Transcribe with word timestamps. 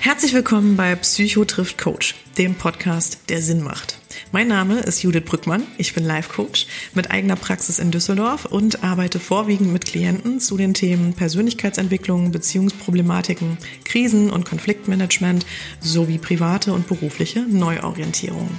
Herzlich 0.00 0.34
willkommen 0.34 0.76
bei 0.76 0.94
Psycho 0.96 1.46
trifft 1.46 1.78
Coach, 1.78 2.14
dem 2.36 2.54
Podcast, 2.54 3.18
der 3.30 3.40
Sinn 3.40 3.62
macht. 3.62 3.99
Mein 4.32 4.46
Name 4.46 4.78
ist 4.78 5.02
Judith 5.02 5.24
Brückmann. 5.24 5.66
Ich 5.76 5.92
bin 5.92 6.04
Life 6.04 6.32
Coach 6.32 6.68
mit 6.94 7.10
eigener 7.10 7.34
Praxis 7.34 7.80
in 7.80 7.90
Düsseldorf 7.90 8.44
und 8.44 8.84
arbeite 8.84 9.18
vorwiegend 9.18 9.72
mit 9.72 9.86
Klienten 9.86 10.38
zu 10.38 10.56
den 10.56 10.72
Themen 10.72 11.14
Persönlichkeitsentwicklung, 11.14 12.30
Beziehungsproblematiken, 12.30 13.58
Krisen- 13.84 14.30
und 14.30 14.44
Konfliktmanagement 14.44 15.44
sowie 15.80 16.18
private 16.18 16.72
und 16.72 16.86
berufliche 16.86 17.40
Neuorientierung. 17.40 18.50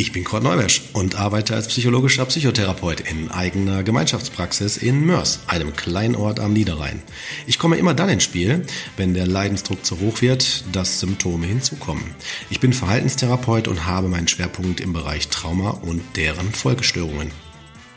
Ich 0.00 0.12
bin 0.12 0.24
Kurt 0.24 0.42
Neumesch 0.42 0.80
und 0.94 1.16
arbeite 1.16 1.54
als 1.54 1.68
psychologischer 1.68 2.24
Psychotherapeut 2.24 3.00
in 3.00 3.30
eigener 3.30 3.82
Gemeinschaftspraxis 3.82 4.78
in 4.78 5.04
Mörs, 5.04 5.40
einem 5.46 5.76
kleinen 5.76 6.16
Ort 6.16 6.40
am 6.40 6.54
Niederrhein. 6.54 7.02
Ich 7.46 7.58
komme 7.58 7.76
immer 7.76 7.92
dann 7.92 8.08
ins 8.08 8.22
Spiel, 8.22 8.64
wenn 8.96 9.12
der 9.12 9.26
Leidensdruck 9.26 9.84
zu 9.84 10.00
hoch 10.00 10.22
wird, 10.22 10.64
dass 10.72 11.00
Symptome 11.00 11.46
hinzukommen. 11.46 12.02
Ich 12.48 12.60
bin 12.60 12.72
Verhaltenstherapeut 12.72 13.68
und 13.68 13.84
habe 13.84 14.08
meinen 14.08 14.26
Schwerpunkt 14.26 14.80
im 14.80 14.94
Bereich 14.94 15.28
Trauma 15.28 15.68
und 15.68 16.00
deren 16.16 16.50
Folgestörungen. 16.50 17.30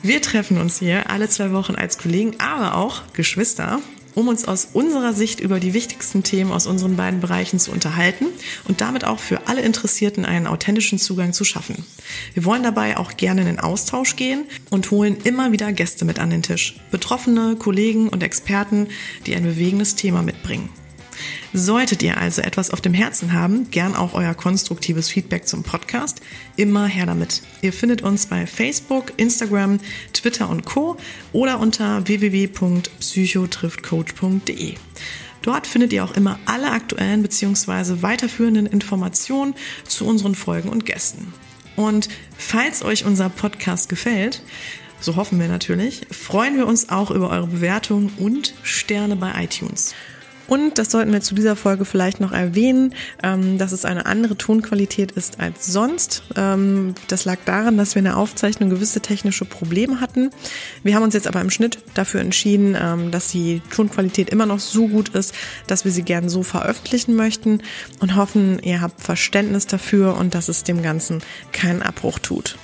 Wir 0.02 0.22
treffen 0.22 0.58
uns 0.58 0.80
hier 0.80 1.10
alle 1.10 1.30
zwei 1.30 1.54
Wochen 1.54 1.76
als 1.76 1.98
Kollegen, 1.98 2.34
aber 2.38 2.76
auch 2.76 3.04
Geschwister 3.14 3.80
um 4.16 4.28
uns 4.28 4.46
aus 4.46 4.70
unserer 4.74 5.14
Sicht 5.14 5.40
über 5.40 5.60
die 5.60 5.74
wichtigsten 5.74 6.24
Themen 6.24 6.52
aus 6.52 6.68
unseren 6.68 6.96
beiden 6.96 7.20
Bereichen 7.20 7.60
zu 7.60 7.72
unterhalten 7.72 8.26
und 8.68 8.82
damit 8.82 9.06
auch 9.06 9.20
für 9.20 9.48
alle 9.48 9.62
Interessierten 9.62 10.26
einen 10.26 10.48
authentischen 10.48 11.00
Zugang 11.00 11.34
zu 11.34 11.44
schaffen. 11.44 11.86
Wir 12.34 12.46
wollen 12.46 12.64
dabei 12.64 12.98
auch 12.98 13.18
gerne 13.18 13.42
in 13.42 13.48
den 13.48 13.60
Austausch 13.60 14.16
gehen 14.16 14.46
und 14.70 14.92
holen 14.92 15.18
immer 15.24 15.52
wieder 15.52 15.72
Gäste 15.72 16.06
mit 16.06 16.20
an 16.20 16.30
den 16.30 16.44
Tisch. 16.44 16.76
Betroffene, 16.92 17.56
Kollegen 17.58 18.10
und 18.10 18.24
Experten, 18.24 18.88
die 19.26 19.36
ein 19.36 19.44
bewegendes 19.44 19.96
Thema 19.96 20.22
mitbringen. 20.22 20.70
Solltet 21.54 22.04
ihr 22.04 22.18
also 22.18 22.42
etwas 22.42 22.72
auf 22.72 22.82
dem 22.82 22.94
Herzen 22.94 23.32
haben, 23.34 23.72
gern 23.72 23.96
auch 23.96 24.14
euer 24.14 24.34
konstruktives 24.34 25.10
Feedback 25.10 25.48
zum 25.48 25.64
Podcast, 25.64 26.22
immer 26.56 26.88
her 26.88 27.06
damit. 27.06 27.42
Ihr 27.62 27.74
findet 27.74 28.02
uns 28.02 28.28
bei 28.28 28.48
Facebook, 28.48 29.12
Instagram, 29.18 29.80
Twitter 30.14 30.50
und 30.50 30.64
Co. 30.66 30.96
oder 31.32 31.60
unter 31.60 32.08
www.psychotriftcoach.de. 32.08 34.76
Dort 35.44 35.68
findet 35.68 35.94
ihr 35.94 36.04
auch 36.04 36.16
immer 36.16 36.40
alle 36.46 36.72
aktuellen 36.72 37.22
bzw. 37.22 38.02
weiterführenden 38.02 38.66
Informationen 38.66 39.54
zu 39.86 40.06
unseren 40.06 40.36
Folgen 40.36 40.70
und 40.70 40.86
Gästen. 40.86 41.34
Und 41.76 42.08
falls 42.38 42.84
euch 42.84 43.06
unser 43.06 43.30
Podcast 43.30 43.90
gefällt, 43.90 44.42
so 45.00 45.18
hoffen 45.18 45.40
wir 45.40 45.50
natürlich, 45.50 46.08
freuen 46.12 46.56
wir 46.56 46.66
uns 46.66 46.90
auch 46.90 47.12
über 47.12 47.30
eure 47.30 47.48
Bewertungen 47.48 48.14
und 48.18 48.54
Sterne 48.64 49.18
bei 49.18 49.44
iTunes. 49.44 49.94
Und 50.48 50.78
das 50.78 50.92
sollten 50.92 51.12
wir 51.14 51.22
zu 51.22 51.36
dieser 51.36 51.56
Folge 51.56 51.86
vielleicht 51.86 52.20
noch 52.20 52.32
erwähnen, 52.32 52.94
ähm, 53.22 53.58
dass 53.58 53.72
es 53.72 53.86
eine 53.86 54.06
andere 54.06 54.38
Tonqualität 54.38 55.12
ist 55.12 55.40
als 55.40 55.68
sonst. 55.68 56.24
Ähm, 56.36 56.96
das 57.08 57.26
lag 57.26 57.38
daran, 57.46 57.78
dass 57.78 57.96
wir 57.96 58.00
in 58.00 58.06
der 58.06 58.18
Aufzeichnung 58.18 58.70
gewisse 58.70 59.00
technische 59.00 59.46
Probleme 59.46 60.02
hatten. 60.02 60.32
Wir 60.84 60.96
haben 60.96 61.04
uns 61.04 61.14
jetzt 61.14 61.28
aber 61.28 61.42
im 61.42 61.50
Schnitt 61.50 61.80
dafür 61.94 62.22
entschieden, 62.22 62.78
ähm, 62.80 63.12
dass 63.12 63.30
die 63.30 63.62
Tonqualität 63.74 64.30
immer 64.30 64.46
noch 64.46 64.60
so 64.60 64.88
gut 64.88 65.10
ist, 65.10 65.34
dass 65.68 65.86
wir 65.86 65.92
sie 65.92 66.04
gern 66.04 66.28
so 66.28 66.44
veröffentlichen 66.44 67.16
möchten 67.16 67.62
und 68.00 68.16
hoffen, 68.16 68.60
ihr 68.60 68.82
habt 68.82 69.02
Verständnis 69.02 69.66
dafür 69.68 70.18
und 70.18 70.36
dass 70.36 70.50
es 70.50 70.64
dem 70.64 70.82
Ganzen 70.82 71.22
keinen 71.52 71.82
Abbruch 71.82 72.20
tut. 72.20 72.58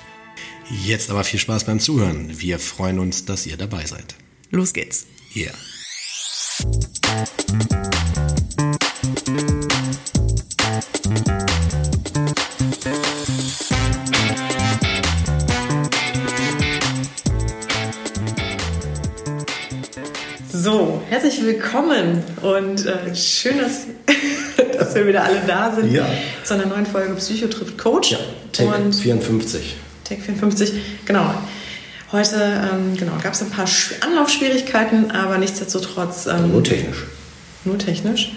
Jetzt 0.84 1.10
aber 1.10 1.24
viel 1.24 1.40
Spaß 1.40 1.64
beim 1.64 1.80
Zuhören. 1.80 2.38
Wir 2.38 2.58
freuen 2.58 2.98
uns, 3.00 3.24
dass 3.24 3.46
ihr 3.46 3.56
dabei 3.56 3.86
seid. 3.86 4.14
Los 4.50 4.72
geht's. 4.72 5.06
Yeah. 5.34 5.52
So, 20.52 21.00
herzlich 21.08 21.42
willkommen 21.44 22.22
und 22.42 22.84
äh, 22.86 23.14
schön, 23.14 23.58
dass, 23.58 23.86
dass 24.78 24.94
wir 24.94 25.06
wieder 25.06 25.24
alle 25.24 25.40
da 25.46 25.74
sind 25.74 25.92
Ja. 25.92 26.06
zu 26.44 26.54
einer 26.54 26.66
neuen 26.66 26.86
Folge 26.86 27.14
Psycho 27.14 27.46
trifft 27.46 27.78
Coach. 27.78 28.12
Ja, 28.12 28.18
Take 28.52 28.68
und 28.74 28.92
54. 28.94 29.76
Take 30.04 30.20
54, 30.22 30.72
genau. 31.06 31.32
Heute 32.12 32.34
ähm, 32.36 32.96
genau, 32.96 33.12
gab 33.22 33.34
es 33.34 33.42
ein 33.42 33.50
paar 33.50 33.66
Sch- 33.66 33.92
Anlaufschwierigkeiten, 34.04 35.10
aber 35.12 35.38
nichtsdestotrotz 35.38 36.26
ähm, 36.26 36.50
Nur 36.52 36.64
technisch. 36.64 37.04
nur 37.64 37.78
technisch. 37.78 38.32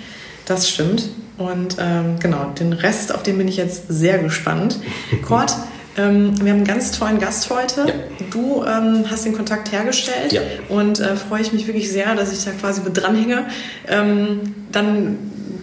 Das 0.46 0.70
stimmt. 0.70 1.10
Und 1.38 1.78
ähm, 1.80 2.20
genau, 2.20 2.52
den 2.60 2.74
Rest, 2.74 3.14
auf 3.16 3.24
den 3.24 3.38
bin 3.40 3.48
ich 3.48 3.58
jetzt 3.58 3.84
sehr 3.90 4.20
gespannt. 4.20 4.80
Kurt, 5.28 5.56
ähm, 5.98 6.34
wir 6.44 6.52
haben 6.52 6.58
einen 6.60 6.68
ganz 6.68 6.92
tollen 6.92 7.20
Gast 7.20 7.50
heute. 7.50 7.86
Ja. 7.88 7.94
Du 8.30 8.64
ähm, 8.64 9.06
hast 9.10 9.26
den 9.26 9.34
Kontakt 9.36 9.72
hergestellt 9.72 10.32
Ja. 10.34 10.42
und 10.70 11.00
äh, 11.00 11.16
freue 11.16 11.42
ich 11.42 11.52
mich 11.52 11.66
wirklich 11.66 11.92
sehr, 11.92 12.14
dass 12.14 12.32
ich 12.32 12.44
da 12.46 12.52
quasi 12.52 12.82
mit 12.82 12.96
dranhänge. 12.96 13.46
Ähm, 13.88 14.42
dann, 14.72 15.18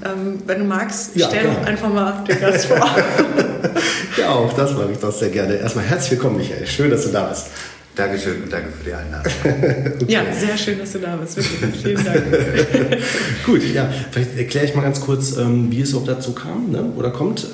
ähm, 0.04 0.42
wenn 0.46 0.58
du 0.60 0.64
magst, 0.64 1.14
Ja, 1.14 1.28
stell 1.28 1.44
doch 1.44 1.64
einfach 1.64 1.88
mal 1.92 2.24
den 2.28 2.40
Gast 2.40 2.66
vor. 2.66 2.90
Ja, 4.18 4.30
auch 4.30 4.52
das 4.54 4.72
mag 4.72 4.86
ich 4.92 4.98
doch 4.98 5.12
sehr 5.12 5.28
gerne. 5.30 5.54
Erstmal 5.56 5.84
herzlich 5.84 6.12
willkommen, 6.12 6.38
Michael. 6.38 6.66
Schön, 6.66 6.90
dass 6.90 7.04
du 7.04 7.10
da 7.10 7.24
bist. 7.24 7.46
Dankeschön 8.00 8.42
und 8.44 8.50
danke 8.50 8.70
für 8.70 8.84
die 8.84 8.94
Einladung. 8.94 10.08
ja, 10.08 10.22
sehr 10.32 10.56
schön, 10.56 10.78
dass 10.78 10.92
du 10.92 11.00
da 11.00 11.16
bist. 11.16 11.36
Wirklich. 11.36 11.82
Vielen 11.82 12.02
Dank. 12.02 12.22
Gut, 13.44 13.62
ja, 13.74 13.92
vielleicht 14.10 14.38
erkläre 14.38 14.64
ich 14.64 14.74
mal 14.74 14.80
ganz 14.80 15.02
kurz, 15.02 15.36
ähm, 15.36 15.70
wie 15.70 15.82
es 15.82 15.90
überhaupt 15.90 16.08
dazu 16.08 16.32
kam 16.32 16.70
ne? 16.70 16.92
oder 16.96 17.10
kommt. 17.10 17.48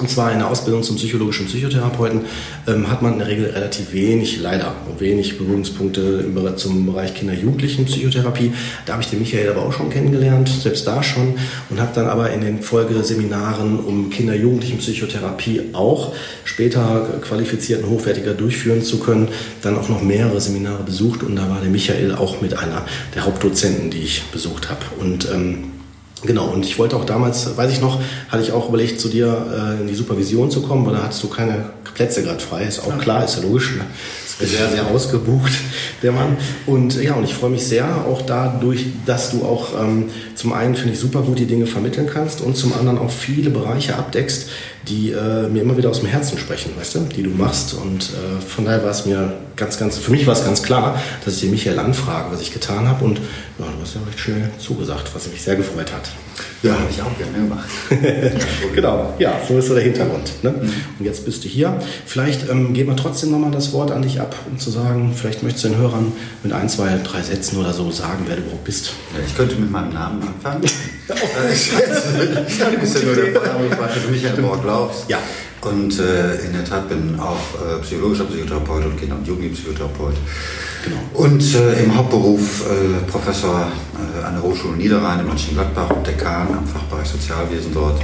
Und 0.00 0.10
zwar 0.10 0.32
in 0.32 0.38
der 0.38 0.50
Ausbildung 0.50 0.82
zum 0.82 0.96
psychologischen 0.96 1.46
Psychotherapeuten 1.46 2.22
ähm, 2.66 2.90
hat 2.90 3.00
man 3.00 3.12
in 3.12 3.18
der 3.20 3.28
Regel 3.28 3.50
relativ 3.50 3.92
wenig, 3.92 4.40
leider 4.40 4.74
wenig 4.98 5.38
Berührungspunkte 5.38 6.24
zum 6.56 6.86
Bereich 6.86 7.14
Kinder-Jugendlichen-Psychotherapie. 7.14 8.52
Da 8.86 8.94
habe 8.94 9.04
ich 9.04 9.10
den 9.10 9.20
Michael 9.20 9.50
aber 9.50 9.62
auch 9.62 9.72
schon 9.72 9.90
kennengelernt, 9.90 10.48
selbst 10.48 10.84
da 10.88 11.04
schon, 11.04 11.34
und 11.70 11.80
habe 11.80 11.92
dann 11.94 12.08
aber 12.08 12.30
in 12.30 12.40
den 12.40 12.60
Folgeseminaren 12.60 13.78
um 13.78 14.10
Kinder-Jugendlichen-Psychotherapie 14.10 15.70
auch 15.74 16.12
später 16.44 17.20
qualifiziert 17.20 17.84
und 17.84 17.90
hochwertiger 17.90 18.34
durchführen 18.34 18.82
zu 18.82 18.98
können, 18.98 19.28
dann 19.62 19.78
auch 19.78 19.88
noch 19.88 20.02
mehrere 20.02 20.40
Seminare 20.40 20.82
besucht 20.82 21.22
und 21.22 21.36
da 21.36 21.48
war 21.48 21.60
der 21.60 21.70
Michael 21.70 22.16
auch 22.16 22.40
mit 22.40 22.58
einer 22.58 22.84
der 23.14 23.26
Hauptdozenten, 23.26 23.90
die 23.90 23.98
ich 23.98 24.24
besucht 24.32 24.70
habe. 24.70 24.82
Und 24.98 25.28
ähm, 25.32 25.73
Genau, 26.22 26.46
und 26.46 26.64
ich 26.64 26.78
wollte 26.78 26.96
auch 26.96 27.04
damals, 27.04 27.56
weiß 27.56 27.70
ich 27.70 27.80
noch, 27.80 28.00
hatte 28.28 28.42
ich 28.42 28.52
auch 28.52 28.68
überlegt, 28.68 29.00
zu 29.00 29.08
dir 29.08 29.76
äh, 29.76 29.80
in 29.82 29.86
die 29.86 29.94
Supervision 29.94 30.50
zu 30.50 30.62
kommen, 30.62 30.86
weil 30.86 30.94
da 30.94 31.02
hattest 31.02 31.22
du 31.22 31.28
keine 31.28 31.66
Plätze 31.94 32.22
gerade 32.22 32.40
frei. 32.40 32.64
Ist 32.64 32.80
auch 32.80 32.98
klar, 32.98 33.24
ist 33.24 33.36
ja 33.36 33.42
logisch. 33.42 33.76
Ne? 33.76 33.84
Sehr, 34.40 34.68
sehr 34.68 34.86
ausgebucht, 34.88 35.52
der 36.02 36.10
Mann. 36.10 36.36
Und 36.66 37.00
ja, 37.00 37.14
und 37.14 37.24
ich 37.24 37.34
freue 37.34 37.50
mich 37.50 37.64
sehr 37.64 38.04
auch 38.04 38.22
dadurch, 38.22 38.86
dass 39.06 39.30
du 39.30 39.44
auch 39.44 39.80
ähm, 39.80 40.10
zum 40.34 40.52
einen, 40.52 40.74
finde 40.74 40.94
ich, 40.94 40.98
super 40.98 41.22
gut 41.22 41.38
die 41.38 41.46
Dinge 41.46 41.66
vermitteln 41.66 42.10
kannst 42.12 42.40
und 42.40 42.56
zum 42.56 42.72
anderen 42.72 42.98
auch 42.98 43.10
viele 43.10 43.50
Bereiche 43.50 43.96
abdeckst, 43.96 44.48
die 44.88 45.12
äh, 45.12 45.48
mir 45.48 45.62
immer 45.62 45.76
wieder 45.76 45.88
aus 45.88 46.00
dem 46.00 46.08
Herzen 46.08 46.36
sprechen, 46.38 46.72
weißt 46.76 46.96
du, 46.96 47.00
die 47.00 47.22
du 47.22 47.30
machst. 47.30 47.74
Und 47.74 48.10
äh, 48.10 48.40
von 48.40 48.64
daher 48.64 48.82
war 48.82 48.90
es 48.90 49.06
mir 49.06 49.34
ganz, 49.54 49.78
ganz, 49.78 49.98
für 49.98 50.10
mich 50.10 50.26
war 50.26 50.34
es 50.34 50.44
ganz 50.44 50.62
klar, 50.62 51.00
dass 51.24 51.34
ich 51.34 51.40
den 51.42 51.52
Michael 51.52 51.78
anfrage, 51.78 52.32
was 52.32 52.40
ich 52.40 52.52
getan 52.52 52.88
habe. 52.88 53.04
Und 53.04 53.18
ja, 53.18 53.66
du 53.66 53.82
hast 53.82 53.94
ja 53.94 54.00
recht 54.04 54.18
schnell 54.18 54.50
zugesagt, 54.58 55.10
was 55.14 55.28
mich 55.28 55.42
sehr 55.42 55.54
gefreut 55.54 55.92
hat. 55.92 56.10
Ja, 56.64 56.72
habe 56.72 56.90
ich 56.90 57.02
auch 57.02 57.18
gerne 57.18 57.46
gemacht. 57.46 57.68
Genau, 58.74 59.14
ja, 59.18 59.38
so 59.46 59.58
ist 59.58 59.68
so 59.68 59.74
der 59.74 59.84
Hintergrund. 59.84 60.42
Ne? 60.42 60.54
Und 60.98 61.04
jetzt 61.04 61.24
bist 61.24 61.44
du 61.44 61.48
hier. 61.48 61.78
Vielleicht 62.06 62.48
ähm, 62.48 62.72
geben 62.72 62.90
wir 62.90 62.96
trotzdem 62.96 63.30
nochmal 63.30 63.50
das 63.50 63.72
Wort 63.72 63.90
an 63.90 64.02
dich 64.02 64.20
ab, 64.20 64.34
um 64.50 64.58
zu 64.58 64.70
sagen, 64.70 65.14
vielleicht 65.14 65.42
möchtest 65.42 65.66
du 65.66 65.68
den 65.68 65.78
Hörern 65.78 66.12
mit 66.42 66.52
ein, 66.52 66.68
zwei, 66.68 66.98
drei 67.04 67.20
Sätzen 67.22 67.58
oder 67.58 67.72
so 67.72 67.90
sagen, 67.90 68.24
wer 68.26 68.36
du 68.36 68.42
überhaupt 68.42 68.64
bist. 68.64 68.92
Ich 69.26 69.36
könnte 69.36 69.56
mit 69.56 69.70
meinem 69.70 69.92
Namen 69.92 70.22
anfangen. 70.22 70.62
Äh, 71.06 71.52
ist 71.52 71.70
ja 71.70 72.70
nur 73.04 73.14
der 73.14 73.34
Vorname, 73.34 73.66
ich 73.70 73.78
war 73.78 73.90
für 73.90 74.10
Michael 74.10 74.40
Borglaufs. 74.40 75.04
Ja. 75.08 75.18
Und 75.60 75.98
äh, 75.98 76.36
in 76.36 76.54
der 76.54 76.64
Tat 76.64 76.88
bin 76.88 77.20
auch 77.20 77.36
äh, 77.60 77.82
psychologischer 77.82 78.24
Psychotherapeut 78.24 78.86
und 78.86 78.98
Kinder- 78.98 79.16
und 79.16 79.26
Jugendpsychotherapeut. 79.26 80.14
Genau. 80.84 80.98
Und 81.14 81.54
äh, 81.54 81.82
im 81.82 81.96
Hauptberuf 81.96 82.66
äh, 82.66 83.10
Professor 83.10 83.72
äh, 83.94 84.22
an 84.22 84.34
der 84.34 84.42
Hochschule 84.42 84.76
Niederrhein 84.76 85.20
in 85.20 85.26
Mönchengladbach 85.26 85.88
und 85.90 86.06
Dekan 86.06 86.48
am 86.48 86.66
Fachbereich 86.66 87.08
Sozialwesen 87.08 87.72
dort. 87.72 88.02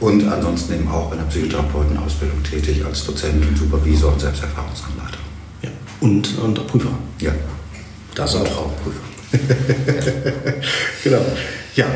Und 0.00 0.26
ansonsten 0.26 0.74
eben 0.74 0.88
auch 0.88 1.12
in 1.12 1.18
der 1.18 1.26
Psychotherapeutenausbildung 1.26 2.42
tätig 2.44 2.82
als 2.82 3.04
Dozent 3.04 3.44
und 3.46 3.58
Supervisor 3.58 4.12
und 4.12 4.20
Selbsterfahrungsanleiter. 4.20 5.18
Ja. 5.62 5.70
Und, 6.00 6.38
und 6.38 6.66
Prüfer. 6.66 6.92
Ja, 7.20 7.32
Das 8.14 8.34
und 8.34 8.46
auch. 8.46 8.56
auch 8.58 8.72
Prüfer. 8.82 9.00
genau. 11.04 11.20
Ja. 11.74 11.86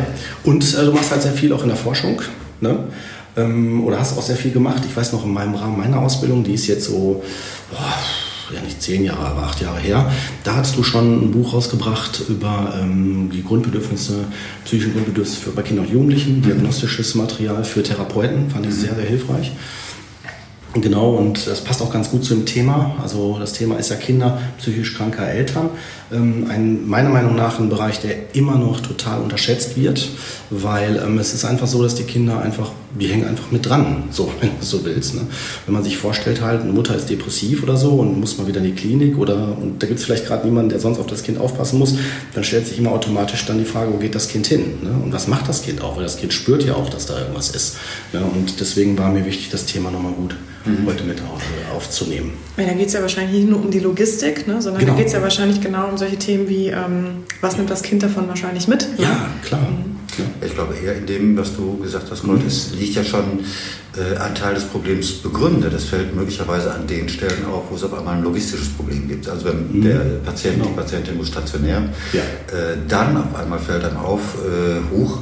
Und 0.44 0.74
äh, 0.74 0.84
du 0.84 0.92
machst 0.92 1.10
halt 1.10 1.22
sehr 1.22 1.32
viel 1.32 1.52
auch 1.54 1.62
in 1.62 1.68
der 1.68 1.78
Forschung. 1.78 2.20
Ne? 2.60 2.80
Ähm, 3.36 3.82
oder 3.86 3.98
hast 3.98 4.18
auch 4.18 4.22
sehr 4.22 4.36
viel 4.36 4.50
gemacht. 4.50 4.82
Ich 4.86 4.94
weiß 4.94 5.14
noch, 5.14 5.24
in 5.24 5.32
meinem 5.32 5.54
Rahmen 5.54 5.78
meiner 5.78 6.00
Ausbildung, 6.00 6.44
die 6.44 6.52
ist 6.52 6.66
jetzt 6.66 6.84
so, 6.84 7.22
boah, 7.70 7.94
ja 8.54 8.60
nicht 8.60 8.82
zehn 8.82 9.04
Jahre, 9.04 9.26
aber 9.26 9.43
acht 9.44 9.60
Jahre 9.60 9.78
her, 9.78 10.10
da 10.44 10.56
hattest 10.56 10.76
du 10.76 10.82
schon 10.82 11.25
ein 11.25 11.31
Buch 11.31 11.52
rausgebracht 11.52 12.22
über 12.28 12.75
ähm, 12.81 13.31
die 13.32 13.43
Grundbedürfnisse, 13.43 14.25
psychische 14.64 14.90
Grundbedürfnisse 14.90 15.40
für, 15.40 15.50
bei 15.50 15.62
Kindern 15.62 15.87
und 15.87 15.93
Jugendlichen, 15.93 16.43
diagnostisches 16.43 17.14
Material 17.14 17.64
für 17.64 17.82
Therapeuten, 17.82 18.50
fand 18.50 18.66
ich 18.66 18.75
sehr, 18.75 18.94
sehr 18.94 19.04
hilfreich. 19.04 19.52
Genau, 20.74 21.10
und 21.16 21.46
das 21.46 21.60
passt 21.60 21.82
auch 21.82 21.92
ganz 21.92 22.10
gut 22.10 22.24
zu 22.24 22.34
dem 22.34 22.46
Thema. 22.46 22.96
Also 23.02 23.36
das 23.38 23.52
Thema 23.52 23.76
ist 23.76 23.90
ja 23.90 23.96
Kinder 23.96 24.40
psychisch 24.58 24.94
kranker 24.94 25.28
Eltern. 25.28 25.69
Ähm, 26.10 26.46
ein, 26.48 26.88
meiner 26.88 27.10
Meinung 27.10 27.36
nach 27.36 27.58
ein 27.58 27.69
Bereich, 27.69 28.00
der 28.00 28.34
immer 28.34 28.56
noch 28.56 28.80
total 28.80 29.20
unterschätzt 29.20 29.76
wird, 29.76 30.08
weil 30.48 30.96
ähm, 30.96 31.19
es 31.19 31.34
ist 31.34 31.44
einfach 31.44 31.66
so, 31.66 31.82
dass 31.82 31.94
die 31.94 32.04
Kinder 32.04 32.40
einfach, 32.40 32.70
die 32.98 33.06
hängen 33.06 33.26
einfach 33.28 33.50
mit 33.50 33.66
dran, 33.66 34.04
so, 34.10 34.32
wenn 34.40 34.48
du 34.58 34.64
so 34.64 34.82
willst. 34.86 35.14
Ne? 35.14 35.22
Wenn 35.66 35.74
man 35.74 35.84
sich 35.84 35.98
vorstellt 35.98 36.40
halt, 36.40 36.62
eine 36.62 36.72
Mutter 36.72 36.96
ist 36.96 37.10
depressiv 37.10 37.62
oder 37.62 37.76
so 37.76 37.90
und 37.90 38.19
muss 38.19 38.38
mal 38.38 38.46
wieder 38.46 38.60
in 38.60 38.66
die 38.66 38.74
Klinik 38.74 39.19
oder 39.19 39.56
und 39.58 39.82
da 39.82 39.86
gibt 39.86 39.98
es 39.98 40.06
vielleicht 40.06 40.26
gerade 40.26 40.46
niemanden, 40.46 40.70
der 40.70 40.80
sonst 40.80 40.98
auf 40.98 41.06
das 41.06 41.22
Kind 41.22 41.38
aufpassen 41.38 41.78
muss, 41.78 41.96
dann 42.34 42.44
stellt 42.44 42.66
sich 42.66 42.78
immer 42.78 42.92
automatisch 42.92 43.44
dann 43.44 43.58
die 43.58 43.66
Frage, 43.66 43.92
wo 43.92 43.98
geht 43.98 44.14
das 44.14 44.28
Kind 44.28 44.46
hin? 44.46 44.78
Ne? 44.82 44.90
Und 45.04 45.12
was 45.12 45.28
macht 45.28 45.50
das 45.50 45.62
Kind 45.62 45.82
auch? 45.82 45.96
Weil 45.96 46.04
das 46.04 46.16
Kind 46.16 46.32
spürt 46.32 46.64
ja 46.64 46.74
auch, 46.76 46.88
dass 46.88 47.04
da 47.04 47.19
irgendwas 47.19 47.50
ist. 47.50 47.76
Ne? 48.14 48.20
Und 48.20 48.58
deswegen 48.58 48.96
war 48.96 49.10
mir 49.10 49.26
wichtig, 49.26 49.50
das 49.50 49.66
Thema 49.66 49.90
nochmal 49.90 50.12
gut 50.12 50.34
mhm. 50.64 50.86
heute 50.86 51.04
mit 51.04 51.18
aufzunehmen. 51.74 52.32
Ja, 52.56 52.66
da 52.66 52.72
geht 52.72 52.88
es 52.88 52.92
ja 52.92 53.00
wahrscheinlich 53.00 53.40
nicht 53.40 53.50
nur 53.50 53.60
um 53.60 53.70
die 53.70 53.80
Logistik, 53.80 54.46
ne, 54.46 54.60
sondern 54.60 54.80
genau. 54.80 54.92
da 54.92 54.98
geht 54.98 55.08
es 55.08 55.12
ja 55.12 55.22
wahrscheinlich 55.22 55.60
genau 55.60 55.88
um 55.88 55.98
solche 55.98 56.16
Themen 56.16 56.48
wie, 56.48 56.68
ähm, 56.68 57.24
was 57.40 57.56
nimmt 57.56 57.70
das 57.70 57.82
Kind 57.82 58.02
davon 58.02 58.28
wahrscheinlich 58.28 58.68
mit? 58.68 58.82
Ne? 58.98 59.04
Ja, 59.04 59.30
klar. 59.42 59.60
Mhm. 59.60 59.92
Ich 60.44 60.54
glaube 60.54 60.74
eher 60.74 60.94
in 60.96 61.06
dem, 61.06 61.36
was 61.38 61.56
du 61.56 61.78
gesagt 61.78 62.10
hast, 62.10 62.22
Gold, 62.24 62.42
mhm. 62.42 62.46
es 62.46 62.72
liegt 62.78 62.94
ja 62.94 63.04
schon 63.04 63.40
äh, 63.96 64.18
ein 64.18 64.34
Teil 64.34 64.54
des 64.54 64.64
Problems 64.64 65.12
begründet. 65.12 65.72
Das 65.72 65.84
fällt 65.84 66.14
möglicherweise 66.14 66.72
an 66.72 66.86
den 66.86 67.08
Stellen 67.08 67.46
auf, 67.50 67.64
wo 67.70 67.76
es 67.76 67.84
auf 67.84 67.94
einmal 67.94 68.16
ein 68.16 68.22
logistisches 68.22 68.68
Problem 68.68 69.08
gibt. 69.08 69.28
Also 69.28 69.46
wenn 69.46 69.72
mhm. 69.72 69.82
der 69.82 69.98
Patient, 70.24 70.56
genau. 70.56 70.66
die 70.66 70.74
Patientin 70.74 71.16
muss 71.16 71.28
stationär, 71.28 71.82
ja. 72.12 72.20
äh, 72.20 72.76
dann 72.88 73.16
auf 73.16 73.34
einmal 73.34 73.58
fällt 73.58 73.84
dann 73.84 73.96
auf, 73.96 74.20
äh, 74.44 74.94
hoch, 74.94 75.20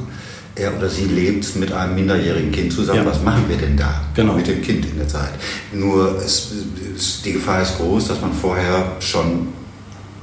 er 0.55 0.75
oder 0.75 0.89
sie 0.89 1.05
lebt 1.05 1.55
mit 1.55 1.71
einem 1.71 1.95
minderjährigen 1.95 2.51
Kind 2.51 2.73
zusammen. 2.73 3.05
Ja. 3.05 3.05
Was 3.05 3.21
machen 3.21 3.45
wir 3.47 3.57
denn 3.57 3.77
da 3.77 4.01
genau. 4.13 4.33
mit 4.33 4.47
dem 4.47 4.61
Kind 4.61 4.85
in 4.85 4.97
der 4.97 5.07
Zeit? 5.07 5.31
Nur 5.71 6.17
es, 6.17 6.51
es, 6.95 7.21
die 7.21 7.33
Gefahr 7.33 7.61
ist 7.61 7.77
groß, 7.77 8.09
dass 8.09 8.21
man 8.21 8.33
vorher 8.33 8.97
schon 8.99 9.47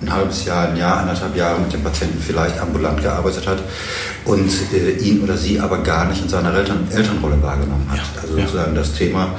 ein 0.00 0.12
halbes 0.12 0.44
Jahr, 0.44 0.68
ein 0.68 0.76
Jahr, 0.76 0.98
anderthalb 0.98 1.34
Jahre 1.34 1.60
mit 1.60 1.72
dem 1.72 1.82
Patienten 1.82 2.20
vielleicht 2.20 2.60
ambulant 2.60 3.02
gearbeitet 3.02 3.46
hat 3.46 3.62
und 4.24 4.50
äh, 4.72 4.90
ihn 4.98 5.22
oder 5.22 5.36
sie 5.36 5.58
aber 5.58 5.78
gar 5.78 6.08
nicht 6.08 6.22
in 6.22 6.28
seiner 6.28 6.54
Eltern, 6.54 6.86
Elternrolle 6.90 7.42
wahrgenommen 7.42 7.86
hat. 7.90 7.98
Ja. 7.98 8.22
Also 8.22 8.36
sozusagen 8.36 8.74
das 8.74 8.92
Thema 8.94 9.34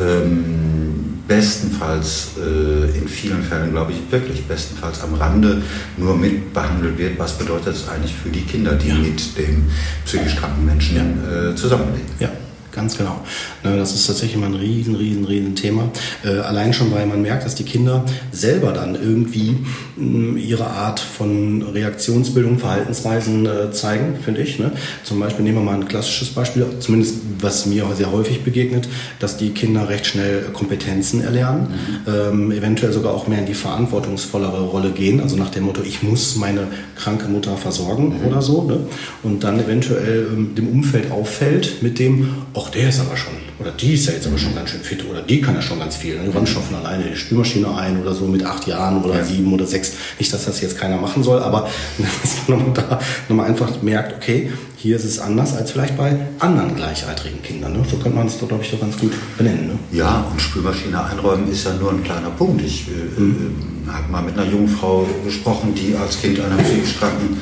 ähm, 0.00 0.97
bestenfalls 1.28 2.30
äh, 2.38 2.98
in 2.98 3.06
vielen 3.06 3.42
Fällen, 3.42 3.70
glaube 3.70 3.92
ich, 3.92 4.10
wirklich 4.10 4.46
bestenfalls 4.46 5.02
am 5.02 5.14
Rande 5.14 5.62
nur 5.98 6.16
mit 6.16 6.52
behandelt 6.54 6.98
wird. 6.98 7.18
Was 7.18 7.36
bedeutet 7.36 7.76
es 7.76 7.88
eigentlich 7.88 8.14
für 8.14 8.30
die 8.30 8.40
Kinder, 8.40 8.72
die 8.72 8.88
ja. 8.88 8.94
mit 8.94 9.38
dem 9.38 9.66
psychisch 10.06 10.36
kranken 10.36 10.64
Menschen 10.64 10.96
äh, 10.96 11.54
zusammenleben? 11.54 12.08
Ja. 12.18 12.30
Ganz 12.78 12.96
genau. 12.96 13.20
Ne, 13.64 13.76
das 13.76 13.92
ist 13.92 14.06
tatsächlich 14.06 14.36
immer 14.36 14.46
ein 14.46 14.54
riesen, 14.54 14.94
riesen, 14.94 15.24
riesen 15.24 15.56
Thema. 15.56 15.90
Äh, 16.24 16.38
allein 16.38 16.72
schon, 16.72 16.92
weil 16.92 17.06
man 17.06 17.22
merkt, 17.22 17.44
dass 17.44 17.56
die 17.56 17.64
Kinder 17.64 18.04
selber 18.30 18.70
dann 18.70 18.94
irgendwie 18.94 19.56
mm, 19.96 20.36
ihre 20.36 20.68
Art 20.68 21.00
von 21.00 21.62
Reaktionsbildung, 21.62 22.60
Verhaltensweisen 22.60 23.46
äh, 23.46 23.72
zeigen, 23.72 24.14
finde 24.24 24.42
ich. 24.42 24.60
Ne? 24.60 24.70
Zum 25.02 25.18
Beispiel 25.18 25.44
nehmen 25.44 25.58
wir 25.58 25.64
mal 25.64 25.74
ein 25.74 25.88
klassisches 25.88 26.28
Beispiel, 26.28 26.66
zumindest 26.78 27.16
was 27.40 27.66
mir 27.66 27.84
sehr 27.96 28.12
häufig 28.12 28.44
begegnet, 28.44 28.88
dass 29.18 29.36
die 29.36 29.50
Kinder 29.50 29.88
recht 29.88 30.06
schnell 30.06 30.42
Kompetenzen 30.52 31.20
erlernen, 31.20 31.70
mhm. 32.06 32.12
ähm, 32.12 32.52
eventuell 32.52 32.92
sogar 32.92 33.12
auch 33.12 33.26
mehr 33.26 33.40
in 33.40 33.46
die 33.46 33.54
verantwortungsvollere 33.54 34.66
Rolle 34.66 34.92
gehen, 34.92 35.20
also 35.20 35.34
nach 35.34 35.50
dem 35.50 35.64
Motto, 35.64 35.82
ich 35.82 36.04
muss 36.04 36.36
meine 36.36 36.68
kranke 36.94 37.26
Mutter 37.26 37.56
versorgen 37.56 38.20
mhm. 38.20 38.28
oder 38.28 38.40
so. 38.40 38.62
Ne? 38.62 38.86
Und 39.24 39.42
dann 39.42 39.58
eventuell 39.58 40.28
ähm, 40.32 40.54
dem 40.54 40.68
Umfeld 40.68 41.10
auffällt 41.10 41.82
mit 41.82 41.98
dem, 41.98 42.34
ach, 42.54 42.67
der 42.68 42.88
ist 42.88 43.00
aber 43.00 43.16
schon, 43.16 43.34
oder 43.58 43.70
die 43.70 43.94
ist 43.94 44.06
ja 44.06 44.12
jetzt 44.12 44.26
aber 44.26 44.38
schon 44.38 44.54
ganz 44.54 44.70
schön 44.70 44.80
fit, 44.80 45.04
oder 45.08 45.22
die 45.22 45.40
kann 45.40 45.54
ja 45.54 45.62
schon 45.62 45.78
ganz 45.78 45.96
viel. 45.96 46.18
Die 46.18 46.30
räumt 46.30 46.48
schon 46.48 46.62
von 46.62 46.76
alleine 46.76 47.04
die 47.04 47.16
Spülmaschine 47.16 47.74
ein 47.76 48.00
oder 48.00 48.14
so 48.14 48.26
mit 48.26 48.44
acht 48.44 48.66
Jahren 48.66 49.02
oder 49.02 49.16
ja. 49.16 49.24
sieben 49.24 49.52
oder 49.52 49.66
sechs. 49.66 49.92
Nicht, 50.18 50.32
dass 50.32 50.44
das 50.44 50.60
jetzt 50.60 50.78
keiner 50.78 50.96
machen 50.96 51.22
soll, 51.22 51.42
aber 51.42 51.68
dass 52.22 52.48
man 52.48 52.74
da 52.74 53.00
nochmal 53.28 53.46
einfach 53.48 53.82
merkt, 53.82 54.16
okay, 54.16 54.52
hier 54.80 54.94
ist 54.94 55.04
es 55.04 55.18
anders 55.18 55.56
als 55.56 55.72
vielleicht 55.72 55.96
bei 55.96 56.16
anderen 56.38 56.76
gleichaltrigen 56.76 57.42
Kindern. 57.42 57.72
Ne? 57.72 57.84
So 57.90 57.96
könnte 57.96 58.16
man 58.16 58.28
es, 58.28 58.38
glaube 58.38 58.62
ich, 58.62 58.70
doch 58.70 58.80
ganz 58.80 58.96
gut 58.96 59.10
benennen. 59.36 59.66
Ne? 59.66 59.78
Ja, 59.90 60.24
und 60.30 60.40
Spülmaschine 60.40 61.04
einräumen 61.04 61.50
ist 61.50 61.64
ja 61.64 61.74
nur 61.74 61.90
ein 61.90 62.04
kleiner 62.04 62.30
Punkt. 62.30 62.62
Ich 62.62 62.86
äh, 62.86 63.20
mhm. 63.20 63.86
äh, 63.88 63.90
habe 63.92 64.12
mal 64.12 64.22
mit 64.22 64.38
einer 64.38 64.48
jungen 64.48 64.68
Frau 64.68 65.04
gesprochen, 65.24 65.74
die 65.74 65.96
als 65.96 66.20
Kind 66.20 66.38
einer 66.38 66.56
psychisch 66.58 66.96
kranken 66.96 67.38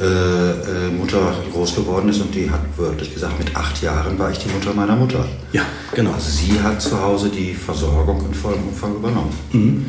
äh, 0.00 0.04
äh, 0.04 0.90
Mutter 0.96 1.34
groß 1.52 1.74
geworden 1.74 2.08
ist 2.08 2.20
und 2.20 2.32
die 2.32 2.48
hat 2.48 2.60
wörtlich 2.76 3.12
gesagt, 3.12 3.36
mit 3.36 3.56
acht 3.56 3.82
Jahren 3.82 4.16
war 4.16 4.30
ich 4.30 4.38
die 4.38 4.48
Mutter 4.48 4.72
meiner 4.72 4.94
Mutter. 4.94 5.26
Ja, 5.52 5.62
genau. 5.92 6.12
Also 6.12 6.30
sie 6.30 6.60
hat 6.60 6.80
zu 6.80 7.00
Hause 7.00 7.30
die 7.30 7.52
Versorgung 7.52 8.24
in 8.26 8.34
vollem 8.34 8.62
Umfang 8.68 8.94
übernommen. 8.94 9.34
Mhm. 9.52 9.86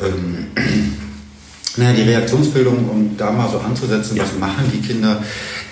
Ähm, 0.00 0.46
naja, 1.76 1.92
die 1.92 2.02
Reaktionsbildung, 2.02 2.88
um 2.88 3.16
da 3.16 3.32
mal 3.32 3.50
so 3.50 3.58
anzusetzen, 3.58 4.16
ja. 4.16 4.22
was 4.22 4.38
machen 4.38 4.70
die 4.72 4.80
Kinder, 4.80 5.22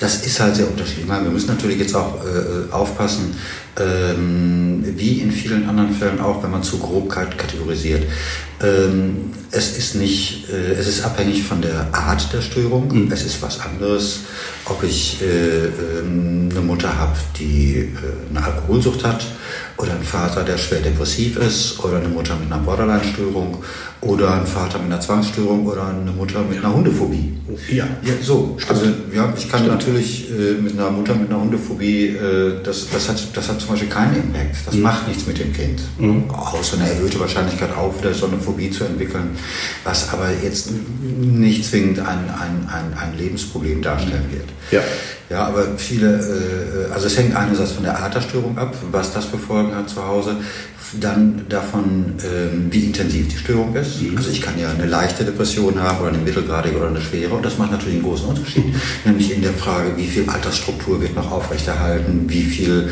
das 0.01 0.27
ist 0.27 0.41
halt 0.41 0.57
sehr 0.57 0.69
unterschiedlich. 0.69 1.07
Wir 1.07 1.21
müssen 1.31 1.49
natürlich 1.49 1.79
jetzt 1.79 1.95
auch 1.95 2.17
äh, 2.25 2.73
aufpassen, 2.73 3.35
ähm, 3.79 4.85
wie 4.97 5.21
in 5.21 5.31
vielen 5.31 5.69
anderen 5.69 5.95
Fällen 5.95 6.21
auch, 6.21 6.43
wenn 6.43 6.51
man 6.51 6.63
zu 6.63 6.79
grob 6.79 7.09
kategorisiert. 7.09 8.05
Ähm, 8.61 9.31
es 9.51 9.79
ist 9.79 9.95
nicht, 9.95 10.49
äh, 10.51 10.73
es 10.73 10.89
ist 10.89 11.05
abhängig 11.05 11.45
von 11.45 11.63
der 11.63 11.89
Art 11.93 12.33
der 12.33 12.43
Störung. 12.43 12.89
Mhm. 12.89 13.13
Es 13.13 13.25
ist 13.25 13.41
was 13.41 13.61
anderes, 13.61 14.21
ob 14.67 14.83
ich 14.83 15.23
äh, 15.23 15.67
ähm, 15.67 16.49
eine 16.51 16.61
Mutter 16.61 16.99
habe, 16.99 17.17
die 17.39 17.77
äh, 17.77 18.31
eine 18.31 18.45
Alkoholsucht 18.45 19.05
hat 19.05 19.25
oder 19.83 19.95
einen 19.95 20.05
Vater, 20.05 20.45
der 20.45 20.59
schwer 20.59 20.81
depressiv 20.81 21.37
ist 21.37 21.83
oder 21.83 21.97
eine 21.97 22.09
Mutter 22.09 22.37
mit 22.37 22.53
einer 22.53 22.63
Borderline-Störung 22.63 23.63
oder 24.01 24.35
ein 24.35 24.47
Vater 24.47 24.79
mit 24.79 24.93
einer 24.93 25.01
Zwangsstörung 25.01 25.67
oder 25.67 25.89
eine 25.89 26.11
Mutter 26.11 26.43
mit 26.49 26.59
einer 26.59 26.73
Hundephobie. 26.73 27.33
Ja, 27.69 27.87
ja 28.03 28.13
so. 28.21 28.57
Stimmt. 28.59 28.81
Also 28.81 28.93
ja, 29.13 29.33
ich 29.37 29.49
kann 29.49 29.61
Stimmt. 29.61 29.79
natürlich 29.79 30.31
äh, 30.31 30.61
mit 30.61 30.73
einer 30.73 30.91
Mutter 30.91 31.15
mit 31.15 31.31
einer 31.31 31.41
Hundephobie, 31.41 32.09
äh, 32.09 32.63
das, 32.63 32.89
das, 32.91 33.09
hat, 33.09 33.23
das 33.35 33.49
hat 33.49 33.61
zum 33.61 33.71
Beispiel 33.71 33.89
keinen 33.89 34.17
Impact. 34.17 34.57
Das 34.67 34.75
mhm. 34.75 34.83
macht 34.83 35.09
nichts 35.09 35.27
mit 35.27 35.39
dem 35.39 35.53
Kind. 35.53 35.81
Mhm. 35.99 36.31
Außer 36.31 36.79
eine 36.79 36.89
erhöhte 36.89 37.19
Wahrscheinlichkeit 37.19 37.71
auch 37.77 37.97
wieder 37.99 38.15
so 38.15 38.27
eine 38.27 38.39
Phobie 38.39 38.71
zu 38.71 38.85
entwickeln, 38.85 39.37
was 39.85 40.13
aber 40.13 40.31
jetzt 40.43 40.71
nicht 41.01 41.65
zwingend 41.65 41.99
ein, 42.01 42.31
ein, 42.31 42.69
ein, 42.69 42.97
ein 42.97 43.19
Lebensproblem 43.19 43.83
darstellen 43.83 44.27
wird. 44.31 44.49
Ja. 44.71 44.81
Ja, 45.33 45.47
aber 45.47 45.79
viele, 45.79 46.19
äh, 46.19 46.93
also 46.93 47.07
es 47.07 47.17
hängt 47.17 47.35
einerseits 47.35 47.73
von 47.73 47.85
der 47.85 47.99
Art 47.99 48.15
der 48.15 48.21
Störung 48.21 48.59
ab, 48.59 48.75
was 48.91 49.15
das 49.15 49.25
für 49.25 49.39
Folgen 49.39 49.72
hat 49.75 49.89
zu 49.89 50.05
Hause, 50.05 50.37
dann 51.01 51.47
davon, 51.49 52.15
ähm, 52.25 52.67
wie 52.71 52.85
intensiv 52.85 53.29
die 53.29 53.37
Störung 53.37 53.75
ist. 53.75 54.03
Mhm. 54.03 54.17
Also 54.17 54.31
ich 54.31 54.43
kann 54.43 54.59
ja 54.59 54.71
eine 54.71 54.87
leichte 54.87 55.25
Depression 55.25 55.81
haben 55.81 56.01
oder 56.01 56.09
eine 56.09 56.19
mittelgradige 56.19 56.77
oder 56.77 56.89
eine 56.89 57.01
schwere 57.01 57.35
und 57.35 57.45
das 57.45 57.59
macht 57.59 57.73
natürlich 57.73 57.97
einen 57.97 58.05
großen 58.05 58.27
Unterschied. 58.27 58.65
Nämlich 59.05 59.33
in 59.33 59.43
der 59.43 59.53
Frage, 59.55 59.97
wie 59.97 60.07
viel 60.07 60.29
Altersstruktur 60.29 61.01
wird 61.01 61.15
noch 61.15 61.31
aufrechterhalten, 61.31 62.25
wie 62.29 62.43
viel 62.43 62.91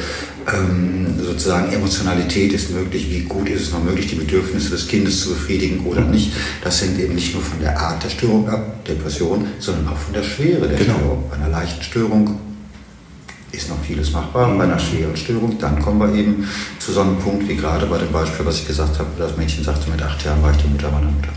ähm, 0.53 1.07
sozusagen 1.23 1.73
Emotionalität 1.73 2.53
ist 2.53 2.71
möglich, 2.71 3.11
wie 3.11 3.21
gut 3.21 3.49
ist 3.49 3.63
es 3.63 3.73
noch 3.73 3.83
möglich, 3.83 4.09
die 4.09 4.17
Bedürfnisse 4.17 4.71
des 4.71 4.89
Kindes 4.89 5.23
zu 5.23 5.31
befriedigen 5.31 5.85
oder 5.85 6.01
nicht. 6.01 6.33
Das 6.63 6.81
hängt 6.81 6.99
eben 6.99 7.15
nicht 7.15 7.35
nur 7.35 7.43
von 7.43 7.61
der 7.61 7.79
Art 7.79 8.03
der 8.03 8.09
Störung 8.09 8.49
ab, 8.49 8.85
Depression, 8.87 9.47
sondern 9.59 9.89
auch 9.89 9.99
von 9.99 10.15
der 10.15 10.23
Schwere 10.23 10.69
der 10.69 10.79
genau. 10.79 10.95
Störung. 10.95 11.25
Bei 11.29 11.37
einer 11.37 11.49
leichten 11.49 11.83
Störung 11.83 12.39
ist 13.53 13.69
noch 13.69 13.81
vieles 13.83 14.13
machbar. 14.13 14.57
Bei 14.57 14.65
einer 14.65 14.79
schweren 14.79 15.17
Störung, 15.17 15.59
dann 15.59 15.81
kommen 15.81 15.99
wir 16.01 16.19
eben 16.19 16.49
zu 16.79 16.93
so 16.93 17.01
einem 17.01 17.19
Punkt 17.19 17.49
wie 17.49 17.57
gerade 17.57 17.87
bei 17.87 17.99
dem 17.99 18.13
Beispiel, 18.13 18.45
was 18.47 18.59
ich 18.59 18.67
gesagt 18.67 18.99
habe, 18.99 19.09
das 19.19 19.37
Mädchen 19.37 19.65
sagte, 19.65 19.91
mit 19.91 20.03
acht 20.03 20.25
Jahren 20.25 20.43
war 20.43 20.53
ich 20.53 20.59
die 20.59 20.69
Mutter 20.69 20.91
meiner 20.91 21.11
Mutter. 21.11 21.33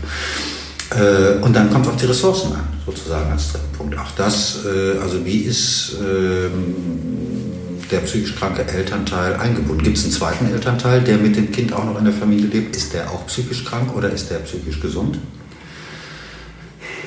Äh, 0.94 1.42
und 1.42 1.54
dann 1.54 1.70
kommt 1.70 1.86
es 1.86 1.92
auf 1.92 1.96
die 1.96 2.06
Ressourcen 2.06 2.52
an, 2.52 2.68
sozusagen 2.86 3.30
als 3.30 3.52
dritten 3.52 3.72
Punkt. 3.72 3.98
Auch 3.98 4.10
das, 4.16 4.60
äh, 4.64 4.98
also 4.98 5.24
wie 5.24 5.38
ist 5.38 5.96
ähm, 6.00 6.74
der 7.90 7.98
psychisch 8.00 8.36
kranke 8.36 8.66
Elternteil 8.66 9.34
eingebunden? 9.34 9.82
Gibt 9.84 9.96
es 9.96 10.04
einen 10.04 10.12
zweiten 10.12 10.52
Elternteil, 10.52 11.00
der 11.00 11.18
mit 11.18 11.36
dem 11.36 11.50
Kind 11.50 11.72
auch 11.72 11.84
noch 11.84 11.98
in 11.98 12.04
der 12.04 12.14
Familie 12.14 12.46
lebt? 12.46 12.76
Ist 12.76 12.94
der 12.94 13.10
auch 13.10 13.26
psychisch 13.26 13.64
krank 13.64 13.94
oder 13.94 14.10
ist 14.10 14.30
der 14.30 14.38
psychisch 14.38 14.80
gesund? 14.80 15.18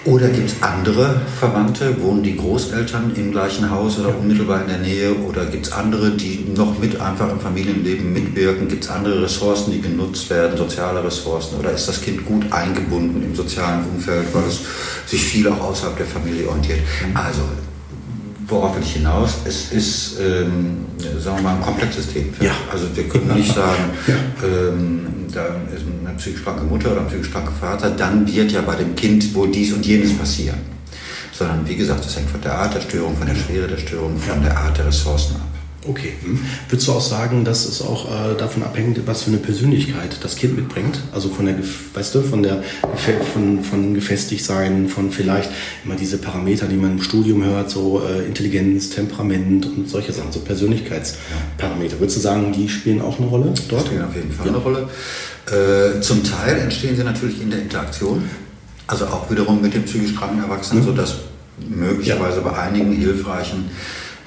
Oder 0.07 0.29
gibt 0.29 0.49
es 0.49 0.63
andere 0.63 1.19
Verwandte? 1.37 2.01
Wohnen 2.01 2.23
die 2.23 2.37
Großeltern 2.37 3.11
im 3.15 3.31
gleichen 3.31 3.69
Haus 3.69 3.99
oder 3.99 4.17
unmittelbar 4.17 4.61
in 4.61 4.67
der 4.69 4.77
Nähe? 4.77 5.13
Oder 5.13 5.45
gibt 5.45 5.65
es 5.65 5.73
andere, 5.73 6.11
die 6.11 6.45
noch 6.55 6.79
mit 6.79 7.01
einfach 7.01 7.29
im 7.29 7.41
Familienleben 7.41 8.13
mitwirken? 8.13 8.69
Gibt 8.69 8.85
es 8.85 8.89
andere 8.89 9.23
Ressourcen, 9.23 9.73
die 9.73 9.81
genutzt 9.81 10.29
werden, 10.29 10.55
soziale 10.57 11.03
Ressourcen? 11.03 11.59
Oder 11.59 11.71
ist 11.71 11.89
das 11.89 12.01
Kind 12.01 12.25
gut 12.25 12.45
eingebunden 12.53 13.21
im 13.21 13.35
sozialen 13.35 13.83
Umfeld, 13.83 14.33
weil 14.33 14.45
es 14.45 14.61
sich 15.07 15.21
viel 15.21 15.45
auch 15.49 15.59
außerhalb 15.59 15.97
der 15.97 16.05
Familie 16.05 16.47
orientiert? 16.47 16.79
Also 17.13 17.41
worauf 18.47 18.75
will 18.75 18.83
ich 18.83 18.93
hinaus? 18.93 19.37
Es 19.45 19.71
ist, 19.71 20.19
ähm, 20.19 20.85
sagen 21.19 21.37
wir 21.37 21.43
mal, 21.43 21.55
ein 21.55 21.61
komplexes 21.61 22.07
Themenfeld. 22.07 22.49
Ja. 22.49 22.55
Also 22.71 22.87
wir 22.95 23.07
können 23.07 23.33
nicht 23.35 23.53
sagen, 23.53 23.91
ja. 24.07 24.15
ähm, 24.43 25.05
da 25.33 25.45
ist 25.75 25.83
eine 26.05 26.15
psychisch 26.17 26.43
kranke 26.43 26.63
Mutter 26.63 26.91
oder 26.91 27.01
ein 27.01 27.07
psychisch 27.07 27.31
kranker 27.31 27.51
Vater, 27.51 27.91
dann 27.91 28.27
wird 28.27 28.51
ja 28.51 28.61
bei 28.61 28.75
dem 28.75 28.95
Kind 28.95 29.33
wohl 29.35 29.49
dies 29.49 29.73
und 29.73 29.85
jenes 29.85 30.17
passieren. 30.17 30.59
Sondern 31.31 31.67
wie 31.67 31.75
gesagt, 31.75 32.05
es 32.05 32.15
hängt 32.15 32.29
von 32.29 32.41
der 32.41 32.57
Art 32.57 32.73
der 32.73 32.81
Störung, 32.81 33.15
von 33.15 33.27
der 33.27 33.35
Schwere 33.35 33.67
der 33.67 33.77
Störung, 33.77 34.17
von 34.17 34.41
der 34.41 34.57
Art 34.57 34.77
der 34.77 34.87
Ressourcen 34.87 35.35
ab. 35.35 35.46
Okay. 35.85 36.13
Hm. 36.23 36.39
Würdest 36.69 36.87
du 36.87 36.91
auch 36.91 37.01
sagen, 37.01 37.45
dass 37.45 37.65
es 37.65 37.81
auch 37.81 38.05
äh, 38.05 38.35
davon 38.37 38.63
abhängt, 38.63 38.99
was 39.05 39.23
für 39.23 39.29
eine 39.29 39.37
Persönlichkeit 39.37 40.17
das 40.21 40.35
Kind 40.35 40.55
mitbringt? 40.55 40.99
Also 41.13 41.29
von 41.29 41.45
der, 41.45 41.55
weißt 41.93 42.15
du, 42.15 42.21
von 42.21 42.43
der 42.43 42.63
von, 43.33 43.63
von 43.63 43.93
gefestigt 43.93 44.43
sein, 44.43 44.89
von 44.89 45.11
vielleicht 45.11 45.49
immer 45.85 45.95
diese 45.95 46.17
Parameter, 46.17 46.67
die 46.67 46.75
man 46.75 46.93
im 46.93 47.01
Studium 47.01 47.43
hört, 47.43 47.69
so 47.69 48.01
äh, 48.03 48.25
Intelligenz, 48.25 48.89
Temperament 48.89 49.65
und 49.65 49.89
solche 49.89 50.11
Sachen, 50.13 50.31
so 50.31 50.39
Persönlichkeitsparameter. 50.39 51.99
Würdest 51.99 52.17
du 52.17 52.21
sagen, 52.21 52.51
die 52.51 52.67
spielen 52.69 53.01
auch 53.01 53.19
eine 53.19 53.27
Rolle 53.27 53.53
dort? 53.69 53.83
Die 53.83 53.87
spielen 53.87 54.05
auf 54.05 54.15
jeden 54.15 54.31
Fall 54.31 54.47
ja. 54.47 54.53
eine 54.53 54.61
Rolle. 54.61 54.89
Äh, 55.47 56.01
zum 56.01 56.23
Teil 56.23 56.57
entstehen 56.57 56.97
sie 56.97 57.03
natürlich 57.03 57.41
in 57.41 57.49
der 57.49 57.61
Interaktion, 57.61 58.23
also 58.87 59.05
auch 59.05 59.29
wiederum 59.29 59.61
mit 59.61 59.73
dem 59.73 59.83
psychisch 59.83 60.15
kranken 60.15 60.41
Erwachsenen, 60.41 60.81
mhm. 60.83 60.87
sodass 60.87 61.15
möglicherweise 61.57 62.37
ja. 62.37 62.43
bei 62.43 62.57
einigen 62.57 62.93
hilfreichen 62.93 63.69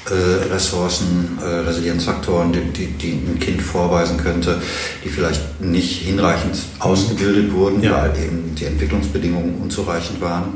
äh, 0.08 0.52
Ressourcen, 0.52 1.38
äh, 1.42 1.44
Resilienzfaktoren, 1.44 2.52
die, 2.52 2.60
die, 2.72 2.86
die, 2.86 3.12
ein 3.12 3.38
Kind 3.38 3.60
vorweisen 3.60 4.16
könnte, 4.16 4.60
die 5.04 5.08
vielleicht 5.08 5.60
nicht 5.60 6.02
hinreichend 6.02 6.56
ausgebildet 6.78 7.52
wurden, 7.52 7.82
ja. 7.82 7.92
weil 7.92 8.10
eben 8.22 8.54
die 8.54 8.64
Entwicklungsbedingungen 8.64 9.56
unzureichend 9.60 10.20
waren. 10.20 10.54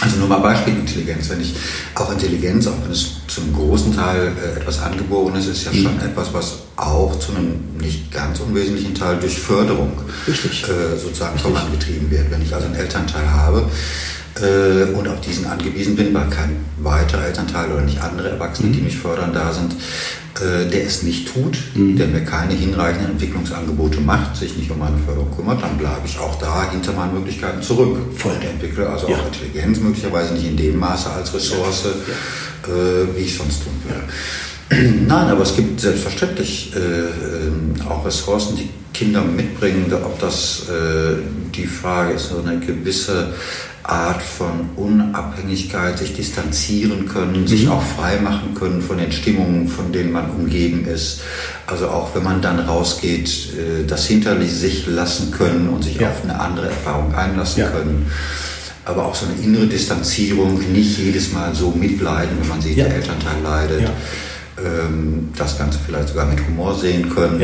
Also 0.00 0.18
nur 0.18 0.28
mal 0.28 0.38
Beispiel 0.38 0.74
Intelligenz. 0.74 1.30
Wenn 1.30 1.40
ich 1.40 1.54
auch 1.94 2.12
Intelligenz, 2.12 2.66
auch 2.66 2.74
wenn 2.84 2.90
es 2.90 3.12
zum 3.28 3.54
großen 3.54 3.96
Teil 3.96 4.32
äh, 4.42 4.60
etwas 4.60 4.82
angeboren 4.82 5.36
ist, 5.36 5.46
ist 5.46 5.64
ja 5.64 5.72
mhm. 5.72 5.82
schon 5.82 6.00
etwas, 6.00 6.34
was 6.34 6.58
auch 6.76 7.18
zu 7.18 7.32
einem 7.32 7.60
nicht 7.80 8.12
ganz 8.12 8.40
unwesentlichen 8.40 8.94
Teil 8.94 9.18
durch 9.18 9.38
Förderung 9.38 9.92
äh, 10.26 10.98
sozusagen 10.98 11.38
vorangetrieben 11.38 12.10
wird. 12.10 12.30
Wenn 12.30 12.42
ich 12.42 12.52
also 12.54 12.66
einen 12.66 12.74
Elternteil 12.74 13.30
habe, 13.30 13.70
äh, 14.40 14.92
und 14.92 15.08
auf 15.08 15.20
diesen 15.20 15.46
angewiesen 15.46 15.96
bin, 15.96 16.12
weil 16.14 16.28
kein 16.28 16.56
weiterer 16.78 17.26
Elternteil 17.26 17.70
oder 17.72 17.82
nicht 17.82 18.00
andere 18.00 18.30
Erwachsene, 18.30 18.68
mhm. 18.68 18.72
die 18.72 18.80
mich 18.82 18.96
fördern, 18.96 19.32
da 19.32 19.52
sind, 19.52 19.74
äh, 20.40 20.68
der 20.70 20.84
es 20.84 21.02
nicht 21.02 21.32
tut, 21.32 21.58
mhm. 21.74 21.96
der 21.96 22.08
mir 22.08 22.24
keine 22.24 22.54
hinreichenden 22.54 23.12
Entwicklungsangebote 23.12 24.00
macht, 24.00 24.36
sich 24.36 24.56
nicht 24.56 24.70
um 24.70 24.78
meine 24.78 24.98
Förderung 24.98 25.34
kümmert, 25.34 25.62
dann 25.62 25.78
bleibe 25.78 26.02
ich 26.04 26.18
auch 26.18 26.38
da 26.38 26.70
hinter 26.70 26.92
meinen 26.92 27.14
Möglichkeiten 27.14 27.62
zurück. 27.62 27.98
Voll. 28.16 28.32
Und 28.32 28.44
entwickle 28.44 28.88
also 28.88 29.08
ja. 29.08 29.16
auch 29.16 29.26
Intelligenz 29.26 29.80
möglicherweise 29.80 30.34
nicht 30.34 30.46
in 30.46 30.56
dem 30.56 30.78
Maße 30.78 31.10
als 31.10 31.32
Ressource, 31.32 31.84
ja. 31.84 32.72
äh, 32.72 33.16
wie 33.16 33.22
ich 33.22 33.36
sonst 33.36 33.62
tun 33.62 33.72
würde. 33.84 34.02
Nein, 34.70 35.10
aber 35.28 35.42
es 35.42 35.54
gibt 35.54 35.80
selbstverständlich 35.80 36.72
äh, 36.74 36.78
äh, 36.78 37.88
auch 37.88 38.04
Ressourcen, 38.04 38.56
die 38.56 38.68
Kinder 38.92 39.22
mitbringen, 39.22 39.92
ob 39.92 40.18
das 40.18 40.68
äh, 40.68 41.16
die 41.54 41.66
Frage 41.66 42.14
ist, 42.14 42.30
so 42.30 42.42
eine 42.44 42.58
gewisse 42.58 43.32
Art 43.84 44.20
von 44.20 44.70
Unabhängigkeit, 44.74 45.98
sich 45.98 46.14
distanzieren 46.14 47.06
können, 47.06 47.42
mhm. 47.42 47.46
sich 47.46 47.68
auch 47.68 47.82
frei 47.82 48.18
machen 48.18 48.54
können 48.54 48.82
von 48.82 48.98
den 48.98 49.12
Stimmungen, 49.12 49.68
von 49.68 49.92
denen 49.92 50.10
man 50.10 50.30
umgeben 50.30 50.86
ist. 50.86 51.20
Also 51.66 51.88
auch 51.88 52.14
wenn 52.14 52.24
man 52.24 52.42
dann 52.42 52.58
rausgeht, 52.58 53.28
äh, 53.28 53.86
das 53.86 54.06
hinter 54.06 54.40
sich 54.44 54.86
lassen 54.88 55.30
können 55.30 55.68
und 55.68 55.84
sich 55.84 56.00
ja. 56.00 56.08
auf 56.08 56.24
eine 56.24 56.40
andere 56.40 56.66
Erfahrung 56.66 57.14
einlassen 57.14 57.60
ja. 57.60 57.68
können. 57.68 58.10
Aber 58.84 59.06
auch 59.06 59.14
so 59.14 59.26
eine 59.26 59.40
innere 59.42 59.66
Distanzierung, 59.66 60.60
nicht 60.72 60.98
jedes 60.98 61.32
Mal 61.32 61.54
so 61.54 61.70
mitleiden, 61.70 62.38
wenn 62.40 62.48
man 62.48 62.60
sieht, 62.60 62.76
ja. 62.76 62.84
der 62.84 62.96
Elternteil 62.96 63.42
leidet. 63.42 63.90
Ähm, 64.58 65.28
das 65.36 65.58
Ganze 65.58 65.78
vielleicht 65.84 66.08
sogar 66.08 66.26
mit 66.26 66.46
Humor 66.46 66.74
sehen 66.74 67.10
können. 67.10 67.40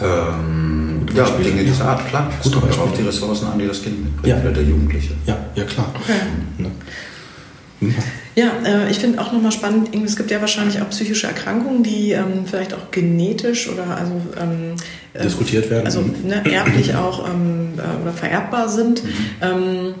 Ähm, 0.00 1.06
ja, 1.14 1.24
Dinge 1.30 1.62
dieser 1.62 1.84
Art, 1.84 2.08
klar. 2.08 2.30
Es 2.42 2.50
kommt 2.50 2.72
auch 2.72 2.78
auf 2.78 2.96
die 2.96 3.02
Ressourcen 3.02 3.46
an, 3.46 3.58
die 3.58 3.66
das 3.66 3.82
Kind 3.82 4.02
mitbringt, 4.02 4.26
ja. 4.26 4.40
oder 4.40 4.52
der 4.52 4.64
Jugendliche. 4.64 5.12
Ja, 5.26 5.36
ja 5.54 5.64
klar. 5.64 5.92
Okay. 5.94 6.12
Ja. 6.58 7.88
Ja, 8.34 8.50
äh, 8.64 8.90
ich 8.90 8.98
finde 8.98 9.20
auch 9.20 9.32
nochmal 9.32 9.52
spannend, 9.52 9.90
es 9.94 10.16
gibt 10.16 10.30
ja 10.30 10.40
wahrscheinlich 10.40 10.80
auch 10.80 10.88
psychische 10.88 11.26
Erkrankungen, 11.26 11.82
die 11.82 12.12
ähm, 12.12 12.46
vielleicht 12.46 12.72
auch 12.72 12.90
genetisch 12.90 13.68
oder 13.68 13.96
also 13.96 14.14
ähm, 14.40 14.74
äh, 15.12 15.22
diskutiert 15.22 15.68
werden. 15.68 15.84
Also 15.84 16.00
ne, 16.00 16.42
erblich 16.50 16.94
auch 16.96 17.28
ähm, 17.28 17.74
äh, 17.76 18.02
oder 18.02 18.12
vererbbar 18.12 18.68
sind. 18.68 19.04
Mhm. 19.04 19.10
Ähm, 19.42 19.94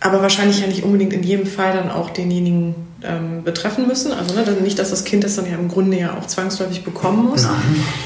aber 0.00 0.22
wahrscheinlich 0.22 0.60
ja 0.60 0.68
nicht 0.68 0.84
unbedingt 0.84 1.12
in 1.12 1.24
jedem 1.24 1.46
Fall 1.46 1.72
dann 1.72 1.90
auch 1.90 2.10
denjenigen 2.10 2.74
ähm, 3.02 3.44
betreffen 3.44 3.86
müssen. 3.86 4.12
Also 4.12 4.34
ne, 4.34 4.44
nicht, 4.60 4.78
dass 4.78 4.90
das 4.90 5.04
Kind 5.04 5.24
das 5.24 5.36
dann 5.36 5.46
ja 5.46 5.56
im 5.56 5.68
Grunde 5.68 5.98
ja 5.98 6.16
auch 6.18 6.26
zwangsläufig 6.26 6.84
bekommen 6.84 7.26
muss. 7.26 7.44
Nein. 7.44 7.54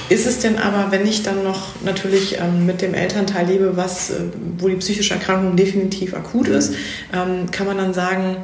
Ist 0.08 0.26
es 0.26 0.40
denn 0.40 0.58
aber, 0.58 0.90
wenn 0.90 1.06
ich 1.06 1.22
dann 1.22 1.42
noch 1.44 1.80
natürlich 1.84 2.38
ähm, 2.38 2.66
mit 2.66 2.82
dem 2.82 2.94
Elternteil 2.94 3.46
lebe, 3.46 3.76
was, 3.76 4.10
äh, 4.10 4.14
wo 4.58 4.68
die 4.68 4.76
psychische 4.76 5.14
Erkrankung 5.14 5.56
definitiv 5.56 6.14
akut 6.14 6.48
ist, 6.48 6.74
ähm, 7.12 7.50
kann 7.50 7.66
man 7.66 7.78
dann 7.78 7.94
sagen, 7.94 8.36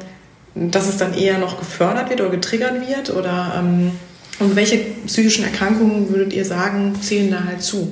dass 0.55 0.89
es 0.89 0.97
dann 0.97 1.13
eher 1.13 1.37
noch 1.37 1.59
gefördert 1.59 2.09
wird 2.09 2.21
oder 2.21 2.31
getriggert 2.31 2.87
wird? 2.87 3.11
Oder 3.11 3.53
ähm, 3.59 3.91
und 4.39 4.55
welche 4.55 4.77
psychischen 5.05 5.43
Erkrankungen 5.43 6.09
würdet 6.09 6.33
ihr 6.33 6.45
sagen, 6.45 6.95
zählen 7.01 7.29
da 7.29 7.43
halt 7.43 7.61
zu? 7.61 7.89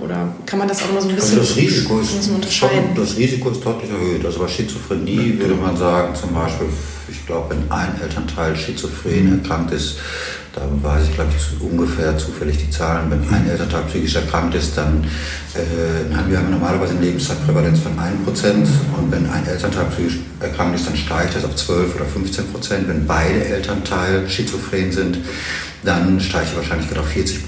Oder 0.00 0.34
kann 0.46 0.58
man 0.58 0.68
das 0.68 0.82
auch 0.82 0.90
immer 0.90 1.00
so 1.00 1.08
ein 1.08 1.14
bisschen 1.14 1.38
also 1.38 1.54
das 1.54 1.56
Risiko 1.56 2.00
ist, 2.00 2.28
unterscheiden? 2.28 2.90
das 2.94 3.16
Risiko 3.16 3.50
ist 3.50 3.64
deutlich 3.64 3.90
erhöht. 3.90 4.24
Also 4.24 4.38
bei 4.40 4.48
Schizophrenie 4.48 5.38
würde 5.38 5.54
man 5.54 5.76
sagen, 5.76 6.14
zum 6.14 6.34
Beispiel, 6.34 6.68
ich 7.08 7.26
glaube, 7.26 7.54
wenn 7.54 7.70
ein 7.70 8.00
Elternteil 8.00 8.56
schizophren 8.56 9.40
erkrankt 9.40 9.72
ist, 9.72 9.98
da 10.54 10.62
weiß 10.82 11.04
ich, 11.08 11.14
glaube 11.14 11.30
ich, 11.36 11.60
ungefähr 11.60 12.18
zufällig 12.18 12.58
die 12.58 12.70
Zahlen. 12.70 13.10
Wenn 13.10 13.28
ein 13.32 13.48
Elternteil 13.48 13.82
psychisch 13.84 14.16
erkrankt 14.16 14.54
ist, 14.56 14.76
dann 14.76 15.04
äh, 15.54 16.14
haben 16.14 16.28
wir 16.28 16.40
normalerweise 16.40 16.94
eine 16.94 17.02
Lebenszeitprävalenz 17.02 17.78
von 17.78 17.92
1%. 17.92 18.66
Und 18.98 19.12
wenn 19.12 19.30
ein 19.30 19.46
Elternteil 19.46 19.86
psychisch 19.86 20.18
erkrankt 20.40 20.74
ist, 20.74 20.88
dann 20.88 20.96
steigt 20.96 21.36
das 21.36 21.44
auf 21.44 21.54
12 21.54 21.94
oder 21.94 22.04
15%. 22.04 22.88
Wenn 22.88 23.06
beide 23.06 23.44
Elternteile 23.44 24.28
schizophren 24.28 24.90
sind, 24.90 25.18
dann 25.84 26.20
steigt 26.20 26.52
die 26.52 26.56
Wahrscheinlichkeit 26.56 26.98
auf 26.98 27.08
40%, 27.08 27.38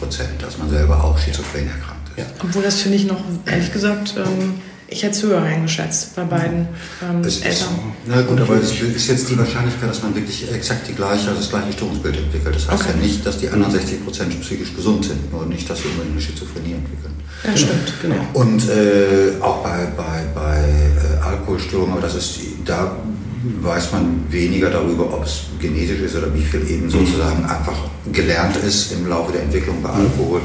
dass 0.40 0.58
man 0.58 0.70
selber 0.70 1.02
auch 1.02 1.18
schizophren 1.18 1.66
erkrankt. 1.66 2.01
Ja. 2.16 2.24
Obwohl 2.42 2.62
das 2.62 2.80
finde 2.82 2.98
ich 2.98 3.06
noch, 3.06 3.22
ehrlich 3.46 3.72
gesagt, 3.72 4.14
ähm, 4.16 4.54
ich 4.92 5.02
hätte 5.02 5.14
es 5.14 5.22
höher 5.22 5.40
eingeschätzt 5.40 6.14
bei 6.14 6.24
beiden 6.24 6.68
ähm, 7.02 7.22
es 7.24 7.40
Eltern. 7.40 7.52
Ist, 7.52 7.68
na 8.06 8.20
gut, 8.22 8.40
aber 8.40 8.56
es 8.56 8.72
ist 8.72 9.08
jetzt 9.08 9.30
die 9.30 9.38
Wahrscheinlichkeit, 9.38 9.88
dass 9.88 10.02
man 10.02 10.14
wirklich 10.14 10.52
exakt 10.52 10.86
die 10.88 10.92
gleiche, 10.92 11.28
also 11.28 11.40
das 11.40 11.48
gleiche 11.48 11.72
Störungsbild 11.72 12.16
entwickelt. 12.18 12.56
Das 12.56 12.68
heißt 12.68 12.82
okay. 12.82 12.92
ja 12.94 13.02
nicht, 13.02 13.24
dass 13.24 13.38
die 13.38 13.48
anderen 13.48 13.72
60 13.72 14.04
Prozent 14.04 14.40
psychisch 14.40 14.74
gesund 14.74 15.06
sind, 15.06 15.32
nur 15.32 15.46
nicht, 15.46 15.68
dass 15.68 15.78
sie 15.78 15.88
unbedingt 15.88 16.12
eine 16.12 16.20
Schizophrenie 16.20 16.74
entwickeln. 16.74 17.14
Ja, 17.44 17.56
stimmt, 17.56 17.92
genau. 18.02 18.16
Und 18.34 18.68
äh, 18.68 19.40
auch 19.40 19.62
bei, 19.62 19.86
bei, 19.96 20.24
bei 20.34 20.58
äh, 20.58 21.24
Alkoholstörungen, 21.24 21.92
aber 21.92 22.02
das 22.02 22.14
ist, 22.14 22.40
da 22.64 22.96
weiß 23.42 23.92
man 23.92 24.24
weniger 24.30 24.70
darüber, 24.70 25.12
ob 25.12 25.24
es 25.24 25.44
genetisch 25.58 26.00
ist 26.00 26.16
oder 26.16 26.32
wie 26.34 26.42
viel 26.42 26.68
eben 26.68 26.88
sozusagen 26.88 27.44
einfach 27.44 27.76
gelernt 28.12 28.56
ist 28.56 28.92
im 28.92 29.08
Laufe 29.08 29.32
der 29.32 29.42
Entwicklung 29.42 29.82
bei 29.82 29.90
Alkohol. 29.90 30.40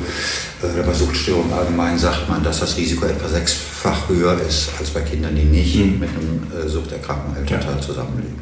Äh, 0.63 0.83
bei 0.83 0.93
Suchtstörungen 0.93 1.53
allgemein 1.53 1.97
sagt 1.97 2.27
man, 2.27 2.43
dass 2.43 2.59
das 2.59 2.75
Risiko 2.77 3.05
etwa 3.05 3.27
sechsfach 3.27 4.09
höher 4.09 4.39
ist 4.47 4.69
als 4.79 4.89
bei 4.89 5.01
Kindern, 5.01 5.35
die 5.35 5.43
nicht 5.43 5.75
mhm. 5.75 5.99
mit 5.99 6.09
einem 6.09 6.65
äh, 6.65 6.67
suchterkrankten 6.67 7.37
Elternteil 7.37 7.75
ja. 7.75 7.81
zusammenleben. 7.81 8.39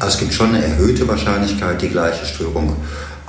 Also 0.00 0.14
es 0.14 0.18
gibt 0.18 0.34
schon 0.34 0.54
eine 0.54 0.64
erhöhte 0.64 1.06
Wahrscheinlichkeit, 1.06 1.80
die 1.80 1.88
gleiche 1.88 2.26
Störung 2.26 2.76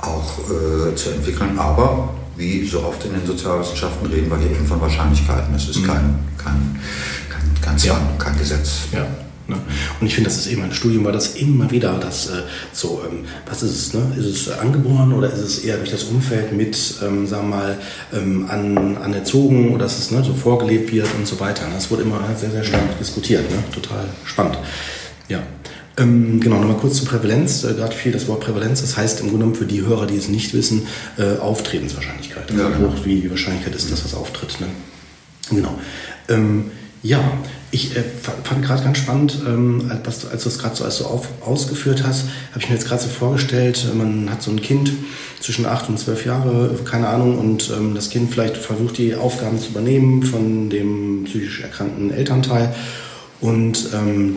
auch 0.00 0.38
äh, 0.40 0.94
zu 0.96 1.10
entwickeln, 1.10 1.58
aber 1.58 2.12
wie 2.36 2.66
so 2.66 2.82
oft 2.82 3.04
in 3.04 3.12
den 3.12 3.24
Sozialwissenschaften 3.24 4.08
reden 4.08 4.28
wir 4.28 4.38
hier 4.38 4.50
eben 4.50 4.66
von 4.66 4.80
Wahrscheinlichkeiten. 4.80 5.54
Es 5.54 5.68
ist 5.68 5.80
mhm. 5.80 5.86
kein, 5.86 6.18
kein, 6.36 6.80
kein, 7.30 7.62
kein 7.62 7.78
Zwang, 7.78 8.00
ja. 8.18 8.24
kein 8.24 8.38
Gesetz. 8.38 8.80
Ja. 8.92 9.06
Ne? 9.48 9.56
Und 10.00 10.06
ich 10.06 10.14
finde, 10.14 10.28
das 10.28 10.38
ist 10.38 10.48
eben 10.48 10.62
ein 10.62 10.72
Studium, 10.72 11.04
war 11.04 11.12
das 11.12 11.36
immer 11.36 11.70
wieder 11.70 11.98
das 12.00 12.28
äh, 12.28 12.42
so, 12.72 13.02
ähm, 13.08 13.24
was 13.48 13.62
ist 13.62 13.74
es, 13.74 13.94
ne? 13.94 14.12
Ist 14.18 14.26
es 14.26 14.58
angeboren 14.58 15.12
oder 15.12 15.32
ist 15.32 15.38
es 15.38 15.58
eher 15.60 15.76
durch 15.76 15.90
das 15.90 16.04
Umfeld 16.04 16.52
mit, 16.52 16.94
ähm, 17.02 17.26
sagen 17.26 17.48
wir 17.48 17.56
mal, 17.56 17.78
ähm, 18.12 18.46
an, 18.48 18.96
anerzogen 18.96 19.70
oder 19.70 19.84
dass 19.84 19.98
es 19.98 20.10
ne, 20.10 20.24
so 20.24 20.34
vorgelebt 20.34 20.92
wird 20.92 21.08
und 21.16 21.26
so 21.26 21.38
weiter. 21.38 21.66
Ne? 21.68 21.74
Das 21.74 21.90
wurde 21.90 22.02
immer 22.02 22.20
sehr, 22.36 22.50
sehr 22.50 22.64
stark 22.64 22.98
diskutiert, 22.98 23.48
ne? 23.50 23.58
total 23.72 24.04
spannend. 24.24 24.58
Ja. 25.28 25.42
Ähm, 25.98 26.40
genau, 26.40 26.58
nochmal 26.58 26.76
kurz 26.76 26.98
zur 26.98 27.08
Prävalenz. 27.08 27.64
Äh, 27.64 27.74
Gerade 27.74 27.94
viel 27.94 28.12
das 28.12 28.26
Wort 28.28 28.40
Prävalenz, 28.40 28.82
das 28.82 28.96
heißt 28.96 29.20
im 29.20 29.28
Grunde 29.28 29.44
genommen 29.44 29.54
für 29.54 29.64
die 29.64 29.82
Hörer, 29.82 30.06
die 30.06 30.16
es 30.16 30.28
nicht 30.28 30.52
wissen, 30.54 30.86
äh, 31.18 31.38
Auftretenswahrscheinlichkeit. 31.38 32.50
Also 32.50 32.62
ja, 32.62 32.68
genau. 32.68 32.90
hoch, 32.90 33.04
wie 33.04 33.20
die 33.20 33.30
Wahrscheinlichkeit 33.30 33.74
ist, 33.74 33.90
dass 33.90 34.04
was 34.04 34.14
auftritt. 34.14 34.60
Ne? 34.60 34.66
Genau. 35.50 35.78
Ähm, 36.28 36.70
ja, 37.06 37.20
ich 37.70 37.96
äh, 37.96 38.02
fand 38.42 38.64
gerade 38.64 38.82
ganz 38.82 38.98
spannend, 38.98 39.38
ähm, 39.46 39.90
als, 40.04 40.26
als 40.26 40.42
du 40.42 40.48
es 40.48 40.58
gerade 40.58 40.74
so, 40.74 40.84
als 40.84 40.98
du 40.98 41.04
auf, 41.04 41.28
ausgeführt 41.40 42.02
hast, 42.04 42.24
habe 42.50 42.60
ich 42.60 42.68
mir 42.68 42.74
jetzt 42.74 42.88
gerade 42.88 43.02
so 43.02 43.08
vorgestellt, 43.08 43.86
man 43.94 44.28
hat 44.30 44.42
so 44.42 44.50
ein 44.50 44.60
Kind 44.60 44.90
zwischen 45.40 45.66
acht 45.66 45.88
und 45.88 45.98
zwölf 45.98 46.26
Jahre, 46.26 46.76
keine 46.84 47.08
Ahnung, 47.08 47.38
und 47.38 47.70
ähm, 47.70 47.94
das 47.94 48.10
Kind 48.10 48.32
vielleicht 48.32 48.56
versucht, 48.56 48.98
die 48.98 49.14
Aufgaben 49.14 49.60
zu 49.60 49.68
übernehmen 49.68 50.22
von 50.22 50.68
dem 50.68 51.24
psychisch 51.24 51.60
erkrankten 51.60 52.10
Elternteil. 52.10 52.74
Und 53.40 53.90
ähm, 53.94 54.34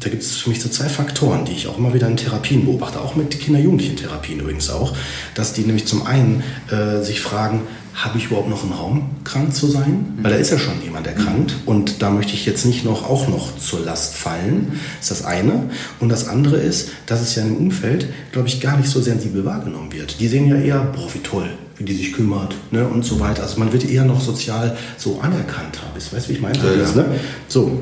da 0.00 0.08
gibt 0.08 0.22
es 0.22 0.36
für 0.36 0.50
mich 0.50 0.60
so 0.60 0.68
zwei 0.68 0.88
Faktoren, 0.88 1.44
die 1.44 1.52
ich 1.52 1.68
auch 1.68 1.78
immer 1.78 1.94
wieder 1.94 2.08
in 2.08 2.16
Therapien 2.16 2.64
beobachte, 2.64 3.00
auch 3.00 3.16
mit 3.16 3.38
Kinder-Jugendlichen-Therapien 3.38 4.40
übrigens 4.40 4.68
auch, 4.68 4.94
dass 5.34 5.52
die 5.52 5.62
nämlich 5.62 5.86
zum 5.86 6.06
einen 6.06 6.42
äh, 6.70 7.02
sich 7.02 7.20
fragen, 7.20 7.62
habe 8.04 8.16
ich 8.16 8.26
überhaupt 8.26 8.48
noch 8.48 8.62
einen 8.62 8.72
Raum, 8.72 9.10
krank 9.24 9.54
zu 9.54 9.66
sein? 9.66 10.14
Weil 10.22 10.32
da 10.32 10.38
ist 10.38 10.50
ja 10.50 10.58
schon 10.58 10.82
jemand 10.82 11.06
erkrankt 11.06 11.54
und 11.66 12.00
da 12.00 12.10
möchte 12.10 12.32
ich 12.32 12.46
jetzt 12.46 12.64
nicht 12.64 12.84
noch 12.84 13.08
auch 13.08 13.28
noch 13.28 13.58
zur 13.58 13.80
Last 13.80 14.14
fallen. 14.14 14.80
Das 14.98 15.10
ist 15.10 15.20
das 15.20 15.26
eine. 15.26 15.70
Und 16.00 16.08
das 16.08 16.26
andere 16.26 16.56
ist, 16.56 16.90
dass 17.06 17.20
es 17.20 17.34
ja 17.34 17.42
im 17.42 17.56
Umfeld, 17.56 18.06
glaube 18.32 18.48
ich, 18.48 18.60
gar 18.60 18.78
nicht 18.78 18.88
so 18.88 19.00
sensibel 19.02 19.44
wahrgenommen 19.44 19.92
wird. 19.92 20.18
Die 20.18 20.28
sehen 20.28 20.48
ja 20.48 20.56
eher, 20.56 20.80
boah, 20.80 21.12
wie 21.12 21.18
toll, 21.18 21.50
wie 21.76 21.84
die 21.84 21.94
sich 21.94 22.12
kümmert 22.14 22.54
ne, 22.70 22.88
und 22.88 23.04
so 23.04 23.20
weiter. 23.20 23.42
Also 23.42 23.58
man 23.58 23.72
wird 23.72 23.84
eher 23.84 24.04
noch 24.04 24.20
sozial 24.20 24.76
so 24.96 25.20
anerkannt 25.20 25.80
haben. 25.82 25.94
Weißt 25.94 26.12
du, 26.12 26.28
wie 26.30 26.32
ich 26.32 26.40
meine? 26.40 26.56
Ja, 26.58 26.72
ja. 26.72 26.94
Ne? 26.94 27.20
So, 27.48 27.80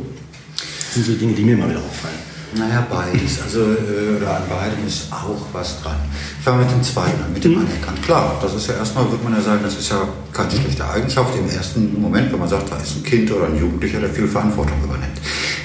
das 0.56 0.94
sind 0.94 1.06
so 1.06 1.12
Dinge, 1.12 1.34
die 1.34 1.44
mir 1.44 1.54
immer 1.54 1.68
wieder 1.68 1.78
auffallen. 1.78 2.27
Naja, 2.58 2.86
beides. 2.90 3.40
Also, 3.42 3.60
äh, 3.60 4.26
an 4.26 4.42
beidem 4.48 4.86
ist 4.86 5.12
auch 5.12 5.40
was 5.52 5.80
dran. 5.80 5.96
Ich 6.38 6.44
fange 6.44 6.64
mit 6.64 6.70
dem 6.72 6.82
zweiten 6.82 7.22
an, 7.22 7.32
mit 7.32 7.44
dem 7.44 7.56
Anerkannt. 7.56 8.02
Klar, 8.02 8.38
das 8.42 8.54
ist 8.54 8.66
ja 8.66 8.74
erstmal, 8.74 9.08
würde 9.10 9.22
man 9.22 9.34
ja 9.34 9.40
sagen, 9.40 9.60
das 9.62 9.76
ist 9.76 9.90
ja 9.90 10.08
keine 10.32 10.50
schlechte 10.50 10.88
Eigenschaft 10.88 11.36
im 11.38 11.48
ersten 11.48 12.00
Moment, 12.00 12.32
wenn 12.32 12.40
man 12.40 12.48
sagt, 12.48 12.72
da 12.72 12.76
ist 12.76 12.96
ein 12.96 13.04
Kind 13.04 13.30
oder 13.30 13.46
ein 13.46 13.56
Jugendlicher, 13.56 14.00
der 14.00 14.10
viel 14.10 14.26
Verantwortung 14.26 14.76
übernimmt. 14.82 15.20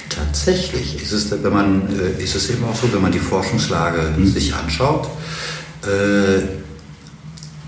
Tatsächlich 0.09 1.01
ist 1.01 1.11
es, 1.11 1.31
wenn 1.31 1.53
man, 1.53 1.87
äh, 1.99 2.21
ist 2.21 2.35
es 2.35 2.49
eben 2.51 2.63
auch 2.65 2.75
so, 2.75 2.93
wenn 2.93 3.01
man 3.01 3.11
die 3.11 3.19
Forschungslage 3.19 4.13
sich 4.25 4.53
anschaut, 4.53 5.07
äh, 5.83 6.41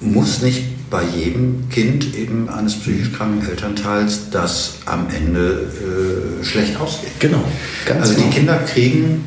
muss 0.02 0.42
nicht 0.42 0.75
bei 0.90 1.04
jedem 1.04 1.70
Kind 1.70 2.16
eben 2.16 2.50
eines 2.50 2.76
psychisch 2.80 3.12
kranken 3.14 3.48
Elternteils 3.48 4.30
das 4.32 4.76
am 4.86 5.08
Ende 5.10 5.68
äh, 6.42 6.44
schlecht 6.44 6.80
ausgeht. 6.80 7.12
Genau, 7.20 7.44
ganz 7.86 8.02
also 8.02 8.16
genau. 8.16 8.28
die 8.28 8.36
Kinder 8.36 8.58
kriegen, 8.60 9.26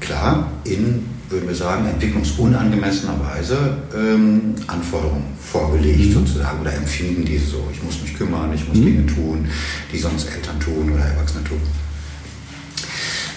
klar, 0.00 0.50
in, 0.64 1.04
würden 1.28 1.48
wir 1.48 1.54
sagen, 1.54 1.86
entwicklungsunangemessener 1.86 3.14
Weise 3.20 3.78
ähm, 3.96 4.54
Anforderungen 4.68 5.24
vorgelegt 5.40 6.12
sozusagen 6.14 6.60
oder 6.60 6.74
empfinden 6.74 7.24
diese 7.24 7.46
so. 7.46 7.68
Ich 7.72 7.82
muss 7.82 8.00
mich 8.00 8.14
kümmern, 8.14 8.52
ich 8.54 8.66
muss 8.68 8.78
Dinge 8.78 9.06
tun, 9.06 9.46
die 9.92 9.98
sonst 9.98 10.26
Eltern 10.26 10.60
tun 10.60 10.92
oder 10.92 11.04
Erwachsene 11.04 11.42
tun. 11.44 11.60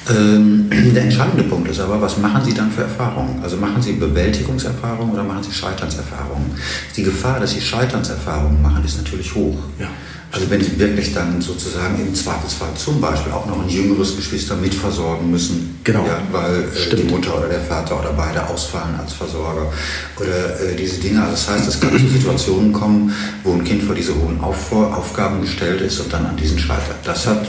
Ähm, 0.10 0.70
der 0.96 1.04
entscheidende 1.04 1.44
Punkt 1.44 1.70
ist 1.70 1.80
aber, 1.80 2.02
was 2.02 2.18
machen 2.18 2.44
Sie 2.44 2.54
dann 2.54 2.72
für 2.72 2.82
Erfahrungen? 2.84 3.40
Also 3.44 3.58
machen 3.58 3.82
Sie 3.82 3.94
Bewältigungserfahrungen 3.94 5.14
oder 5.14 5.24
machen 5.24 5.44
Sie 5.44 5.52
Scheiternserfahrungen? 5.52 6.52
Die 6.96 7.04
Gefahr, 7.04 7.40
dass 7.40 7.52
Sie 7.52 7.62
Scheiternserfahrungen 7.62 8.62
machen, 8.62 8.84
ist 8.86 8.98
natürlich 8.98 9.34
hoch. 9.36 9.58
Ja. 9.80 9.88
Also 10.32 10.48
wenn 10.52 10.62
Sie 10.62 10.78
wirklich 10.78 11.12
dann 11.14 11.42
sozusagen 11.42 12.00
im 12.00 12.14
Zweifelsfall 12.14 12.70
zum 12.76 13.02
Beispiel 13.02 13.32
auch 13.32 13.48
noch 13.48 13.64
ein 13.64 13.70
jüngeres 13.70 14.16
Geschwister 14.16 14.56
mitversorgen 14.56 15.32
müssen, 15.32 15.80
Genau. 15.84 16.06
ja, 16.06 16.22
weil 16.32 16.66
äh, 16.66 16.96
die. 16.96 17.04
Mutter 17.04 17.36
oder 17.40 17.48
der 17.48 17.62
Vater 17.62 18.00
oder 18.00 18.14
beide 18.14 18.48
ausfallen 18.48 18.94
als 19.00 19.14
Versorger 19.14 19.72
oder 20.20 20.62
äh, 20.62 20.76
diese 20.76 21.00
Dinge. 21.00 21.22
Also 21.22 21.32
das 21.32 21.50
heißt, 21.50 21.68
es 21.68 21.80
kann 21.80 21.98
zu 21.98 22.08
Situationen 22.08 22.72
kommen, 22.72 23.12
wo 23.44 23.54
ein 23.54 23.64
Kind 23.64 23.82
vor 23.82 23.96
diese 23.96 24.14
hohen 24.14 24.40
Auf 24.40 24.72
Aufgaben 24.72 25.42
gestellt 25.42 25.82
ist 25.82 26.00
und 26.00 26.14
dann 26.14 26.28
an 26.28 26.38
diesen 26.38 26.60
scheitert. 26.60 26.98
Das 27.04 27.26
hat 27.26 27.48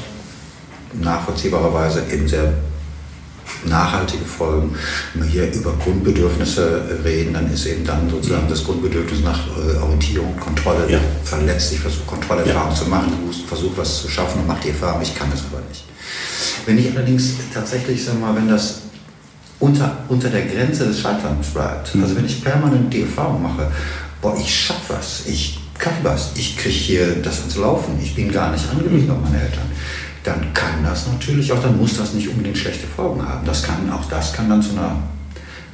nachvollziehbarerweise 0.94 2.02
eben 2.12 2.26
sehr 2.28 2.52
nachhaltige 3.66 4.24
Folgen. 4.24 4.74
Wenn 5.14 5.24
wir 5.24 5.30
hier 5.30 5.52
über 5.52 5.72
Grundbedürfnisse 5.82 6.82
reden, 7.04 7.34
dann 7.34 7.52
ist 7.52 7.66
eben 7.66 7.84
dann 7.84 8.08
sozusagen 8.08 8.48
das 8.48 8.64
Grundbedürfnis 8.64 9.20
nach 9.22 9.38
äh, 9.56 9.76
Orientierung, 9.78 10.36
Kontrolle 10.38 10.90
Ja. 10.90 10.98
verletzt. 11.24 11.72
Ich 11.72 11.80
versuche 11.80 12.04
Kontrollerfahrung 12.06 12.74
zu 12.74 12.86
machen, 12.86 13.12
versuche 13.46 13.76
was 13.76 14.02
zu 14.02 14.08
schaffen 14.08 14.40
und 14.40 14.46
mache 14.46 14.62
die 14.64 14.68
Erfahrung, 14.70 15.02
ich 15.02 15.14
kann 15.14 15.30
das 15.30 15.40
aber 15.50 15.62
nicht. 15.68 15.84
Wenn 16.66 16.78
ich 16.78 16.90
allerdings 16.96 17.34
tatsächlich, 17.52 18.04
sag 18.04 18.20
mal, 18.20 18.34
wenn 18.36 18.48
das 18.48 18.82
unter, 19.58 19.98
unter 20.08 20.28
der 20.28 20.46
Grenze 20.46 20.86
des 20.86 21.00
Scheiterns 21.00 21.48
bleibt, 21.48 21.94
also 22.00 22.16
wenn 22.16 22.24
ich 22.24 22.42
permanent 22.42 22.92
die 22.92 23.02
Erfahrung 23.02 23.42
mache, 23.42 23.70
boah, 24.22 24.36
ich 24.38 24.54
schaffe 24.54 24.94
was, 24.94 25.26
ich 25.26 25.58
kann 25.78 25.92
was, 26.02 26.30
ich 26.34 26.56
kriege 26.56 26.74
hier 26.74 27.16
das 27.16 27.40
ans 27.40 27.56
Laufen, 27.56 27.98
ich 28.02 28.14
bin 28.14 28.30
gar 28.30 28.52
nicht 28.52 28.64
angewiesen 28.70 29.10
auf 29.10 29.18
meine 29.22 29.42
Eltern, 29.42 29.64
dann 30.24 30.52
kann 30.54 30.84
das 30.84 31.06
natürlich 31.06 31.50
auch, 31.52 31.62
dann 31.62 31.78
muss 31.78 31.96
das 31.96 32.12
nicht 32.12 32.28
unbedingt 32.28 32.58
schlechte 32.58 32.86
Folgen 32.86 33.26
haben. 33.26 33.44
Das 33.46 33.62
kann, 33.62 33.90
auch 33.90 34.04
das 34.08 34.32
kann 34.32 34.48
dann 34.48 34.62
zu 34.62 34.72
einer 34.72 34.96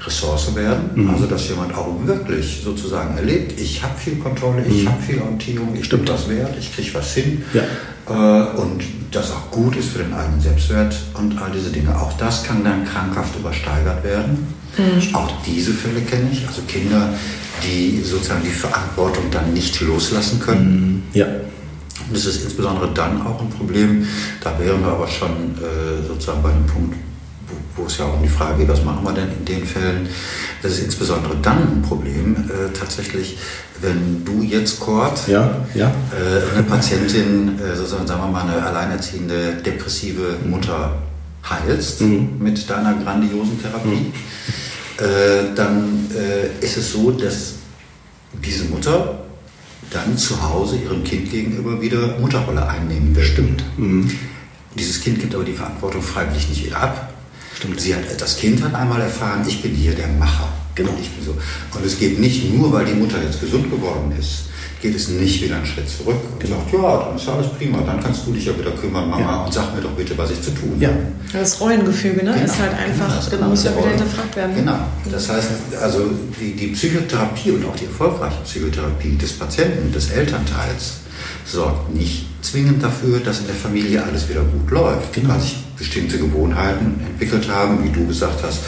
Ressource 0.04 0.54
werden, 0.54 1.08
also 1.12 1.26
dass 1.26 1.48
jemand 1.48 1.74
auch 1.74 1.88
wirklich 2.04 2.60
sozusagen 2.62 3.16
erlebt, 3.16 3.58
ich 3.60 3.82
habe 3.82 3.98
viel 3.98 4.16
Kontrolle, 4.16 4.62
ich 4.68 4.86
habe 4.86 5.02
viel 5.02 5.20
Orientierung, 5.20 5.74
ich 5.74 5.88
bin 5.88 6.04
das 6.04 6.28
wert, 6.28 6.54
ich 6.58 6.72
kriege 6.74 6.94
was 6.94 7.14
hin 7.14 7.42
Ja. 7.52 7.62
äh, 8.08 8.56
und 8.56 8.82
das 9.10 9.32
auch 9.32 9.50
gut 9.50 9.74
ist 9.74 9.88
für 9.88 9.98
den 9.98 10.12
eigenen 10.14 10.40
Selbstwert 10.40 10.94
und 11.14 11.36
all 11.42 11.50
diese 11.50 11.70
Dinge. 11.70 11.96
Auch 11.98 12.12
das 12.18 12.44
kann 12.44 12.62
dann 12.62 12.84
krankhaft 12.84 13.34
übersteigert 13.36 14.04
werden. 14.04 14.46
Auch 15.14 15.32
diese 15.46 15.72
Fälle 15.72 16.02
kenne 16.02 16.28
ich, 16.30 16.46
also 16.46 16.60
Kinder, 16.68 17.08
die 17.64 18.02
sozusagen 18.04 18.42
die 18.44 18.50
Verantwortung 18.50 19.24
dann 19.30 19.54
nicht 19.54 19.80
loslassen 19.80 20.38
können. 20.38 21.02
Ja. 21.14 21.26
Und 22.06 22.16
das 22.16 22.26
ist 22.26 22.44
insbesondere 22.44 22.92
dann 22.92 23.22
auch 23.22 23.40
ein 23.40 23.50
Problem, 23.50 24.06
da 24.42 24.58
wären 24.58 24.80
wir 24.80 24.88
aber 24.92 25.08
schon 25.08 25.30
äh, 25.56 26.06
sozusagen 26.06 26.42
bei 26.42 26.50
dem 26.50 26.66
Punkt, 26.66 26.94
wo, 27.48 27.82
wo 27.82 27.86
es 27.86 27.98
ja 27.98 28.04
auch 28.04 28.14
um 28.14 28.22
die 28.22 28.28
Frage 28.28 28.58
geht, 28.58 28.68
was 28.68 28.84
machen 28.84 29.04
wir 29.04 29.12
denn 29.12 29.28
in 29.38 29.44
den 29.44 29.64
Fällen? 29.64 30.08
Das 30.62 30.72
ist 30.72 30.84
insbesondere 30.84 31.36
dann 31.42 31.58
ein 31.58 31.82
Problem, 31.82 32.36
äh, 32.36 32.72
tatsächlich, 32.78 33.38
wenn 33.80 34.24
du 34.24 34.42
jetzt, 34.42 34.80
Kurt, 34.80 35.26
Ja, 35.28 35.64
ja. 35.74 35.88
äh, 35.88 36.54
eine 36.54 36.62
Patientin, 36.64 37.58
äh, 37.58 37.74
sozusagen, 37.76 38.06
sagen 38.06 38.20
wir 38.22 38.28
mal, 38.28 38.42
eine 38.42 38.62
alleinerziehende, 38.64 39.54
depressive 39.64 40.36
Mutter 40.44 40.98
heilst 41.48 42.00
mit 42.00 42.68
deiner 42.68 42.94
grandiosen 42.94 43.60
Therapie, 43.62 44.12
äh, 44.98 45.54
dann 45.54 46.10
äh, 46.14 46.64
ist 46.64 46.76
es 46.76 46.92
so, 46.92 47.10
dass 47.10 47.54
diese 48.44 48.64
Mutter 48.64 49.25
dann 49.90 50.16
zu 50.16 50.42
Hause 50.42 50.76
ihrem 50.76 51.04
Kind 51.04 51.30
gegenüber 51.30 51.80
wieder 51.80 52.18
Mutterrolle 52.18 52.68
einnehmen 52.68 53.14
will. 53.14 53.24
Stimmt. 53.24 53.64
Mhm. 53.78 54.10
Dieses 54.78 55.00
Kind 55.00 55.20
gibt 55.20 55.34
aber 55.34 55.44
die 55.44 55.52
Verantwortung 55.52 56.02
freiwillig 56.02 56.48
nicht 56.48 56.66
wieder 56.66 56.80
ab. 56.80 57.12
Stimmt. 57.54 57.80
Sie 57.80 57.94
hat, 57.94 58.02
das 58.20 58.36
Kind 58.36 58.62
hat 58.62 58.74
einmal 58.74 59.00
erfahren, 59.00 59.44
ich 59.46 59.62
bin 59.62 59.74
hier 59.74 59.94
der 59.94 60.08
Macher. 60.08 60.48
Genau. 60.74 60.94
Ich 61.00 61.10
bin 61.10 61.24
so. 61.24 61.32
Und 61.76 61.86
es 61.86 61.98
geht 61.98 62.20
nicht 62.20 62.52
nur, 62.52 62.72
weil 62.72 62.84
die 62.84 62.92
Mutter 62.92 63.22
jetzt 63.22 63.40
gesund 63.40 63.70
geworden 63.70 64.12
ist, 64.18 64.44
geht 64.86 64.94
es 64.96 65.08
nicht 65.08 65.42
wieder 65.42 65.56
einen 65.56 65.66
Schritt 65.66 65.88
zurück 65.88 66.16
und 66.32 66.40
Genau. 66.40 66.56
sagt, 66.56 66.72
ja, 66.72 67.06
dann 67.08 67.16
ist 67.16 67.28
alles 67.28 67.48
prima, 67.58 67.78
dann 67.84 68.00
kannst 68.02 68.26
du 68.26 68.32
dich 68.32 68.44
ja 68.46 68.56
wieder 68.58 68.70
kümmern, 68.70 69.10
Mama, 69.10 69.20
Ja. 69.20 69.44
und 69.44 69.52
sag 69.52 69.74
mir 69.74 69.80
doch 69.80 69.90
bitte, 69.90 70.16
was 70.16 70.30
ich 70.30 70.40
zu 70.40 70.50
tun 70.52 70.76
Ja. 70.78 70.88
habe. 70.88 70.98
Das 71.32 71.60
Rollengefüge 71.60 72.24
ne? 72.24 72.32
Genau, 72.32 72.44
ist 72.44 72.58
halt 72.60 72.72
einfach, 72.72 73.06
genau, 73.08 73.16
das 73.16 73.30
genau, 73.30 73.48
muss 73.48 73.64
ja 73.64 73.76
wieder 73.76 73.88
hinterfragt 73.88 74.36
werden. 74.36 74.54
Genau. 74.54 74.78
Das 75.10 75.28
heißt, 75.28 75.48
also 75.82 76.10
die, 76.40 76.52
die 76.54 76.68
Psychotherapie 76.68 77.50
und 77.50 77.64
auch 77.66 77.74
die 77.76 77.86
erfolgreiche 77.86 78.36
Psychotherapie 78.44 79.16
des 79.16 79.32
Patienten, 79.32 79.92
des 79.92 80.10
Elternteils, 80.10 80.98
sorgt 81.44 81.92
nicht 81.94 82.26
zwingend 82.42 82.82
dafür, 82.82 83.18
dass 83.20 83.40
in 83.40 83.46
der 83.46 83.56
Familie 83.56 84.02
alles 84.04 84.28
wieder 84.28 84.42
gut 84.42 84.70
läuft, 84.70 85.12
Genau. 85.14 85.30
weil 85.30 85.40
sich 85.40 85.56
bestimmte 85.76 86.18
Gewohnheiten 86.18 87.00
entwickelt 87.04 87.48
haben, 87.50 87.82
wie 87.84 87.90
du 87.90 88.06
gesagt 88.06 88.40
hast, 88.44 88.60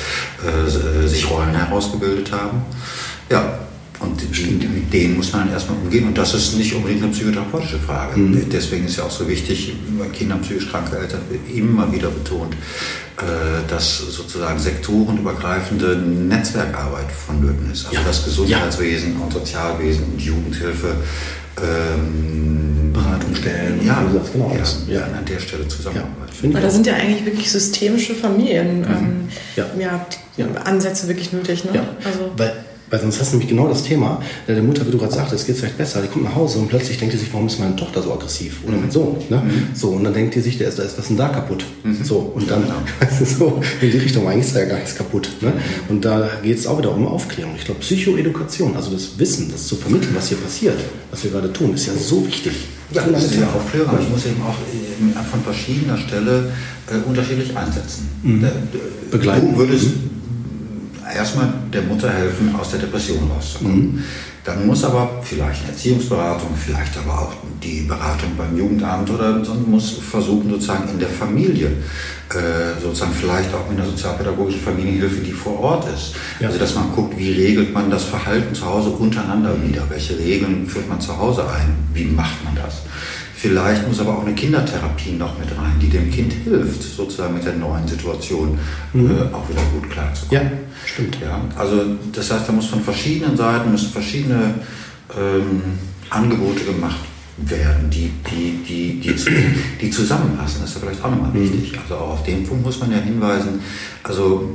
äh, 0.44 1.04
äh, 1.04 1.06
sich 1.06 1.30
Rollen 1.30 1.54
herausgebildet 1.54 2.32
haben. 2.32 2.62
Ja. 3.30 3.58
Und 4.00 4.20
die, 4.20 4.66
mit 4.68 4.92
denen 4.92 5.16
muss 5.16 5.32
man 5.32 5.50
erstmal 5.50 5.76
umgehen. 5.78 6.06
Und 6.06 6.16
das 6.16 6.32
ist 6.32 6.56
nicht 6.56 6.72
unbedingt 6.74 7.02
eine 7.02 7.12
psychotherapeutische 7.12 7.78
Frage. 7.80 8.20
Deswegen 8.52 8.86
ist 8.86 8.96
ja 8.96 9.04
auch 9.04 9.10
so 9.10 9.26
wichtig, 9.28 9.72
bei 9.98 10.06
Kindern 10.06 10.40
psychisch 10.42 10.70
kranke 10.70 10.96
Eltern 10.96 11.20
wird 11.28 11.40
immer 11.52 11.90
wieder 11.92 12.08
betont, 12.08 12.54
äh, 12.54 13.68
dass 13.68 13.98
sozusagen 13.98 14.58
sektorenübergreifende 14.60 15.96
Netzwerkarbeit 15.96 17.10
vonnöten 17.10 17.72
ist. 17.72 17.86
Also 17.86 17.96
Ja. 17.98 18.04
das 18.06 18.24
Gesundheitswesen 18.24 19.16
und 19.16 19.32
Sozialwesen 19.32 20.04
und 20.12 20.20
Jugendhilfe 20.20 20.94
ähm, 21.60 22.92
Beratungsstellen, 22.92 23.84
ja, 23.84 24.02
du 24.02 24.18
sagst, 24.18 24.32
genau, 24.32 24.52
ja, 24.88 24.94
ja. 24.98 25.04
an 25.06 25.24
der 25.24 25.38
Stelle 25.40 25.62
Ja, 25.64 25.68
zusammenarbeiten. 25.68 26.32
finde 26.32 26.54
Weil 26.56 26.62
da 26.62 26.70
sind 26.70 26.86
ja 26.86 26.94
eigentlich 26.94 27.24
wirklich 27.26 27.50
systemische 27.50 28.14
Familien 28.14 28.84
ähm, 28.84 29.28
Ja. 29.56 29.66
ja. 29.78 30.06
Ja. 30.36 30.46
Ansätze 30.64 31.08
wirklich 31.08 31.32
nötig. 31.32 31.64
Ne? 31.64 31.72
Ja, 31.74 31.82
Also, 32.04 32.30
weil, 32.36 32.64
weil 32.90 33.00
sonst 33.00 33.20
hast 33.20 33.32
du 33.32 33.36
nämlich 33.36 33.50
genau 33.50 33.68
das 33.68 33.82
Thema, 33.82 34.22
der 34.46 34.54
der 34.54 34.64
Mutter, 34.64 34.86
wie 34.86 34.90
du 34.90 34.98
gerade 34.98 35.12
sagtest, 35.12 35.46
geht 35.46 35.54
es 35.54 35.60
vielleicht 35.60 35.78
besser, 35.78 36.00
die 36.02 36.08
kommt 36.08 36.24
nach 36.24 36.34
Hause 36.34 36.58
und 36.58 36.68
plötzlich 36.68 36.98
denkt 36.98 37.12
sie 37.12 37.20
sich, 37.20 37.32
warum 37.32 37.46
ist 37.46 37.58
meine 37.58 37.76
Tochter 37.76 38.02
so 38.02 38.12
aggressiv 38.12 38.60
oder 38.66 38.76
mein 38.76 38.90
Sohn, 38.90 39.16
ne? 39.28 39.42
So, 39.74 39.88
und 39.90 40.04
dann 40.04 40.14
denkt 40.14 40.34
die 40.34 40.40
sich, 40.40 40.58
der 40.58 40.68
ist, 40.68 40.78
da 40.78 40.82
ist 40.82 40.98
was 40.98 41.08
denn 41.08 41.16
da 41.16 41.28
kaputt? 41.28 41.64
So, 42.02 42.32
und 42.34 42.50
dann, 42.50 42.64
weißt 43.00 43.20
du, 43.20 43.24
so, 43.38 43.60
in 43.80 43.90
die 43.90 43.98
Richtung, 43.98 44.26
eigentlich 44.26 44.46
ist 44.46 44.56
da 44.56 44.60
ja 44.60 44.66
gar 44.66 44.78
nichts 44.78 44.94
kaputt, 44.94 45.28
ne? 45.40 45.52
Und 45.88 46.04
da 46.04 46.28
geht 46.42 46.58
es 46.58 46.66
auch 46.66 46.78
wieder 46.78 46.94
um 46.94 47.06
Aufklärung. 47.06 47.54
Ich 47.56 47.64
glaube, 47.64 47.80
Psychoedukation, 47.80 48.76
also 48.76 48.90
das 48.90 49.18
Wissen, 49.18 49.50
das 49.50 49.66
zu 49.66 49.76
vermitteln, 49.76 50.14
was 50.14 50.28
hier 50.28 50.38
passiert, 50.38 50.78
was 51.10 51.24
wir 51.24 51.30
gerade 51.30 51.52
tun, 51.52 51.74
ist 51.74 51.86
ja 51.86 51.92
so 51.94 52.26
wichtig. 52.26 52.52
Ja, 52.92 53.02
das 53.06 53.24
ist 53.24 53.34
ja 53.34 53.46
Aufklärung, 53.48 53.90
aber 53.90 54.00
ich 54.00 54.08
muss 54.08 54.24
eben 54.24 54.40
auch 54.42 54.54
äh, 54.54 55.24
von 55.30 55.42
verschiedener 55.42 55.98
Stelle 55.98 56.52
äh, 56.90 57.06
unterschiedlich 57.06 57.54
einsetzen. 57.54 58.08
Äh, 58.24 59.10
Begleiten. 59.10 59.52
Du 59.52 59.58
würdest 59.58 59.88
erstmal 61.14 61.52
der 61.72 61.82
Mutter 61.82 62.10
helfen, 62.10 62.54
aus 62.58 62.70
der 62.70 62.80
Depression 62.80 63.30
rauszukommen. 63.30 63.96
Mhm. 63.96 64.04
Dann 64.44 64.66
muss 64.66 64.82
aber 64.82 65.10
vielleicht 65.22 65.62
eine 65.62 65.72
Erziehungsberatung, 65.72 66.48
vielleicht 66.56 66.96
aber 66.96 67.20
auch 67.20 67.32
die 67.62 67.82
Beratung 67.82 68.30
beim 68.34 68.56
Jugendamt 68.56 69.10
oder 69.10 69.42
muss 69.66 69.98
versuchen, 69.98 70.48
sozusagen 70.48 70.88
in 70.88 70.98
der 70.98 71.10
Familie, 71.10 71.66
äh, 71.66 72.80
sozusagen 72.80 73.12
vielleicht 73.12 73.52
auch 73.52 73.68
mit 73.68 73.78
einer 73.78 73.88
sozialpädagogischen 73.90 74.62
Familienhilfe, 74.62 75.20
die 75.20 75.32
vor 75.32 75.60
Ort 75.60 75.92
ist. 75.92 76.14
Ja. 76.40 76.46
Also, 76.46 76.58
dass 76.58 76.74
man 76.74 76.90
guckt, 76.94 77.18
wie 77.18 77.32
regelt 77.32 77.74
man 77.74 77.90
das 77.90 78.04
Verhalten 78.04 78.54
zu 78.54 78.64
Hause 78.64 78.88
untereinander 78.88 79.54
wieder? 79.62 79.82
Welche 79.90 80.18
Regeln 80.18 80.66
führt 80.66 80.88
man 80.88 81.00
zu 81.00 81.18
Hause 81.18 81.42
ein? 81.42 81.74
Wie 81.92 82.04
macht 82.04 82.42
man 82.44 82.54
das? 82.54 82.82
Vielleicht 83.40 83.86
muss 83.86 84.00
aber 84.00 84.18
auch 84.18 84.24
eine 84.24 84.34
Kindertherapie 84.34 85.12
noch 85.12 85.38
mit 85.38 85.48
rein, 85.56 85.78
die 85.80 85.88
dem 85.88 86.10
Kind 86.10 86.32
hilft, 86.32 86.82
sozusagen 86.82 87.34
mit 87.34 87.44
der 87.44 87.52
neuen 87.52 87.86
Situation 87.86 88.58
mhm. 88.92 89.10
äh, 89.12 89.32
auch 89.32 89.48
wieder 89.48 89.62
gut 89.72 89.88
klarzukommen. 89.88 90.42
Ja, 90.42 90.50
stimmt. 90.84 91.18
Ja, 91.22 91.40
also 91.56 91.84
das 92.12 92.32
heißt, 92.32 92.48
da 92.48 92.52
muss 92.52 92.66
von 92.66 92.80
verschiedenen 92.80 93.36
Seiten 93.36 93.70
müssen 93.70 93.92
verschiedene 93.92 94.54
ähm, 95.16 95.62
Angebote 96.10 96.64
gemacht 96.64 96.98
werden, 97.36 97.88
die, 97.90 98.10
die, 98.28 98.58
die, 98.66 98.98
die, 98.98 99.14
die 99.82 99.90
zusammenpassen. 99.90 100.62
Das 100.62 100.70
ist 100.70 100.74
ja 100.74 100.80
vielleicht 100.80 101.04
auch 101.04 101.10
nochmal 101.12 101.30
mhm. 101.30 101.52
wichtig. 101.52 101.78
Also 101.80 101.94
auch 101.94 102.10
auf 102.14 102.24
den 102.24 102.44
Punkt 102.44 102.64
muss 102.64 102.80
man 102.80 102.90
ja 102.90 102.98
hinweisen. 102.98 103.60
Also 104.02 104.50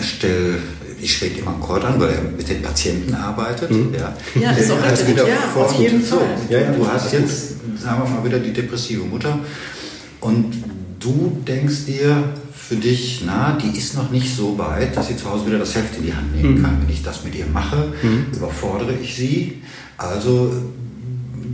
stell 0.00 0.62
ich 1.00 1.16
schlägt 1.16 1.38
immer 1.38 1.52
einen 1.52 1.60
Kord 1.60 1.84
an, 1.84 2.00
weil 2.00 2.10
er 2.10 2.22
mit 2.22 2.48
den 2.48 2.62
Patienten 2.62 3.14
arbeitet. 3.14 3.70
Mhm. 3.70 3.94
Ja. 3.94 4.16
ja, 4.40 4.50
ist 4.52 4.70
auch 4.70 4.82
also 4.82 5.04
richtig. 5.04 5.26
Ja, 5.26 5.60
auf 5.60 5.78
jeden 5.78 6.02
Fall. 6.02 6.36
Ja, 6.48 6.60
ja, 6.60 6.72
du 6.72 6.86
hast 6.86 7.12
jetzt, 7.12 7.48
sagen 7.80 8.02
wir 8.02 8.10
mal, 8.10 8.24
wieder 8.24 8.38
die 8.38 8.52
depressive 8.52 9.04
Mutter 9.04 9.38
und 10.20 10.54
du 11.00 11.42
denkst 11.46 11.86
dir 11.86 12.24
für 12.68 12.76
dich, 12.76 13.22
na, 13.26 13.58
die 13.62 13.76
ist 13.76 13.94
noch 13.94 14.10
nicht 14.10 14.34
so 14.34 14.56
weit, 14.56 14.96
dass 14.96 15.08
sie 15.08 15.16
zu 15.16 15.30
Hause 15.30 15.46
wieder 15.46 15.58
das 15.58 15.74
Heft 15.74 15.96
in 15.98 16.04
die 16.04 16.14
Hand 16.14 16.34
nehmen 16.34 16.58
mhm. 16.58 16.62
kann. 16.62 16.78
Wenn 16.80 16.92
ich 16.92 17.02
das 17.02 17.22
mit 17.24 17.34
ihr 17.34 17.46
mache, 17.46 17.92
mhm. 18.02 18.26
überfordere 18.34 18.94
ich 18.94 19.14
sie. 19.14 19.62
Also 19.98 20.52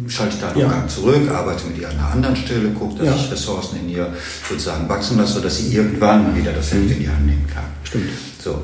schalte 0.07 0.35
ich 0.37 0.41
da 0.41 0.49
einen 0.51 0.61
ja. 0.61 0.69
Gang 0.69 0.89
zurück, 0.89 1.29
arbeite 1.31 1.67
mit 1.67 1.79
ihr 1.79 1.89
an 1.89 1.99
einer 1.99 2.13
anderen 2.13 2.37
Stelle, 2.37 2.69
gucke, 2.71 2.99
dass 2.99 3.07
ja. 3.07 3.17
ich 3.17 3.33
Ressourcen 3.33 3.81
in 3.81 3.89
ihr 3.89 4.13
sozusagen 4.49 4.89
wachsen 4.89 5.19
lasse, 5.19 5.35
sodass 5.35 5.59
sie 5.59 5.75
irgendwann 5.75 6.37
wieder 6.37 6.53
das 6.53 6.73
Heft 6.73 6.85
mhm. 6.85 6.93
in 6.93 6.99
die 7.01 7.09
Hand 7.09 7.27
nehmen 7.27 7.47
kann. 7.53 7.65
Stimmt. 7.85 8.11
So, 8.43 8.63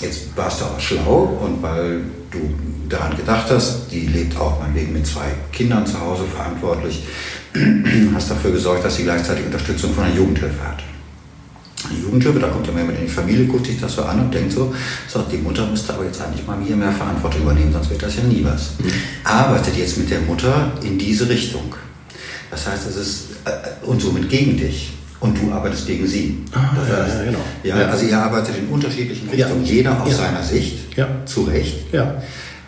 Jetzt 0.00 0.36
warst 0.36 0.60
du 0.60 0.64
aber 0.64 0.80
schlau 0.80 1.38
und 1.44 1.62
weil 1.62 2.00
du 2.30 2.38
daran 2.88 3.16
gedacht 3.16 3.46
hast, 3.50 3.90
die 3.90 4.06
lebt 4.06 4.36
auch 4.36 4.58
meinetwegen 4.58 4.92
mit 4.92 5.06
zwei 5.06 5.32
Kindern 5.52 5.86
zu 5.86 6.00
Hause 6.00 6.24
verantwortlich, 6.24 7.04
hast 8.14 8.30
dafür 8.30 8.52
gesorgt, 8.52 8.84
dass 8.84 8.96
sie 8.96 9.04
gleichzeitig 9.04 9.44
Unterstützung 9.46 9.92
von 9.94 10.04
einer 10.04 10.14
Jugendhilfe 10.14 10.62
hat. 10.66 10.82
Eine 11.88 11.98
Jugendhilfe, 11.98 12.38
da 12.38 12.48
kommt 12.48 12.66
ja 12.66 12.72
jemand 12.72 12.98
in 12.98 13.06
die 13.06 13.10
Familie, 13.10 13.46
guckt 13.46 13.66
sich 13.66 13.80
das 13.80 13.94
so 13.94 14.02
an 14.02 14.20
und 14.20 14.34
denkt 14.34 14.52
so, 14.52 14.74
so, 15.08 15.22
die 15.22 15.38
Mutter 15.38 15.66
müsste 15.66 15.94
aber 15.94 16.04
jetzt 16.04 16.20
eigentlich 16.20 16.46
mal 16.46 16.58
hier 16.64 16.76
mehr 16.76 16.92
Verantwortung 16.92 17.42
übernehmen, 17.42 17.72
sonst 17.72 17.90
wird 17.90 18.02
das 18.02 18.16
ja 18.16 18.22
nie 18.22 18.44
was. 18.44 18.72
Mhm. 18.78 18.92
Arbeitet 19.24 19.76
jetzt 19.76 19.96
mit 19.98 20.10
der 20.10 20.20
Mutter 20.20 20.72
in 20.82 20.98
diese 20.98 21.28
Richtung. 21.28 21.74
Das 22.50 22.66
heißt, 22.66 22.86
es 22.88 22.96
ist, 22.96 23.24
äh, 23.44 23.86
und 23.86 24.00
somit 24.00 24.28
gegen 24.28 24.56
dich 24.56 24.92
und 25.20 25.40
du 25.40 25.52
arbeitest 25.52 25.86
gegen 25.86 26.06
sie. 26.06 26.38
Ah, 26.52 26.70
das 26.74 26.98
heißt, 26.98 27.18
ja, 27.18 27.24
genau. 27.24 27.38
ja, 27.62 27.74
also 27.88 28.06
ihr 28.06 28.18
arbeitet 28.18 28.56
in 28.58 28.68
unterschiedlichen 28.68 29.28
Richtungen, 29.28 29.64
ja. 29.64 29.72
jeder 29.72 30.02
aus 30.02 30.10
ja. 30.10 30.16
seiner 30.16 30.42
Sicht, 30.42 30.96
ja. 30.96 31.08
zu 31.26 31.42
Recht. 31.42 31.92
Ja. 31.92 32.14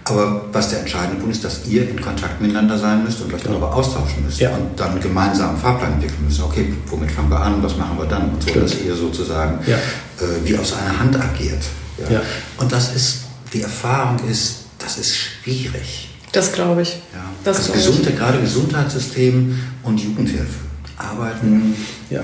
Aber 0.04 0.46
was 0.52 0.70
der 0.70 0.80
entscheidende 0.80 1.16
Punkt 1.16 1.34
ist, 1.34 1.44
dass 1.44 1.64
ihr 1.66 1.88
in 1.88 2.00
Kontakt 2.00 2.40
miteinander 2.40 2.76
sein 2.76 3.04
müsst 3.04 3.20
und 3.22 3.32
euch 3.32 3.42
genau. 3.42 3.58
darüber 3.58 3.74
austauschen 3.74 4.24
müsst 4.24 4.40
ja. 4.40 4.50
und 4.50 4.78
dann 4.78 5.00
gemeinsam 5.00 5.50
einen 5.50 5.58
Fahrplan 5.58 5.94
entwickeln 5.94 6.24
müsst. 6.26 6.42
Okay, 6.42 6.72
womit 6.86 7.10
fangen 7.12 7.30
wir 7.30 7.40
an, 7.40 7.62
was 7.62 7.76
machen 7.76 7.96
wir 7.96 8.06
dann 8.06 8.30
und 8.30 8.42
so, 8.42 8.50
Stimmt. 8.50 8.64
dass 8.64 8.80
ihr 8.80 8.94
sozusagen 8.94 9.60
ja. 9.66 9.76
äh, 9.76 10.44
wie 10.44 10.58
aus 10.58 10.74
einer 10.74 10.98
Hand 10.98 11.16
agiert. 11.16 11.62
Ja. 12.10 12.20
Und 12.58 12.72
das 12.72 12.94
ist, 12.96 13.20
die 13.52 13.62
Erfahrung 13.62 14.18
ist, 14.28 14.64
das 14.78 14.98
ist 14.98 15.16
schwierig. 15.16 16.10
Das 16.32 16.52
glaube 16.52 16.82
ich. 16.82 16.94
Ja. 17.14 17.22
Das 17.44 17.58
also 17.58 17.72
gesunde, 17.72 18.10
gerade 18.10 18.40
Gesundheitssystem 18.40 19.56
und 19.84 20.00
Jugendhilfe 20.00 20.58
arbeiten 20.96 21.76
ja 22.10 22.22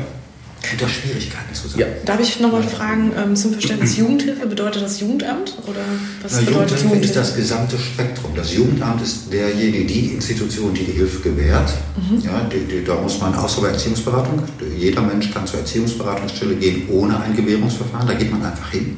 unter 0.73 0.89
Schwierigkeiten 0.89 1.55
zusammen. 1.55 1.81
Ja. 1.81 1.87
Darf 2.05 2.21
ich 2.21 2.41
nochmal 2.41 2.63
fragen 2.63 3.13
ähm, 3.17 3.37
zum 3.37 3.53
Verständnis 3.53 3.97
Jugendhilfe? 3.97 4.47
Bedeutet 4.47 4.83
das 4.83 5.01
Jugendamt? 5.01 5.55
Oder 5.67 5.81
was 6.23 6.33
Na, 6.33 6.39
bedeutet 6.41 6.83
Jugendhilfe, 6.83 6.85
Jugendhilfe 6.85 7.07
ist 7.07 7.17
das 7.17 7.37
gesamte 7.37 7.79
Spektrum. 7.79 8.33
Das 8.35 8.55
Jugendamt 8.55 9.03
ist 9.03 9.33
derjenige, 9.33 9.85
die 9.85 10.15
Institution, 10.15 10.75
die 10.75 10.85
die 10.85 10.93
Hilfe 10.93 11.21
gewährt. 11.21 11.73
Mhm. 11.97 12.21
Ja, 12.21 12.41
die, 12.53 12.65
die, 12.65 12.85
da 12.85 12.95
muss 12.97 13.21
man 13.21 13.35
außer 13.35 13.61
bei 13.61 13.69
Erziehungsberatung, 13.69 14.43
jeder 14.77 15.03
Mensch 15.03 15.31
kann 15.33 15.47
zur 15.47 15.61
Erziehungsberatungsstelle 15.61 16.57
gehen 16.57 16.89
ohne 16.89 17.21
ein 17.21 17.35
Gewährungsverfahren, 17.35 18.07
da 18.07 18.15
geht 18.15 18.31
man 18.31 18.45
einfach 18.45 18.71
hin. 18.71 18.97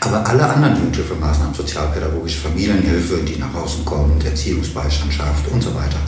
Aber 0.00 0.26
alle 0.26 0.46
anderen 0.46 0.76
Jugendhilfemaßnahmen, 0.76 1.54
sozialpädagogische 1.54 2.38
Familienhilfe, 2.38 3.18
die 3.26 3.38
nach 3.40 3.54
außen 3.54 3.84
kommt, 3.84 4.24
Erziehungsbeistandschaft 4.24 5.48
und 5.50 5.62
so 5.62 5.74
weiter, 5.74 5.98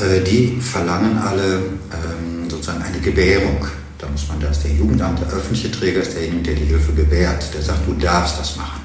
äh, 0.00 0.22
die 0.22 0.58
verlangen 0.60 1.18
alle 1.18 1.56
ähm, 1.56 2.48
sozusagen 2.48 2.82
eine 2.82 2.98
Gewährung 3.00 3.66
da 3.98 4.08
muss 4.08 4.28
man, 4.28 4.40
da 4.40 4.48
ist 4.48 4.64
der 4.64 4.72
Jugendamt, 4.72 5.20
der 5.20 5.28
öffentliche 5.28 5.70
Träger 5.70 6.02
ist 6.02 6.14
derjenige, 6.14 6.42
der 6.42 6.54
die 6.54 6.64
Hilfe 6.64 6.92
gewährt, 6.92 7.52
der 7.54 7.62
sagt, 7.62 7.86
du 7.86 7.94
darfst 7.94 8.38
das 8.38 8.56
machen. 8.56 8.80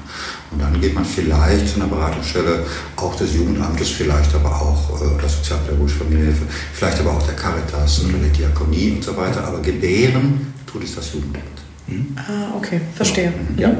Und 0.50 0.60
dann 0.60 0.80
geht 0.80 0.94
man 0.94 1.04
vielleicht 1.04 1.68
zu 1.68 1.76
einer 1.76 1.86
Beratungsstelle 1.86 2.64
auch 2.96 3.14
des 3.14 3.34
Jugendamtes, 3.34 3.88
vielleicht 3.90 4.34
aber 4.34 4.50
auch 4.50 5.00
äh, 5.00 5.20
der 5.20 5.28
Sozialpädagogische 5.28 5.98
Familienhilfe, 5.98 6.44
vielleicht 6.72 6.98
aber 7.00 7.12
auch 7.12 7.22
der 7.22 7.36
Caritas 7.36 8.02
mhm. 8.02 8.10
oder 8.10 8.18
der 8.18 8.30
Diakonie 8.30 8.92
und 8.92 9.04
so 9.04 9.16
weiter. 9.16 9.44
Aber 9.44 9.60
gebären 9.60 10.52
tut 10.66 10.84
es 10.84 10.96
das 10.96 11.12
Jugendamt. 11.12 11.69
Mhm. 11.86 12.16
Ah, 12.16 12.56
okay, 12.56 12.80
verstehe. 12.94 13.32
Ja. 13.56 13.68
Mhm. 13.68 13.76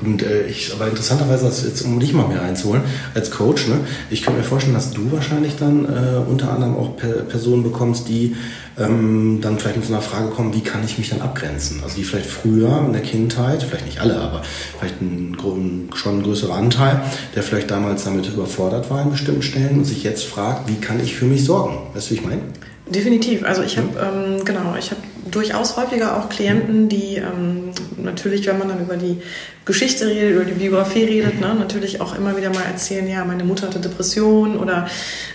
Und 0.00 0.22
äh, 0.22 0.46
ich, 0.46 0.72
aber 0.72 0.86
interessanterweise, 0.86 1.46
jetzt, 1.46 1.82
um 1.82 1.98
dich 1.98 2.12
mal 2.12 2.28
mehr 2.28 2.42
einzuholen, 2.42 2.82
als 3.14 3.30
Coach, 3.30 3.66
ne, 3.66 3.80
ich 4.10 4.22
könnte 4.22 4.38
mir 4.40 4.44
vorstellen, 4.44 4.74
dass 4.74 4.92
du 4.92 5.10
wahrscheinlich 5.10 5.56
dann 5.56 5.84
äh, 5.86 6.18
unter 6.28 6.52
anderem 6.52 6.76
auch 6.76 6.96
per 6.96 7.08
Personen 7.22 7.64
bekommst, 7.64 8.08
die 8.08 8.36
ähm, 8.78 9.40
dann 9.42 9.58
vielleicht 9.58 9.76
mit 9.76 9.86
so 9.86 9.92
einer 9.92 10.02
Frage 10.02 10.28
kommen, 10.28 10.54
wie 10.54 10.60
kann 10.60 10.84
ich 10.84 10.98
mich 10.98 11.10
dann 11.10 11.20
abgrenzen? 11.20 11.80
Also 11.82 11.96
die 11.96 12.04
vielleicht 12.04 12.30
früher 12.30 12.84
in 12.86 12.92
der 12.92 13.02
Kindheit, 13.02 13.64
vielleicht 13.64 13.86
nicht 13.86 14.00
alle, 14.00 14.20
aber 14.20 14.42
vielleicht 14.78 15.00
ein, 15.00 15.36
ein 15.42 15.90
schon 15.94 16.18
ein 16.18 16.22
größerer 16.22 16.54
Anteil, 16.54 17.02
der 17.34 17.42
vielleicht 17.42 17.70
damals 17.70 18.04
damit 18.04 18.28
überfordert 18.28 18.90
war 18.90 19.02
in 19.02 19.10
bestimmten 19.10 19.42
Stellen 19.42 19.78
und 19.78 19.84
sich 19.84 20.04
jetzt 20.04 20.24
fragt, 20.24 20.68
wie 20.68 20.76
kann 20.76 21.00
ich 21.02 21.16
für 21.16 21.24
mich 21.24 21.44
sorgen? 21.44 21.76
Weißt 21.94 22.10
du, 22.10 22.14
wie 22.14 22.18
ich 22.18 22.24
meine? 22.24 22.42
Definitiv. 22.88 23.44
Also 23.44 23.62
ich 23.62 23.76
habe 23.76 23.88
ähm, 23.98 24.44
genau, 24.44 24.74
ich 24.78 24.90
habe 24.90 25.00
durchaus 25.38 25.76
häufiger 25.76 26.16
auch 26.16 26.28
Klienten, 26.28 26.88
die 26.88 27.16
ähm, 27.16 27.70
natürlich, 27.96 28.44
wenn 28.48 28.58
man 28.58 28.68
dann 28.68 28.80
über 28.80 28.96
die 28.96 29.22
Geschichte 29.68 30.06
redet, 30.06 30.34
über 30.34 30.44
die 30.44 30.52
Biografie 30.52 31.04
redet, 31.04 31.40
ne, 31.40 31.54
natürlich 31.54 32.00
auch 32.00 32.16
immer 32.16 32.36
wieder 32.36 32.48
mal 32.48 32.64
erzählen, 32.64 33.06
ja, 33.06 33.24
meine 33.24 33.44
Mutter 33.44 33.68
hatte 33.68 33.78
Depression 33.78 34.56
oder 34.56 34.88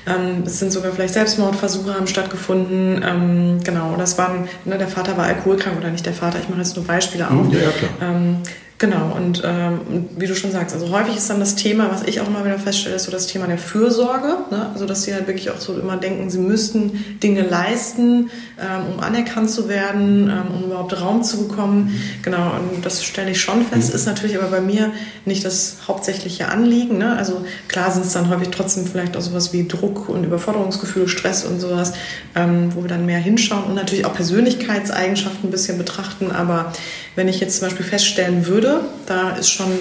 ähm, 0.08 0.44
es 0.46 0.60
sind 0.60 0.74
sogar 0.74 0.92
vielleicht 0.92 1.14
Selbstmordversuche 1.14 1.94
haben 1.94 2.08
stattgefunden. 2.08 3.02
Ähm, 3.08 3.60
genau, 3.64 3.96
das 3.96 4.18
waren, 4.18 4.50
ne, 4.66 4.78
der 4.78 4.88
Vater 4.88 5.16
war 5.18 5.26
alkoholkrank 5.26 5.78
oder 5.78 5.92
nicht 5.92 6.06
der 6.06 6.14
Vater, 6.14 6.40
ich 6.42 6.50
mache 6.50 6.60
jetzt 6.60 6.76
nur 6.76 6.86
Beispiele 6.86 7.30
auf. 7.30 7.54
Ja. 7.54 7.60
Ähm, 8.02 8.40
Genau, 8.84 9.16
und 9.16 9.42
ähm, 9.46 10.08
wie 10.18 10.28
du 10.28 10.36
schon 10.36 10.52
sagst, 10.52 10.76
also 10.76 10.90
häufig 10.90 11.16
ist 11.16 11.30
dann 11.30 11.40
das 11.40 11.56
Thema, 11.56 11.90
was 11.90 12.04
ich 12.04 12.20
auch 12.20 12.28
immer 12.28 12.44
wieder 12.44 12.60
feststelle, 12.60 12.96
ist 12.96 13.04
so 13.04 13.12
das 13.12 13.28
Thema 13.28 13.48
der 13.48 13.58
Fürsorge. 13.58 14.40
Ne? 14.52 14.72
Also, 14.74 14.86
dass 14.86 15.04
sie 15.04 15.14
halt 15.14 15.28
wirklich 15.28 15.52
auch 15.52 15.60
so 15.60 15.80
immer 15.80 15.96
denken, 15.96 16.30
sie 16.30 16.40
müssten 16.40 17.20
Dinge 17.24 17.44
leisten, 17.44 18.30
ähm, 18.60 18.94
um 18.94 19.00
anerkannt 19.00 19.52
zu 19.52 19.70
werden, 19.70 20.30
ähm, 20.30 20.54
um 20.54 20.64
überhaupt 20.66 21.00
Raum 21.00 21.24
zu 21.24 21.48
bekommen. 21.48 21.98
Genau, 22.24 22.52
und 22.74 22.86
das 22.86 23.06
stelle 23.06 23.32
ich 23.32 23.40
schon 23.40 23.66
fest, 23.66 23.90
mhm. 23.90 23.96
ist 23.96 24.06
natürlich 24.06 24.23
aber 24.38 24.48
bei 24.48 24.62
mir 24.62 24.92
nicht 25.26 25.46
das 25.46 25.78
hauptsächliche 25.88 26.48
Anliegen. 26.48 26.98
Ne? 26.98 27.16
Also, 27.18 27.46
klar 27.68 27.92
sind 27.92 28.06
es 28.06 28.14
dann 28.14 28.30
häufig 28.30 28.50
trotzdem 28.50 28.86
vielleicht 28.86 29.18
auch 29.18 29.22
sowas 29.22 29.54
wie 29.54 29.68
Druck 29.68 30.10
und 30.10 30.24
Überforderungsgefühle, 30.24 31.08
Stress 31.08 31.44
und 31.44 31.60
sowas, 31.60 31.94
ähm, 32.36 32.72
wo 32.74 32.82
wir 32.82 32.90
dann 32.90 33.06
mehr 33.06 33.20
hinschauen 33.20 33.66
und 33.66 33.76
natürlich 33.76 34.06
auch 34.06 34.14
Persönlichkeitseigenschaften 34.14 35.50
ein 35.50 35.52
bisschen 35.52 35.78
betrachten. 35.78 36.32
Aber 36.32 36.74
wenn 37.16 37.28
ich 37.28 37.40
jetzt 37.40 37.60
zum 37.60 37.68
Beispiel 37.68 37.86
feststellen 37.86 38.48
würde, 38.48 38.82
da 39.06 39.32
ist 39.32 39.50
schon 39.50 39.72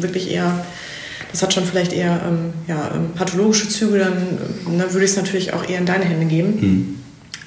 wirklich 0.00 0.30
eher, 0.30 0.64
das 1.30 1.42
hat 1.42 1.52
schon 1.52 1.64
vielleicht 1.64 1.92
eher 1.92 2.20
ähm, 2.26 2.52
ja, 2.66 2.90
ähm, 2.94 3.10
pathologische 3.14 3.68
Züge, 3.68 3.98
dann, 3.98 4.14
dann 4.64 4.76
ne, 4.76 4.92
würde 4.92 5.04
ich 5.04 5.12
es 5.12 5.16
natürlich 5.16 5.52
auch 5.52 5.68
eher 5.68 5.78
in 5.78 5.86
deine 5.86 6.04
Hände 6.04 6.26
geben. 6.26 6.60
Mhm. 6.60 6.99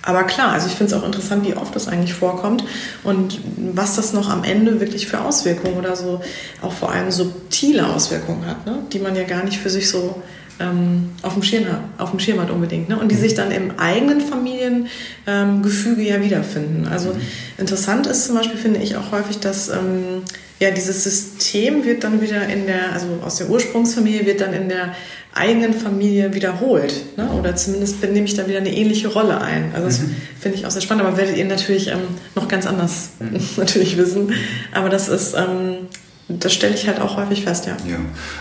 Aber 0.06 0.24
klar, 0.24 0.52
also 0.52 0.68
ich 0.68 0.74
finde 0.74 0.94
es 0.94 1.02
auch 1.02 1.06
interessant, 1.06 1.48
wie 1.48 1.56
oft 1.56 1.76
das 1.76 1.88
eigentlich 1.88 2.14
vorkommt 2.14 2.64
und 3.04 3.40
was 3.58 3.96
das 3.96 4.12
noch 4.14 4.30
am 4.30 4.44
Ende 4.44 4.80
wirklich 4.80 5.08
für 5.08 5.22
Auswirkungen 5.22 5.78
oder 5.78 5.96
so 5.96 6.22
auch 6.62 6.74
vor 6.74 6.92
allem 6.92 7.10
subtile 7.10 7.88
Auswirkungen 7.88 8.46
hat, 8.46 8.66
ne? 8.66 8.80
die 8.92 9.00
man 9.00 9.16
ja 9.16 9.24
gar 9.24 9.44
nicht 9.44 9.60
für 9.60 9.70
sich 9.70 9.90
so 9.90 10.22
ähm, 10.60 11.10
auf, 11.22 11.34
dem 11.34 11.44
Schirm, 11.44 11.66
auf 11.98 12.12
dem 12.12 12.20
Schirm 12.20 12.42
hat 12.42 12.52
unbedingt. 12.52 12.90
Ne? 12.90 13.00
Und 13.00 13.12
die 13.12 13.16
mhm. 13.16 13.22
sich 13.22 13.34
dann 13.34 13.52
im 13.52 13.80
eigenen 13.80 14.20
Familiengefüge 14.20 16.02
ähm, 16.02 16.08
ja 16.08 16.22
wiederfinden. 16.22 16.88
Also 16.88 17.14
mhm. 17.14 17.22
interessant 17.58 18.06
ist 18.06 18.26
zum 18.26 18.36
Beispiel, 18.36 18.58
finde 18.58 18.82
ich 18.82 18.98
auch 18.98 19.12
häufig, 19.14 19.40
dass 19.40 19.70
ähm, 19.70 20.24
ja, 20.60 20.72
dieses 20.72 21.04
System 21.04 21.86
wird 21.86 22.04
dann 22.04 22.22
wieder 22.22 22.48
in 22.48 22.68
der, 22.68 22.94
also 22.94 23.08
aus 23.26 23.38
der 23.38 23.50
Ursprungsfamilie 23.50 24.26
wird 24.26 24.42
dann 24.42 24.54
in 24.54 24.70
der 24.70 24.96
eigenen 25.36 25.74
Familie 25.74 26.34
wiederholt. 26.34 27.18
Ne? 27.18 27.30
Oder 27.32 27.56
zumindest 27.56 28.02
nehme 28.04 28.26
ich 28.26 28.36
da 28.36 28.48
wieder 28.48 28.60
eine 28.60 28.74
ähnliche 28.74 29.08
Rolle 29.08 29.42
ein. 29.42 29.72
Also 29.74 29.88
das 29.88 30.00
mhm. 30.02 30.16
finde 30.40 30.58
ich 30.58 30.66
auch 30.66 30.72
sehr 30.72 30.82
spannend, 30.82 31.06
aber 31.06 31.18
werdet 31.18 31.38
ihr 31.38 31.46
natürlich 31.46 31.88
ähm, 31.88 32.02
noch 32.36 32.48
ganz 32.48 32.68
anders 32.68 33.12
mhm. 33.20 33.40
natürlich 33.58 33.98
wissen. 33.98 34.34
Aber 34.72 34.90
das 34.90 35.10
ist, 35.10 35.34
ähm, 35.36 35.88
das 36.30 36.54
stelle 36.54 36.74
ich 36.74 36.88
halt 36.88 37.02
auch 37.02 37.18
häufig 37.18 37.44
fest, 37.44 37.66
ja. 37.66 37.76
Ja, 37.86 37.98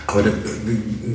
aber 0.07 0.21
äh, 0.21 0.31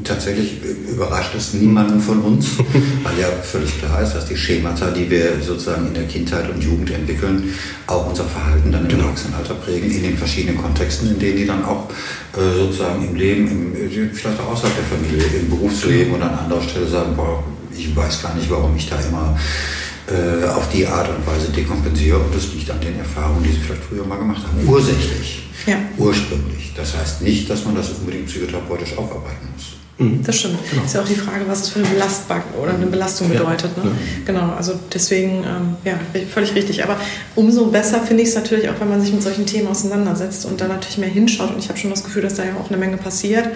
tatsächlich 0.03 0.57
überrascht 0.91 1.33
es 1.35 1.53
niemanden 1.53 2.01
von 2.01 2.19
uns, 2.21 2.57
weil 3.03 3.19
ja 3.19 3.27
völlig 3.41 3.77
klar 3.79 4.01
ist, 4.01 4.13
dass 4.13 4.25
die 4.25 4.35
Schemata, 4.35 4.91
die 4.91 5.09
wir 5.09 5.41
sozusagen 5.41 5.87
in 5.87 5.93
der 5.93 6.03
Kindheit 6.03 6.49
und 6.49 6.61
Jugend 6.61 6.91
entwickeln, 6.91 7.53
auch 7.87 8.09
unser 8.09 8.25
Verhalten 8.25 8.71
dann 8.71 8.81
im 8.81 8.89
genau. 8.89 9.05
Erwachsenenalter 9.05 9.53
prägen, 9.55 9.89
in 9.89 10.03
den 10.03 10.17
verschiedenen 10.17 10.57
Kontexten, 10.57 11.09
in 11.09 11.19
denen 11.19 11.37
die 11.37 11.45
dann 11.45 11.63
auch 11.63 11.89
äh, 12.35 12.57
sozusagen 12.57 13.07
im 13.07 13.15
Leben, 13.15 13.47
im, 13.47 14.11
vielleicht 14.13 14.39
auch 14.41 14.51
außerhalb 14.51 14.75
der 14.75 14.97
Familie, 14.97 15.39
im 15.39 15.49
Berufsleben 15.49 16.15
und 16.15 16.21
an 16.21 16.37
anderer 16.37 16.61
Stelle 16.61 16.87
sagen, 16.87 17.15
boah, 17.15 17.43
ich 17.71 17.95
weiß 17.95 18.23
gar 18.23 18.35
nicht, 18.35 18.49
warum 18.49 18.75
ich 18.75 18.89
da 18.89 18.99
immer 18.99 19.37
äh, 20.07 20.45
auf 20.47 20.69
die 20.69 20.85
Art 20.87 21.09
und 21.09 21.25
Weise 21.27 21.51
dekompensiere 21.51 22.17
und 22.17 22.33
das 22.33 22.53
liegt 22.53 22.69
an 22.71 22.79
den 22.79 22.97
Erfahrungen, 22.99 23.43
die 23.43 23.51
sie 23.51 23.59
vielleicht 23.59 23.83
früher 23.83 24.05
mal 24.05 24.17
gemacht 24.17 24.43
haben. 24.43 24.67
Ursächlich 24.67 25.43
ja. 25.65 25.77
ursprünglich. 25.97 26.73
Das 26.75 26.95
heißt 26.95 27.21
nicht, 27.21 27.49
dass 27.49 27.65
man 27.65 27.75
das 27.75 27.89
unbedingt 27.91 28.27
psychotherapeutisch 28.27 28.97
aufarbeiten 28.97 29.49
muss. 29.53 29.76
Mhm. 29.99 30.23
Das 30.23 30.35
stimmt. 30.35 30.59
Ja. 30.75 30.83
Ist 30.83 30.95
ja 30.95 31.01
auch 31.01 31.07
die 31.07 31.15
Frage, 31.15 31.45
was 31.47 31.63
es 31.63 31.69
für 31.69 31.79
eine 31.79 31.87
Belastbar 31.87 32.43
oder 32.61 32.73
eine 32.73 32.85
Belastung 32.85 33.29
bedeutet. 33.29 33.75
Ne? 33.77 33.83
Ja. 33.85 33.91
Genau, 34.25 34.53
also 34.55 34.73
deswegen, 34.93 35.43
ähm, 35.43 35.75
ja, 35.83 35.99
völlig 36.31 36.53
richtig. 36.53 36.83
Aber 36.83 36.97
umso 37.35 37.65
besser 37.65 38.01
finde 38.01 38.23
ich 38.23 38.29
es 38.29 38.35
natürlich 38.35 38.69
auch, 38.69 38.79
wenn 38.79 38.89
man 38.89 39.01
sich 39.01 39.11
mit 39.11 39.23
solchen 39.23 39.45
Themen 39.45 39.67
auseinandersetzt 39.67 40.45
und 40.45 40.61
dann 40.61 40.69
natürlich 40.69 40.99
mehr 40.99 41.09
hinschaut. 41.09 41.51
Und 41.51 41.59
ich 41.59 41.69
habe 41.69 41.79
schon 41.79 41.89
das 41.89 42.03
Gefühl, 42.03 42.21
dass 42.21 42.35
da 42.35 42.45
ja 42.45 42.51
auch 42.55 42.69
eine 42.69 42.77
Menge 42.77 42.97
passiert 42.97 43.47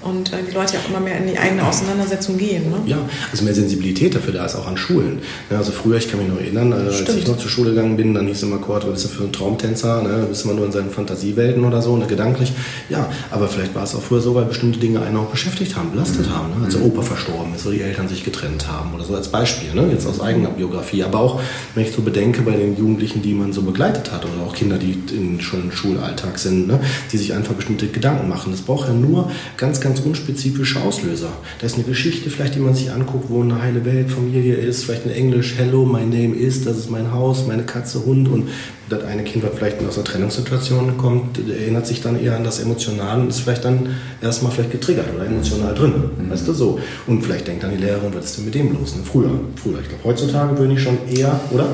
und 0.00 0.32
äh, 0.32 0.36
die 0.48 0.54
Leute 0.54 0.74
ja 0.74 0.80
auch 0.80 0.88
immer 0.88 1.00
mehr 1.00 1.18
in 1.18 1.26
die 1.26 1.38
eigene 1.38 1.66
Auseinandersetzung 1.66 2.38
gehen. 2.38 2.70
Ne? 2.70 2.76
Ja, 2.86 2.98
also 3.30 3.44
mehr 3.44 3.54
Sensibilität 3.54 4.14
dafür 4.14 4.32
da 4.32 4.46
ist 4.46 4.54
auch 4.54 4.66
an 4.66 4.76
Schulen. 4.76 5.20
Ja, 5.50 5.58
also 5.58 5.72
früher, 5.72 5.96
ich 5.96 6.10
kann 6.10 6.20
mich 6.20 6.28
noch 6.28 6.38
erinnern, 6.38 6.72
äh, 6.72 6.88
als 6.88 7.14
ich 7.14 7.26
noch 7.26 7.38
zur 7.38 7.50
Schule 7.50 7.70
gegangen 7.70 7.96
bin, 7.96 8.14
dann 8.14 8.26
hieß 8.26 8.36
es 8.36 8.42
immer, 8.44 8.58
Kurt, 8.58 8.86
was 8.86 8.98
ist 8.98 9.04
das 9.06 9.12
für 9.12 9.24
ein 9.24 9.32
Traumtänzer? 9.32 10.02
Ne? 10.02 10.08
Da 10.20 10.24
bist 10.26 10.44
du 10.44 10.48
immer 10.48 10.58
nur 10.58 10.66
in 10.66 10.72
seinen 10.72 10.90
Fantasiewelten 10.90 11.64
oder 11.64 11.82
so, 11.82 11.96
ne? 11.96 12.06
gedanklich. 12.06 12.52
Ja, 12.88 13.10
aber 13.30 13.48
vielleicht 13.48 13.74
war 13.74 13.82
es 13.82 13.94
auch 13.94 14.02
früher 14.02 14.20
so, 14.20 14.34
weil 14.34 14.44
bestimmte 14.44 14.78
Dinge 14.78 15.02
einen 15.02 15.16
auch 15.16 15.26
beschäftigt 15.26 15.76
haben, 15.76 15.87
belastet 15.88 16.26
mhm. 16.26 16.34
haben. 16.34 16.48
Ne? 16.58 16.64
Als 16.66 16.74
der 16.74 16.84
Opa 16.84 17.02
verstorben 17.02 17.54
ist 17.54 17.66
oder 17.66 17.74
die 17.74 17.82
Eltern 17.82 18.08
sich 18.08 18.24
getrennt 18.24 18.68
haben 18.68 18.94
oder 18.94 19.04
so 19.04 19.14
als 19.14 19.28
Beispiel, 19.28 19.74
ne? 19.74 19.90
jetzt 19.90 20.06
aus 20.06 20.20
eigener 20.20 20.50
Biografie. 20.50 21.02
Aber 21.02 21.20
auch, 21.20 21.40
wenn 21.74 21.84
ich 21.84 21.92
so 21.92 22.02
bedenke, 22.02 22.42
bei 22.42 22.52
den 22.52 22.76
Jugendlichen, 22.76 23.22
die 23.22 23.34
man 23.34 23.52
so 23.52 23.62
begleitet 23.62 24.12
hat 24.12 24.24
oder 24.24 24.46
auch 24.46 24.54
Kinder, 24.54 24.76
die 24.78 24.98
in, 25.14 25.40
schon 25.40 25.62
im 25.62 25.72
Schulalltag 25.72 26.38
sind, 26.38 26.68
ne? 26.68 26.80
die 27.10 27.16
sich 27.16 27.34
einfach 27.34 27.54
bestimmte 27.54 27.88
Gedanken 27.88 28.28
machen. 28.28 28.52
Das 28.52 28.60
braucht 28.60 28.88
ja 28.88 28.94
nur 28.94 29.30
ganz, 29.56 29.80
ganz 29.80 30.00
unspezifisch 30.00 30.58
typische 30.58 30.80
Auslöser. 30.80 31.30
Da 31.60 31.66
ist 31.66 31.76
eine 31.76 31.84
Geschichte 31.84 32.30
vielleicht, 32.30 32.56
die 32.56 32.60
man 32.60 32.74
sich 32.74 32.90
anguckt, 32.90 33.26
wo 33.28 33.42
eine 33.42 33.62
heile 33.62 33.84
Weltfamilie 33.84 34.54
ist, 34.54 34.84
vielleicht 34.84 35.06
in 35.06 35.12
Englisch, 35.12 35.54
hello, 35.56 35.84
my 35.84 36.00
name 36.00 36.34
is, 36.34 36.64
das 36.64 36.78
ist 36.78 36.90
mein 36.90 37.12
Haus, 37.12 37.46
meine 37.46 37.62
Katze, 37.62 38.04
Hund 38.04 38.28
und 38.28 38.48
das 38.88 39.04
eine 39.04 39.22
Kind, 39.22 39.44
was 39.44 39.52
vielleicht 39.54 39.84
aus 39.86 39.96
einer 39.96 40.04
Trennungssituation 40.04 40.96
kommt, 40.96 41.38
erinnert 41.38 41.86
sich 41.86 42.00
dann 42.00 42.18
eher 42.18 42.36
an 42.36 42.44
das 42.44 42.58
Emotionale 42.58 43.22
und 43.22 43.28
ist 43.28 43.40
vielleicht 43.40 43.64
dann 43.64 43.96
erstmal 44.20 44.50
vielleicht 44.50 44.72
getriggert 44.72 45.06
oder 45.14 45.26
emotional 45.26 45.74
drin, 45.78 45.94
mhm. 46.18 46.30
weißt 46.30 46.48
du 46.48 46.52
so. 46.52 46.78
Und 47.06 47.22
vielleicht 47.22 47.46
denkt 47.46 47.62
dann 47.62 47.70
die 47.70 47.82
Lehrerin, 47.82 48.12
was 48.14 48.26
ist 48.26 48.38
denn 48.38 48.44
mit 48.46 48.54
dem 48.54 48.72
los? 48.72 48.96
Ne? 48.96 49.02
Früher, 49.04 49.30
früher, 49.62 49.80
ich 49.80 49.88
glaube, 49.88 50.04
heutzutage 50.04 50.58
würde 50.58 50.74
ich 50.74 50.82
schon 50.82 50.98
eher, 51.08 51.40
oder? 51.50 51.68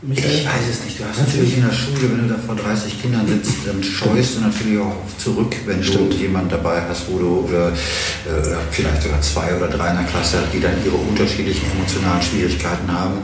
Michael? 0.00 0.30
Ich 0.32 0.46
weiß 0.46 0.68
es 0.70 0.84
nicht. 0.84 1.00
Du 1.00 1.04
hast 1.04 1.18
natürlich 1.18 1.56
in 1.56 1.64
der 1.64 1.72
Schule, 1.72 2.12
wenn 2.12 2.28
du 2.28 2.34
da 2.34 2.38
vor 2.38 2.54
30 2.54 3.02
Kindern 3.02 3.26
sitzt, 3.26 3.66
dann 3.66 3.82
scheust 3.82 4.36
du 4.36 4.40
natürlich 4.42 4.78
auch 4.78 4.94
zurück, 5.18 5.56
wenn 5.66 5.82
Stimmt. 5.82 6.12
du 6.12 6.16
jemanden 6.16 6.50
dabei 6.50 6.82
hast, 6.88 7.10
wo 7.10 7.18
du 7.18 7.48
oder, 7.48 7.70
äh, 7.70 8.56
vielleicht 8.70 9.02
sogar 9.02 9.20
zwei 9.22 9.56
oder 9.56 9.66
drei 9.66 9.90
in 9.90 9.96
der 9.96 10.06
Klasse, 10.06 10.38
die 10.52 10.60
dann 10.60 10.74
ihre 10.84 10.94
unterschiedlichen 10.94 11.66
emotionalen 11.72 12.22
Schwierigkeiten 12.22 12.92
haben. 12.92 13.16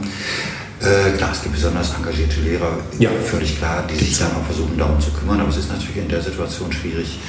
Äh, 0.81 1.17
klar, 1.17 1.31
es 1.31 1.41
gibt 1.41 1.55
besonders 1.55 1.93
engagierte 1.95 2.41
Lehrer, 2.41 2.77
ja. 2.99 3.09
völlig 3.25 3.57
klar, 3.57 3.85
die 3.89 3.95
sich 3.95 4.17
dann 4.19 4.31
auch 4.35 4.45
versuchen, 4.45 4.77
darum 4.77 4.99
zu 4.99 5.09
kümmern, 5.11 5.39
aber 5.39 5.49
es 5.49 5.57
ist 5.57 5.69
natürlich 5.69 5.97
in 5.97 6.09
der 6.09 6.21
Situation 6.21 6.71
schwierig 6.71 7.19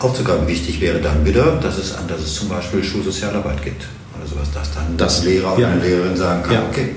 aufzugreifen. 0.00 0.48
Wichtig 0.48 0.80
wäre 0.80 1.00
dann 1.00 1.24
wieder, 1.24 1.56
dass 1.56 1.78
es, 1.78 1.94
dass 2.08 2.20
es 2.20 2.34
zum 2.34 2.48
Beispiel 2.48 2.82
Schulsozialarbeit 2.82 3.62
gibt 3.62 3.86
oder 4.16 4.26
sowas, 4.26 4.48
dass 4.52 4.74
dann 4.74 4.96
das 4.96 5.22
Lehrer 5.24 5.54
oder 5.54 5.62
ja. 5.62 5.68
eine 5.68 5.80
Lehrerin 5.80 6.16
sagen 6.16 6.42
kann, 6.42 6.54
ja. 6.54 6.66
okay, 6.68 6.96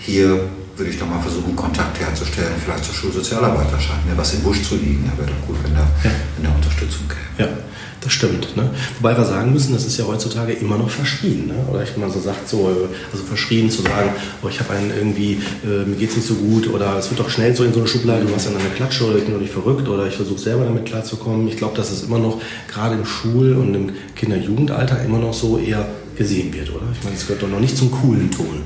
hier 0.00 0.40
würde 0.76 0.90
ich 0.90 0.98
doch 0.98 1.06
mal 1.06 1.20
versuchen, 1.20 1.54
Kontakt 1.54 1.98
herzustellen, 2.00 2.52
vielleicht 2.62 2.84
zur 2.84 2.94
Schulsozialarbeiter. 2.94 3.78
Scheint 3.78 4.06
mir 4.06 4.16
was 4.16 4.34
im 4.34 4.40
Busch 4.40 4.62
zu 4.62 4.76
liegen. 4.76 5.10
Da 5.10 5.18
wäre 5.18 5.30
doch 5.30 5.46
gut, 5.46 5.56
wenn 5.62 5.74
da, 5.74 5.86
ja. 6.02 6.10
wenn 6.36 6.44
da 6.44 6.54
Unterstützung 6.54 7.02
käme. 7.08 7.48
Ja, 7.48 7.56
das 8.00 8.12
stimmt. 8.12 8.56
Ne? 8.56 8.70
Wobei 8.98 9.16
wir 9.16 9.24
sagen 9.24 9.52
müssen, 9.52 9.72
das 9.72 9.86
ist 9.86 9.96
ja 9.96 10.04
heutzutage 10.06 10.52
immer 10.52 10.76
noch 10.76 10.90
verschrien. 10.90 11.46
Ne? 11.46 11.54
Oder 11.70 11.82
ich 11.82 11.96
mal 11.96 12.10
so 12.10 12.20
sagt, 12.20 12.48
so, 12.48 12.88
also 13.12 13.24
verschrien 13.24 13.70
zu 13.70 13.82
sagen, 13.82 14.10
oh, 14.42 14.48
ich 14.48 14.60
habe 14.60 14.74
einen 14.74 14.90
irgendwie, 14.90 15.40
äh, 15.64 15.84
mir 15.86 15.96
geht 15.96 16.10
es 16.10 16.16
nicht 16.16 16.28
so 16.28 16.34
gut 16.34 16.68
oder 16.68 16.98
es 16.98 17.10
wird 17.10 17.20
doch 17.20 17.30
schnell 17.30 17.54
so 17.54 17.64
in 17.64 17.72
so 17.72 17.80
eine 17.80 17.88
Schublade, 17.88 18.24
du 18.24 18.34
hast 18.34 18.46
dann 18.46 18.56
eine 18.56 18.68
Klatsche 18.70 19.04
oder 19.04 19.18
ich 19.18 19.24
bin 19.24 19.34
doch 19.34 19.40
nicht 19.40 19.52
verrückt 19.52 19.88
oder 19.88 20.06
ich 20.06 20.16
versuche 20.16 20.38
selber 20.38 20.64
damit 20.64 20.86
klarzukommen. 20.86 21.48
Ich 21.48 21.56
glaube, 21.56 21.76
dass 21.76 21.90
es 21.90 22.02
immer 22.02 22.18
noch 22.18 22.40
gerade 22.68 22.96
im 22.96 23.06
Schul- 23.06 23.54
und 23.54 23.74
im 23.74 23.92
Kinder-Jugendalter 24.16 25.02
immer 25.04 25.18
noch 25.18 25.34
so 25.34 25.58
eher 25.58 25.86
gesehen 26.16 26.52
wird, 26.52 26.70
oder? 26.70 26.86
Ich 26.92 27.02
meine, 27.02 27.16
es 27.16 27.26
gehört 27.26 27.42
doch 27.42 27.48
noch 27.48 27.60
nicht 27.60 27.76
zum 27.76 27.90
coolen 27.90 28.30
Ton. 28.30 28.62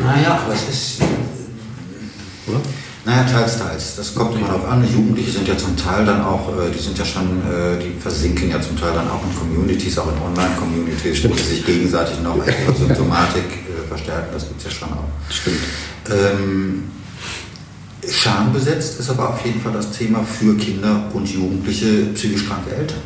Naja, 0.00 0.40
aber 0.44 0.54
es 0.54 0.68
ist 0.68 1.02
oder? 2.46 2.60
Naja, 3.04 3.24
teils, 3.24 3.58
teils. 3.58 3.96
Das 3.96 4.14
kommt 4.14 4.34
immer 4.36 4.48
darauf 4.48 4.66
an. 4.66 4.82
Jugendliche 4.90 5.30
sind 5.30 5.46
ja 5.46 5.56
zum 5.58 5.76
Teil 5.76 6.06
dann 6.06 6.22
auch, 6.22 6.48
äh, 6.48 6.70
die 6.70 6.78
sind 6.78 6.96
ja 6.98 7.04
schon, 7.04 7.42
äh, 7.42 7.78
die 7.78 8.00
versinken 8.00 8.50
ja 8.50 8.60
zum 8.60 8.78
Teil 8.78 8.94
dann 8.94 9.08
auch 9.10 9.22
in 9.22 9.36
Communities, 9.38 9.98
auch 9.98 10.08
in 10.08 10.22
Online-Communities, 10.22 11.28
wo 11.28 11.34
sie 11.34 11.56
sich 11.56 11.66
gegenseitig 11.66 12.20
noch 12.22 12.36
Symptomatik 12.78 13.44
äh, 13.44 13.86
verstärken. 13.86 14.28
Das 14.32 14.48
gibt 14.48 14.58
es 14.58 14.64
ja 14.64 14.70
schon 14.70 14.88
auch. 14.88 15.08
Stimmt. 15.30 15.58
Ähm, 16.10 16.84
Schambesetzt 18.10 19.00
ist 19.00 19.10
aber 19.10 19.30
auf 19.30 19.44
jeden 19.44 19.60
Fall 19.60 19.72
das 19.72 19.90
Thema 19.90 20.22
für 20.22 20.56
Kinder 20.56 21.10
und 21.12 21.28
Jugendliche 21.28 22.06
psychisch 22.14 22.46
kranke 22.46 22.74
Eltern. 22.74 22.98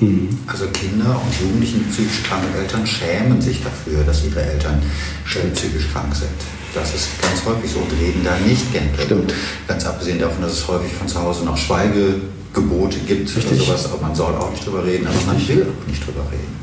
Mhm. 0.00 0.28
Also 0.46 0.66
Kinder 0.68 1.20
und 1.22 1.40
Jugendliche 1.40 1.78
mit 1.78 1.90
psychisch 1.90 2.22
kranken 2.22 2.54
Eltern 2.54 2.86
schämen 2.86 3.40
sich 3.40 3.62
dafür, 3.62 4.04
dass 4.04 4.24
ihre 4.24 4.42
Eltern 4.42 4.80
schon 5.24 5.52
psychisch 5.52 5.90
krank 5.92 6.14
sind. 6.14 6.57
Das 6.78 6.94
ist 6.94 7.20
ganz 7.20 7.44
häufig 7.44 7.70
so 7.70 7.80
und 7.80 7.92
reden 7.92 8.22
da 8.24 8.36
nicht 8.46 8.72
gern 8.72 8.88
Stimmt. 9.04 9.34
Ganz 9.66 9.84
abgesehen 9.84 10.18
davon, 10.18 10.42
dass 10.42 10.52
es 10.52 10.68
häufig 10.68 10.92
von 10.92 11.08
zu 11.08 11.20
Hause 11.20 11.44
noch 11.44 11.56
Schweigegebote 11.56 12.98
gibt 13.00 13.34
Richtig. 13.34 13.46
oder 13.46 13.56
sowas, 13.56 13.86
aber 13.86 14.02
man 14.02 14.14
soll 14.14 14.34
auch 14.34 14.50
nicht 14.50 14.64
drüber 14.66 14.84
reden, 14.84 15.06
aber 15.06 15.20
man 15.26 15.48
will 15.48 15.66
auch 15.66 15.86
nicht 15.88 16.06
drüber 16.06 16.24
reden. 16.30 16.56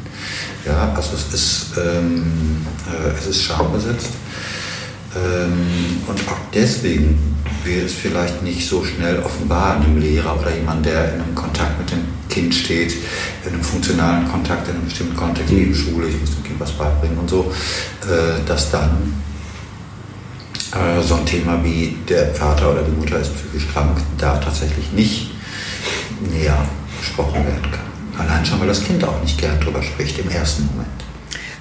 Ja, 0.65 0.93
also 0.95 1.12
es 1.15 1.34
ist, 1.34 1.65
ähm, 1.78 2.65
äh, 2.88 3.17
es 3.19 3.28
ist 3.28 3.43
schambesetzt. 3.43 4.10
Ähm, 5.15 6.01
und 6.08 6.19
auch 6.28 6.38
deswegen 6.54 7.17
wird 7.63 7.86
es 7.86 7.93
vielleicht 7.93 8.41
nicht 8.43 8.67
so 8.67 8.84
schnell 8.84 9.19
offenbar 9.19 9.75
einem 9.75 9.97
Lehrer 9.97 10.39
oder 10.39 10.56
jemand, 10.56 10.86
der 10.86 11.13
in 11.13 11.21
einem 11.21 11.36
Kontakt 11.36 11.78
mit 11.80 11.91
dem 11.91 12.01
Kind 12.30 12.54
steht, 12.54 12.93
in 13.45 13.54
einem 13.54 13.63
funktionalen 13.63 14.28
Kontakt, 14.30 14.67
in 14.67 14.75
einem 14.75 14.86
bestimmten 14.86 15.15
Kontext, 15.15 15.51
wie 15.51 15.67
mhm. 15.67 15.75
Schule, 15.75 16.08
ich 16.08 16.19
muss 16.19 16.36
dem 16.36 16.43
Kind 16.43 16.60
was 16.60 16.71
beibringen 16.71 17.17
und 17.17 17.30
so, 17.30 17.51
äh, 18.04 18.45
dass 18.45 18.71
dann 18.71 19.13
äh, 20.75 21.01
so 21.01 21.15
ein 21.15 21.25
Thema 21.25 21.63
wie 21.63 21.95
der 22.07 22.33
Vater 22.33 22.71
oder 22.71 22.83
die 22.83 22.91
Mutter 22.91 23.19
ist 23.19 23.33
psychisch 23.35 23.67
krank, 23.71 23.97
da 24.17 24.38
tatsächlich 24.38 24.91
nicht 24.91 25.31
näher 26.31 26.57
besprochen 26.99 27.45
werden 27.45 27.71
kann. 27.71 28.25
Allein 28.25 28.45
schon, 28.45 28.59
weil 28.59 28.67
das 28.67 28.83
Kind 28.83 29.03
auch 29.03 29.21
nicht 29.21 29.39
gern 29.39 29.59
drüber 29.59 29.81
spricht 29.81 30.19
im 30.19 30.29
ersten 30.29 30.65
Moment. 30.67 30.89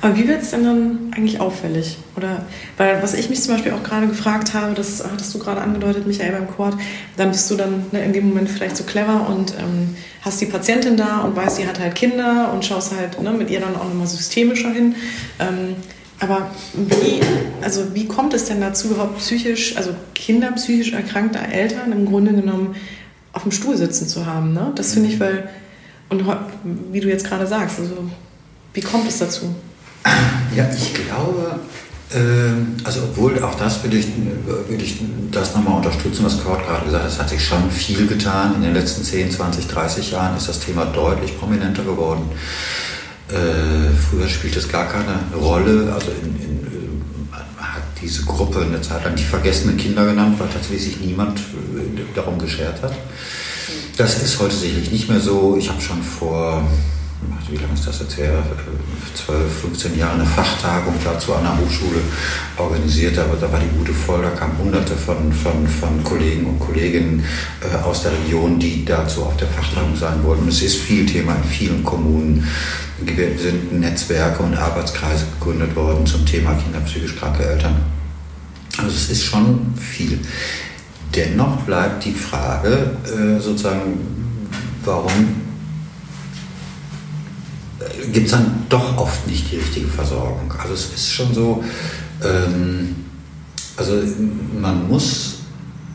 Aber 0.04 0.18
wie 0.18 0.28
wird 0.28 0.42
es 0.42 0.50
denn 0.50 0.64
dann 0.64 0.98
eigentlich 1.16 1.40
auffällig? 1.40 1.96
Oder 2.14 2.44
weil 2.76 3.02
was 3.02 3.14
ich 3.14 3.30
mich 3.30 3.40
zum 3.40 3.54
Beispiel 3.54 3.72
auch 3.72 3.82
gerade 3.82 4.06
gefragt 4.06 4.52
habe, 4.52 4.74
das 4.74 5.02
hattest 5.02 5.34
du 5.34 5.38
gerade 5.38 5.62
angedeutet, 5.62 6.06
Michael 6.06 6.32
beim 6.32 6.46
Quad, 6.46 6.74
dann 7.16 7.30
bist 7.30 7.50
du 7.50 7.54
dann 7.54 7.86
ne, 7.90 8.04
in 8.04 8.12
dem 8.12 8.28
Moment 8.28 8.50
vielleicht 8.50 8.76
so 8.76 8.84
clever 8.84 9.26
und 9.30 9.54
ähm, 9.58 9.96
hast 10.20 10.42
die 10.42 10.46
Patientin 10.46 10.98
da 10.98 11.20
und 11.20 11.34
weißt, 11.34 11.56
sie 11.56 11.66
hat 11.66 11.80
halt 11.80 11.94
Kinder 11.94 12.50
und 12.52 12.66
schaust 12.66 12.92
halt 12.94 13.18
ne, 13.22 13.30
mit 13.30 13.48
ihr 13.48 13.60
dann 13.60 13.76
auch 13.76 13.84
nochmal 13.84 14.06
systemischer 14.06 14.70
hin. 14.72 14.94
Ähm, 15.38 15.76
aber 16.24 16.50
wie, 16.72 17.20
also 17.62 17.94
wie 17.94 18.08
kommt 18.08 18.34
es 18.34 18.46
denn 18.46 18.60
dazu, 18.60 18.88
überhaupt 18.88 19.18
psychisch, 19.18 19.76
also 19.76 19.90
Kinder 20.14 20.52
psychisch 20.52 20.92
erkrankter 20.92 21.46
Eltern 21.46 21.92
im 21.92 22.06
Grunde 22.06 22.32
genommen 22.32 22.74
auf 23.32 23.42
dem 23.42 23.52
Stuhl 23.52 23.76
sitzen 23.76 24.08
zu 24.08 24.26
haben? 24.26 24.52
Ne? 24.52 24.72
Das 24.74 24.94
finde 24.94 25.10
ich, 25.10 25.20
weil, 25.20 25.48
und 26.08 26.24
wie 26.90 27.00
du 27.00 27.08
jetzt 27.08 27.26
gerade 27.26 27.46
sagst, 27.46 27.78
also 27.78 27.96
wie 28.72 28.80
kommt 28.80 29.06
es 29.06 29.18
dazu? 29.18 29.54
Ja, 30.56 30.68
ich 30.74 30.94
glaube, 30.94 31.60
äh, 32.12 32.84
also 32.84 33.02
obwohl 33.04 33.42
auch 33.42 33.54
das 33.56 33.82
würde 33.82 33.98
ich, 33.98 34.06
würde 34.68 34.82
ich 34.82 35.00
das 35.30 35.54
nochmal 35.54 35.76
unterstützen, 35.76 36.24
was 36.24 36.42
Kurt 36.42 36.64
gerade 36.66 36.84
gesagt 36.86 37.04
hat, 37.04 37.10
es 37.10 37.18
hat 37.18 37.28
sich 37.28 37.44
schon 37.44 37.70
viel 37.70 38.06
getan. 38.06 38.54
In 38.56 38.62
den 38.62 38.74
letzten 38.74 39.02
10, 39.02 39.30
20, 39.30 39.66
30 39.66 40.10
Jahren 40.12 40.36
ist 40.36 40.48
das 40.48 40.60
Thema 40.60 40.86
deutlich 40.86 41.38
prominenter 41.38 41.82
geworden. 41.82 42.30
Äh, 43.30 43.94
früher 44.10 44.28
spielt 44.28 44.56
es 44.56 44.68
gar 44.68 44.86
keine 44.86 45.18
Rolle. 45.34 45.92
Also 45.92 46.10
in, 46.10 46.36
in, 46.42 47.00
man 47.30 47.74
hat 47.74 47.82
diese 48.00 48.24
Gruppe 48.24 48.60
eine 48.60 48.80
Zeit 48.82 49.04
lang 49.04 49.16
die 49.16 49.24
vergessenen 49.24 49.76
Kinder 49.76 50.04
genannt, 50.04 50.38
weil 50.38 50.48
tatsächlich 50.48 51.00
niemand 51.00 51.38
äh, 51.38 52.02
darum 52.14 52.38
geschert 52.38 52.82
hat. 52.82 52.94
Das 53.96 54.22
ist 54.22 54.38
heute 54.40 54.54
sicherlich 54.54 54.90
nicht 54.90 55.08
mehr 55.08 55.20
so. 55.20 55.56
Ich 55.58 55.68
habe 55.68 55.80
schon 55.80 56.02
vor 56.02 56.66
wie 57.48 57.56
lange 57.56 57.74
ist 57.74 57.86
das 57.86 58.00
jetzt 58.00 58.16
her, 58.16 58.42
12, 59.14 59.60
15 59.60 59.98
Jahre 59.98 60.14
eine 60.14 60.26
Fachtagung 60.26 60.94
dazu 61.04 61.34
an 61.34 61.44
der 61.44 61.58
Hochschule 61.58 62.00
organisiert. 62.56 63.18
Aber 63.18 63.36
da 63.36 63.50
war 63.52 63.60
die 63.60 63.76
gute 63.76 63.92
voll, 63.92 64.22
da 64.22 64.30
kamen 64.30 64.56
hunderte 64.58 64.94
von, 64.94 65.32
von, 65.32 65.66
von 65.66 66.02
Kollegen 66.02 66.46
und 66.46 66.58
Kolleginnen 66.58 67.24
äh, 67.60 67.76
aus 67.84 68.02
der 68.02 68.12
Region, 68.12 68.58
die 68.58 68.84
dazu 68.84 69.24
auf 69.24 69.36
der 69.36 69.48
Fachtagung 69.48 69.96
sein 69.96 70.22
wollten. 70.24 70.48
Es 70.48 70.62
ist 70.62 70.76
viel 70.76 71.06
Thema 71.06 71.34
in 71.36 71.44
vielen 71.44 71.84
Kommunen. 71.84 72.48
Wir 73.00 73.38
sind 73.38 73.78
Netzwerke 73.80 74.42
und 74.42 74.54
Arbeitskreise 74.54 75.26
gegründet 75.38 75.76
worden 75.76 76.06
zum 76.06 76.24
Thema 76.24 76.54
kinderpsychisch 76.54 77.16
kranke 77.16 77.44
Eltern. 77.44 77.76
Also 78.78 78.90
es 78.90 79.10
ist 79.10 79.24
schon 79.24 79.74
viel. 79.76 80.18
Dennoch 81.14 81.58
bleibt 81.62 82.04
die 82.04 82.12
Frage 82.12 82.96
äh, 83.04 83.40
sozusagen, 83.40 83.98
warum 84.84 85.43
gibt 88.12 88.26
es 88.26 88.32
dann 88.32 88.66
doch 88.68 88.96
oft 88.96 89.26
nicht 89.26 89.50
die 89.52 89.56
richtige 89.56 89.86
Versorgung. 89.86 90.52
Also 90.58 90.74
es 90.74 90.92
ist 90.94 91.12
schon 91.12 91.32
so, 91.34 91.64
ähm, 92.22 92.94
also 93.76 93.94
man 94.60 94.88
muss, 94.88 95.38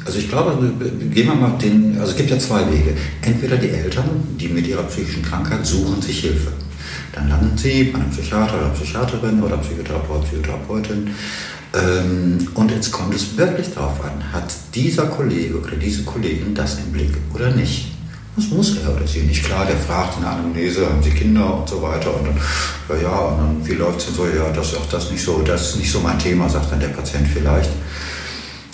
also 0.05 0.19
ich 0.19 0.29
glaube, 0.29 0.73
gehen 1.11 1.27
wir 1.27 1.35
mal 1.35 1.57
den, 1.57 1.97
also 1.99 2.11
es 2.11 2.17
gibt 2.17 2.29
ja 2.29 2.39
zwei 2.39 2.69
Wege. 2.71 2.95
Entweder 3.21 3.57
die 3.57 3.69
Eltern, 3.69 4.09
die 4.39 4.49
mit 4.49 4.67
ihrer 4.67 4.83
psychischen 4.83 5.23
Krankheit 5.23 5.65
suchen 5.65 6.01
sich 6.01 6.19
Hilfe. 6.21 6.51
Dann 7.13 7.29
landen 7.29 7.57
sie 7.57 7.85
bei 7.85 7.99
einem 7.99 8.11
Psychiater 8.11 8.55
oder 8.55 8.69
Psychiaterin 8.69 9.41
oder 9.41 9.57
Psychotherapeut, 9.57 10.23
Psychotherapeutin. 10.25 11.09
Ähm, 11.73 12.47
und 12.55 12.71
jetzt 12.71 12.91
kommt 12.91 13.13
es 13.13 13.37
wirklich 13.37 13.73
darauf 13.73 14.03
an, 14.03 14.33
hat 14.33 14.51
dieser 14.73 15.05
Kollege 15.07 15.59
oder 15.59 15.75
diese 15.75 16.03
Kollegin 16.03 16.55
das 16.55 16.79
im 16.79 16.91
Blick 16.91 17.11
oder 17.33 17.51
nicht. 17.51 17.98
Das 18.39 18.49
muss 18.51 18.77
er 18.77 18.95
oder 18.95 19.05
sie 19.05 19.19
nicht. 19.23 19.43
Klar, 19.43 19.65
der 19.65 19.75
fragt 19.75 20.15
in 20.15 20.23
der 20.23 20.31
Anamnese, 20.31 20.85
haben 20.85 21.03
Sie 21.03 21.09
Kinder 21.09 21.59
und 21.59 21.67
so 21.67 21.81
weiter. 21.81 22.15
Und 22.15 22.27
dann, 22.27 22.37
ja, 22.87 23.03
ja, 23.03 23.19
und 23.19 23.37
dann, 23.37 23.67
wie 23.67 23.73
läuft 23.73 23.99
es 23.99 24.05
denn 24.05 24.15
so? 24.15 24.25
Ja, 24.27 24.49
das 24.55 24.71
ist 24.71 24.77
auch 24.77 24.89
das 24.89 25.11
nicht 25.11 25.21
so, 25.21 25.41
das 25.41 25.71
ist 25.71 25.75
nicht 25.75 25.91
so 25.91 25.99
mein 25.99 26.17
Thema, 26.17 26.47
sagt 26.47 26.71
dann 26.71 26.79
der 26.79 26.87
Patient 26.87 27.27
vielleicht. 27.27 27.69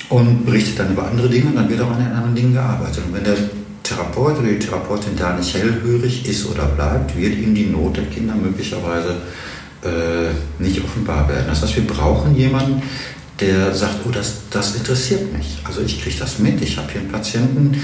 Und 0.10 0.46
berichtet 0.46 0.78
dann 0.78 0.92
über 0.92 1.08
andere 1.08 1.30
Dinge 1.30 1.48
und 1.48 1.56
dann 1.56 1.68
wird 1.68 1.82
auch 1.82 1.90
an 1.90 1.98
den 1.98 2.12
anderen 2.12 2.36
Dingen 2.36 2.54
gearbeitet. 2.54 3.02
Und 3.08 3.16
wenn 3.16 3.24
der 3.24 3.38
Therapeut 3.82 4.38
oder 4.38 4.50
die 4.50 4.60
Therapeutin 4.60 5.16
da 5.18 5.34
nicht 5.36 5.56
hellhörig 5.56 6.28
ist 6.30 6.46
oder 6.46 6.66
bleibt, 6.66 7.18
wird 7.18 7.36
ihm 7.36 7.56
die 7.56 7.66
Not 7.66 7.98
der 7.98 8.06
Kinder 8.06 8.36
möglicherweise 8.36 9.16
äh, 9.82 10.62
nicht 10.62 10.80
offenbar 10.84 11.28
werden. 11.28 11.46
Das 11.48 11.64
heißt, 11.64 11.76
wir 11.76 11.88
brauchen 11.88 12.36
jemanden, 12.36 12.84
der 13.40 13.74
sagt, 13.74 13.96
oh, 14.06 14.12
das, 14.12 14.42
das 14.52 14.76
interessiert 14.76 15.34
mich. 15.34 15.58
Also 15.64 15.82
ich 15.82 16.04
kriege 16.04 16.18
das 16.20 16.38
mit, 16.38 16.62
ich 16.62 16.78
habe 16.78 16.92
hier 16.92 17.02
einen 17.02 17.12
Patienten, 17.12 17.82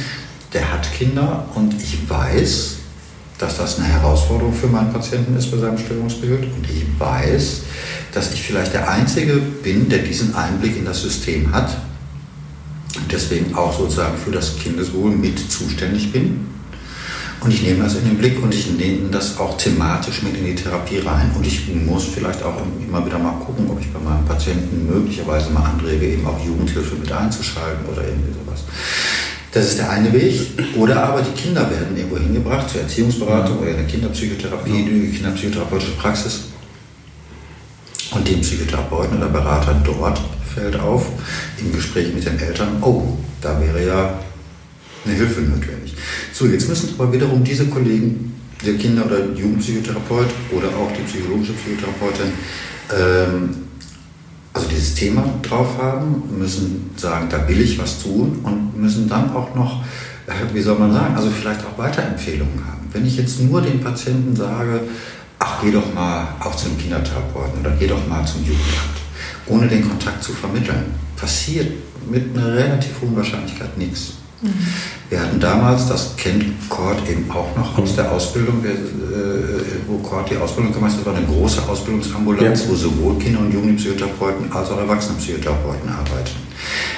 der 0.54 0.72
hat 0.72 0.92
Kinder 0.94 1.46
und 1.56 1.74
ich 1.82 2.10
weiß, 2.10 2.78
dass 3.38 3.58
das 3.58 3.80
eine 3.80 3.88
Herausforderung 3.88 4.54
für 4.54 4.68
meinen 4.68 4.94
Patienten 4.94 5.36
ist 5.36 5.50
bei 5.50 5.58
seinem 5.58 5.78
Störungsbild 5.78 6.44
und 6.44 6.70
ich 6.70 6.86
weiß, 7.00 7.62
dass 8.14 8.34
ich 8.34 8.42
vielleicht 8.42 8.74
der 8.74 8.90
Einzige 8.90 9.38
bin, 9.38 9.90
der 9.90 10.00
diesen 10.00 10.36
Einblick 10.36 10.78
in 10.78 10.86
das 10.86 11.02
System 11.02 11.52
hat 11.52 11.76
und 12.96 13.12
deswegen 13.12 13.56
auch 13.56 13.78
sozusagen 13.78 14.18
für 14.18 14.32
das 14.32 14.58
Kindeswohl 14.58 15.12
mit 15.12 15.40
zuständig 15.52 16.12
bin. 16.12 16.48
Und 17.40 17.52
ich 17.52 17.64
nehme 17.64 17.84
das 17.84 17.96
in 17.96 18.06
den 18.06 18.18
Blick 18.20 18.42
und 18.44 18.54
ich 18.54 18.70
nehme 18.70 19.10
das 19.10 19.40
auch 19.40 19.58
thematisch 19.58 20.22
mit 20.22 20.38
in 20.38 20.46
die 20.46 20.54
Therapie 20.54 21.00
rein. 21.00 21.32
Und 21.36 21.48
ich 21.48 21.74
muss 21.74 22.06
vielleicht 22.06 22.44
auch 22.44 22.54
immer 22.88 23.04
wieder 23.04 23.18
mal 23.18 23.34
gucken, 23.44 23.68
ob 23.68 23.80
ich 23.82 23.92
bei 23.92 24.00
meinem 24.00 24.24
Patienten 24.26 24.86
möglicherweise 24.86 25.50
mal 25.50 25.64
anrege, 25.64 26.06
eben 26.06 26.28
auch 26.28 26.40
Jugendhilfe 26.46 26.96
mit 26.98 27.12
einzuschalten 27.12 27.84
oder 27.92 28.04
irgendwie 28.04 28.34
sowas. 28.34 28.64
Das 29.52 29.66
ist 29.66 29.80
der 29.80 29.90
eine 29.90 30.12
Weg. 30.14 30.40
Oder 30.78 31.04
aber 31.04 31.22
die 31.22 31.40
Kinder 31.40 31.70
werden 31.70 31.96
irgendwo 31.96 32.18
hingebracht 32.18 32.70
zur 32.70 32.82
Erziehungsberatung 32.82 33.60
oder 33.60 33.72
in 33.72 33.78
der 33.78 33.86
Kinderpsychotherapie, 33.86 34.86
die 34.86 35.18
Kinderpsychotherapeutische 35.18 35.92
Praxis. 35.94 36.42
Und 38.12 38.28
dem 38.28 38.42
Psychotherapeuten 38.42 39.18
oder 39.18 39.28
Berater 39.28 39.74
dort 39.86 40.20
fällt 40.54 40.78
auf, 40.80 41.08
im 41.60 41.72
Gespräch 41.74 42.14
mit 42.14 42.26
den 42.26 42.40
Eltern, 42.40 42.78
oh, 42.82 43.18
da 43.42 43.60
wäre 43.60 43.86
ja 43.86 44.20
eine 45.06 45.16
Hilfe 45.16 45.42
notwendig. 45.42 45.96
So, 46.34 46.46
jetzt 46.46 46.68
müssen 46.68 46.94
aber 46.98 47.12
wiederum 47.12 47.44
diese 47.44 47.66
Kollegen, 47.68 48.34
der 48.66 48.76
Kinder- 48.76 49.06
oder 49.06 49.26
Jugendpsychotherapeut 49.34 50.28
oder 50.52 50.68
auch 50.68 50.92
die 50.92 51.04
psychologische 51.04 51.54
Psychotherapeutin, 51.54 52.34
ähm, 52.94 53.71
also 54.54 54.68
dieses 54.68 54.96
Thema 54.96 55.24
drauf 55.42 55.78
haben, 55.78 56.24
müssen 56.38 56.92
sagen, 56.98 57.28
da 57.30 57.48
will 57.48 57.62
ich 57.62 57.80
was 57.80 58.02
tun 58.02 58.40
und 58.44 58.80
müssen 58.80 59.08
dann 59.08 59.34
auch 59.34 59.56
noch, 59.56 59.82
äh, 60.28 60.54
wie 60.54 60.62
soll 60.62 60.78
man 60.78 60.92
sagen, 60.92 61.16
also 61.16 61.30
vielleicht 61.30 61.62
auch 61.66 61.78
Weiterempfehlungen 61.78 62.66
haben. 62.68 62.90
Wenn 62.92 63.06
ich 63.06 63.18
jetzt 63.18 63.40
nur 63.40 63.62
den 63.62 63.80
Patienten 63.80 64.36
sage, 64.36 64.82
ach, 65.40 65.62
geh 65.62 65.72
doch 65.72 65.94
mal 65.94 66.36
auch 66.40 66.56
zum 66.56 66.78
Kindertherapeuten 66.78 67.62
oder 67.62 67.72
geh 67.72 67.88
doch 67.88 68.06
mal 68.08 68.26
zum 68.26 68.42
Jugendamt, 68.42 69.00
ohne 69.48 69.68
den 69.68 69.88
Kontakt 69.88 70.24
zu 70.24 70.34
vermitteln, 70.34 70.94
passiert 71.16 71.72
mit 72.10 72.36
einer 72.36 72.54
relativ 72.54 73.02
hohen 73.02 73.16
Wahrscheinlichkeit 73.16 73.78
nichts. 73.78 74.21
Wir 75.10 75.22
hatten 75.22 75.40
damals, 75.40 75.88
das 75.88 76.16
kennt 76.16 76.44
Kort 76.70 77.08
eben 77.08 77.30
auch 77.30 77.56
noch 77.56 77.78
aus 77.78 77.96
der 77.96 78.12
Ausbildung, 78.12 78.64
äh, 78.66 78.70
wo 79.88 79.98
Kort 79.98 80.32
die 80.32 80.38
Ausbildung 80.38 80.74
gemacht 80.74 80.98
hat, 80.98 81.06
war 81.06 81.16
eine 81.16 81.26
große 81.26 81.62
Ausbildungsambulanz, 81.68 82.64
ja. 82.64 82.70
wo 82.70 82.76
sowohl 82.76 83.20
Kinder- 83.20 83.42
und 83.42 83.54
Jugendpsychotherapeuten 83.54 84.52
als 84.52 84.70
auch 84.72 84.80
Erwachsenenpsychotherapeuten 84.80 85.90
arbeiten. 85.90 86.36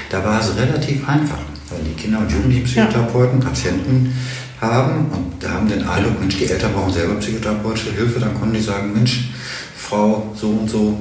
Da 0.09 0.23
war 0.23 0.39
es 0.39 0.55
relativ 0.55 1.07
einfach, 1.07 1.39
weil 1.69 1.79
die 1.83 2.01
Kinder- 2.01 2.19
und 2.19 2.31
Jugendpsychotherapeuten 2.31 3.39
ja. 3.39 3.45
Patienten 3.45 4.13
haben 4.61 5.07
und 5.11 5.43
da 5.43 5.51
haben 5.51 5.67
den 5.67 5.85
Eindruck, 5.85 6.19
Mensch, 6.19 6.37
die 6.37 6.45
Eltern 6.45 6.71
brauchen 6.73 6.93
selber 6.93 7.15
psychotherapeutische 7.15 7.91
Hilfe, 7.91 8.19
dann 8.19 8.39
konnten 8.39 8.55
die 8.55 8.61
sagen, 8.61 8.93
Mensch, 8.93 9.31
Frau 9.75 10.31
so 10.33 10.47
und 10.49 10.69
so, 10.69 10.97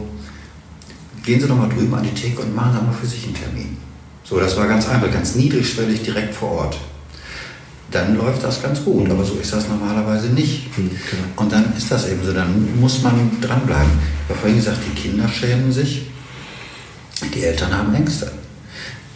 gehen 1.23 1.41
Sie 1.41 1.47
doch 1.47 1.57
mal 1.57 1.69
drüben 1.69 1.95
an 1.95 2.03
die 2.03 2.11
Theke 2.11 2.43
und 2.43 2.55
machen 2.55 2.73
da 2.75 2.83
mal 2.83 2.93
für 2.93 3.07
sich 3.07 3.25
einen 3.25 3.35
Termin. 3.35 3.77
So, 4.33 4.41
das 4.41 4.57
war 4.57 4.67
ganz 4.67 4.89
einfach, 4.89 5.13
ganz 5.13 5.35
niedrigschwellig 5.35 6.05
direkt 6.05 6.35
vor 6.35 6.53
Ort. 6.53 6.79
Dann 7.91 8.17
läuft 8.17 8.43
das 8.43 8.63
ganz 8.63 8.83
gut, 8.83 9.11
aber 9.11 9.23
so 9.27 9.35
ist 9.35 9.53
das 9.53 9.69
normalerweise 9.69 10.29
nicht. 10.29 10.79
Mhm, 10.79 10.89
genau. 10.89 11.23
Und 11.37 11.53
dann 11.53 11.77
ist 11.77 11.91
das 11.91 12.09
eben 12.09 12.25
so, 12.25 12.33
dann 12.33 12.81
muss 12.81 13.03
man 13.03 13.31
dranbleiben. 13.43 13.93
Ich 14.25 14.31
habe 14.31 14.39
vorhin 14.41 14.57
gesagt, 14.57 14.79
die 14.89 14.99
Kinder 14.99 15.29
schämen 15.29 15.71
sich, 15.71 16.07
die 17.35 17.45
Eltern 17.45 17.77
haben 17.77 17.95
Ängste. 17.95 18.33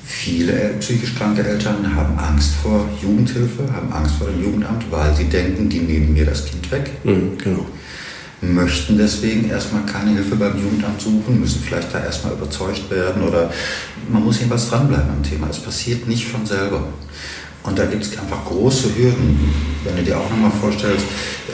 Viele 0.05 0.75
psychisch 0.81 1.15
kranke 1.15 1.43
Eltern 1.43 1.97
haben 1.97 2.19
Angst 2.19 2.53
vor 2.63 2.87
Jugendhilfe, 3.03 3.73
haben 3.73 3.91
Angst 3.91 4.17
vor 4.17 4.27
dem 4.27 4.45
Jugendamt, 4.45 4.85
weil 4.91 5.15
sie 5.15 5.25
denken, 5.25 5.71
die 5.71 5.79
nehmen 5.79 6.13
mir 6.13 6.27
das 6.27 6.45
Kind 6.45 6.71
weg. 6.71 6.91
Mhm, 7.05 7.39
genau 7.39 7.65
möchten 8.55 8.99
deswegen 8.99 9.49
erstmal 9.49 9.85
keine 9.87 10.13
Hilfe 10.13 10.37
beim 10.37 10.57
Jugendamt 10.61 11.01
suchen, 11.01 11.41
müssen 11.41 11.63
vielleicht 11.63 11.93
da 11.93 12.03
erstmal 12.03 12.35
überzeugt 12.35 12.91
werden 12.91 13.23
oder 13.23 13.51
man 14.11 14.25
muss 14.25 14.39
jedenfalls 14.39 14.69
dranbleiben 14.69 15.11
am 15.11 15.23
Thema. 15.23 15.49
Es 15.51 15.59
passiert 15.59 16.07
nicht 16.07 16.27
von 16.27 16.45
selber. 16.47 16.89
Und 17.63 17.79
da 17.79 17.85
gibt 17.87 18.05
es 18.05 18.17
einfach 18.19 18.45
große 18.45 18.97
Hürden. 18.97 19.53
Wenn 19.85 19.97
du 19.97 20.03
dir 20.03 20.19
auch 20.19 20.31
nochmal 20.31 20.53
vorstellst, 20.61 21.05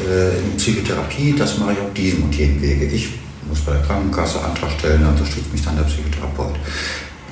äh, 0.09 0.39
in 0.39 0.57
Psychotherapie, 0.57 1.35
das 1.37 1.59
mache 1.59 1.73
ich 1.73 1.79
auf 1.79 1.93
diesem 1.95 2.25
und 2.25 2.35
jenem 2.35 2.61
Wege. 2.61 2.85
Ich 2.87 3.11
muss 3.49 3.61
bei 3.61 3.73
der 3.73 3.83
Krankenkasse 3.83 4.43
Antrag 4.43 4.71
stellen, 4.79 5.03
da 5.03 5.11
unterstützt 5.11 5.53
mich 5.53 5.65
dann 5.65 5.77
der 5.77 5.85
Psychotherapeut. 5.85 6.57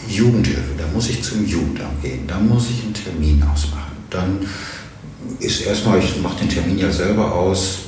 Jugendhilfe, 0.09 0.75
da 0.79 0.85
muss 0.93 1.09
ich 1.11 1.23
zum 1.23 1.47
Jugendamt 1.47 2.03
gehen, 2.03 2.27
da 2.27 2.39
muss 2.39 2.69
ich 2.71 2.83
einen 2.83 2.95
Termin 2.95 3.43
ausmachen. 3.43 3.93
Dann 4.09 4.41
ist 5.39 5.61
erstmal, 5.63 5.99
ich 5.99 6.21
mache 6.23 6.41
den 6.41 6.49
Termin 6.49 6.79
ja 6.79 6.91
selber 6.91 7.33
aus, 7.33 7.81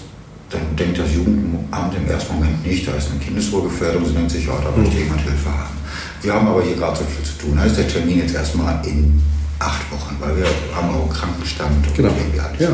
dann 0.52 0.76
denkt 0.76 0.98
das 0.98 1.12
Jugendamt 1.14 1.94
im 1.96 2.08
ersten 2.08 2.34
Moment 2.34 2.66
nicht, 2.66 2.86
da 2.86 2.92
ist 2.92 3.10
eine 3.10 3.20
Kindeswohlgefährdung, 3.20 4.04
sie 4.04 4.12
denkt 4.12 4.30
sich, 4.30 4.46
ja, 4.46 4.54
da 4.62 4.70
möchte 4.76 4.96
jemand 4.96 5.20
Hilfe 5.22 5.50
haben. 5.50 5.76
Wir 6.22 6.32
haben 6.34 6.46
aber 6.46 6.62
hier 6.62 6.76
gerade 6.76 6.96
so 6.96 7.04
viel 7.04 7.24
zu 7.24 7.38
tun. 7.38 7.56
Da 7.56 7.64
ist 7.64 7.76
der 7.76 7.88
Termin 7.88 8.18
jetzt 8.18 8.34
erstmal 8.34 8.84
in 8.86 9.20
acht 9.58 9.90
Wochen, 9.90 10.16
weil 10.20 10.36
wir 10.36 10.46
haben 10.74 10.88
auch 10.90 11.02
einen 11.02 11.10
Krankenstand 11.10 11.86
und 11.86 11.94
genau. 11.94 12.10
irgendwie 12.16 12.40
alles. 12.40 12.60
Ja, 12.60 12.68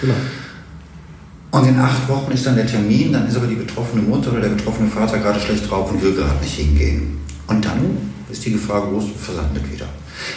genau. 0.00 0.14
Und 1.52 1.66
in 1.66 1.78
acht 1.78 2.08
Wochen 2.08 2.30
ist 2.30 2.46
dann 2.46 2.54
der 2.56 2.66
Termin, 2.66 3.12
dann 3.12 3.26
ist 3.26 3.36
aber 3.36 3.46
die 3.46 3.56
betroffene 3.56 4.02
Mutter 4.02 4.30
oder 4.30 4.42
der 4.42 4.50
betroffene 4.50 4.88
Vater 4.88 5.18
gerade 5.18 5.40
schlecht 5.40 5.68
drauf 5.68 5.90
und 5.90 6.00
will 6.02 6.14
gerade 6.14 6.40
nicht 6.40 6.54
hingehen. 6.54 7.18
Und 7.48 7.64
dann 7.64 7.96
ist 8.30 8.44
die 8.44 8.52
Gefahr 8.52 8.82
groß, 8.82 9.04
versandet 9.20 9.70
wieder. 9.72 9.86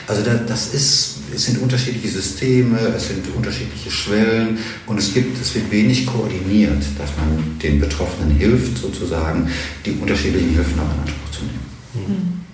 Also 0.08 0.24
das 0.48 0.74
ist, 0.74 1.13
es 1.34 1.46
sind 1.46 1.62
unterschiedliche 1.62 2.08
Systeme, 2.10 2.78
es 2.96 3.08
sind 3.08 3.26
unterschiedliche 3.36 3.90
Schwellen 3.90 4.58
und 4.88 4.98
es 4.98 5.14
gibt, 5.14 5.42
es 5.42 5.54
wird 5.56 5.72
wenig 5.72 6.06
koordiniert, 6.06 6.84
dass 6.98 7.10
man 7.18 7.60
den 7.60 7.80
Betroffenen 7.80 8.32
hilft, 8.32 8.78
sozusagen 8.78 9.50
die 9.86 9.92
unterschiedlichen 9.92 10.50
Hilfen 10.50 10.80
auch 10.80 10.94
in 10.94 11.02
Anspruch 11.02 11.32
zu 11.32 11.42
nehmen. 11.44 12.46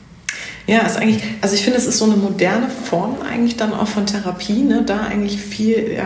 Ja, 0.68 0.82
ist 0.82 0.98
eigentlich, 0.98 1.24
also 1.42 1.56
ich 1.56 1.64
finde, 1.64 1.80
es 1.80 1.88
ist 1.88 1.98
so 1.98 2.06
eine 2.06 2.16
moderne 2.16 2.70
Form 2.70 3.18
eigentlich 3.28 3.58
dann 3.58 3.74
auch 3.74 3.88
von 3.88 4.06
Therapie, 4.06 4.62
ne? 4.62 4.84
da 4.86 5.02
eigentlich 5.02 5.38
viel 5.42 5.98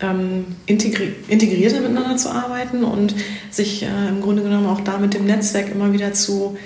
ähm, 0.00 0.46
integri 0.66 1.14
integrierter 1.28 1.80
miteinander 1.80 2.16
zu 2.16 2.30
arbeiten 2.30 2.82
und 2.82 3.14
sich 3.50 3.84
äh, 3.84 4.08
im 4.08 4.20
Grunde 4.20 4.42
genommen 4.42 4.66
auch 4.66 4.80
da 4.80 4.98
mit 4.98 5.14
dem 5.14 5.24
Netzwerk 5.24 5.70
immer 5.70 5.92
wieder 5.92 6.12
zu 6.12 6.56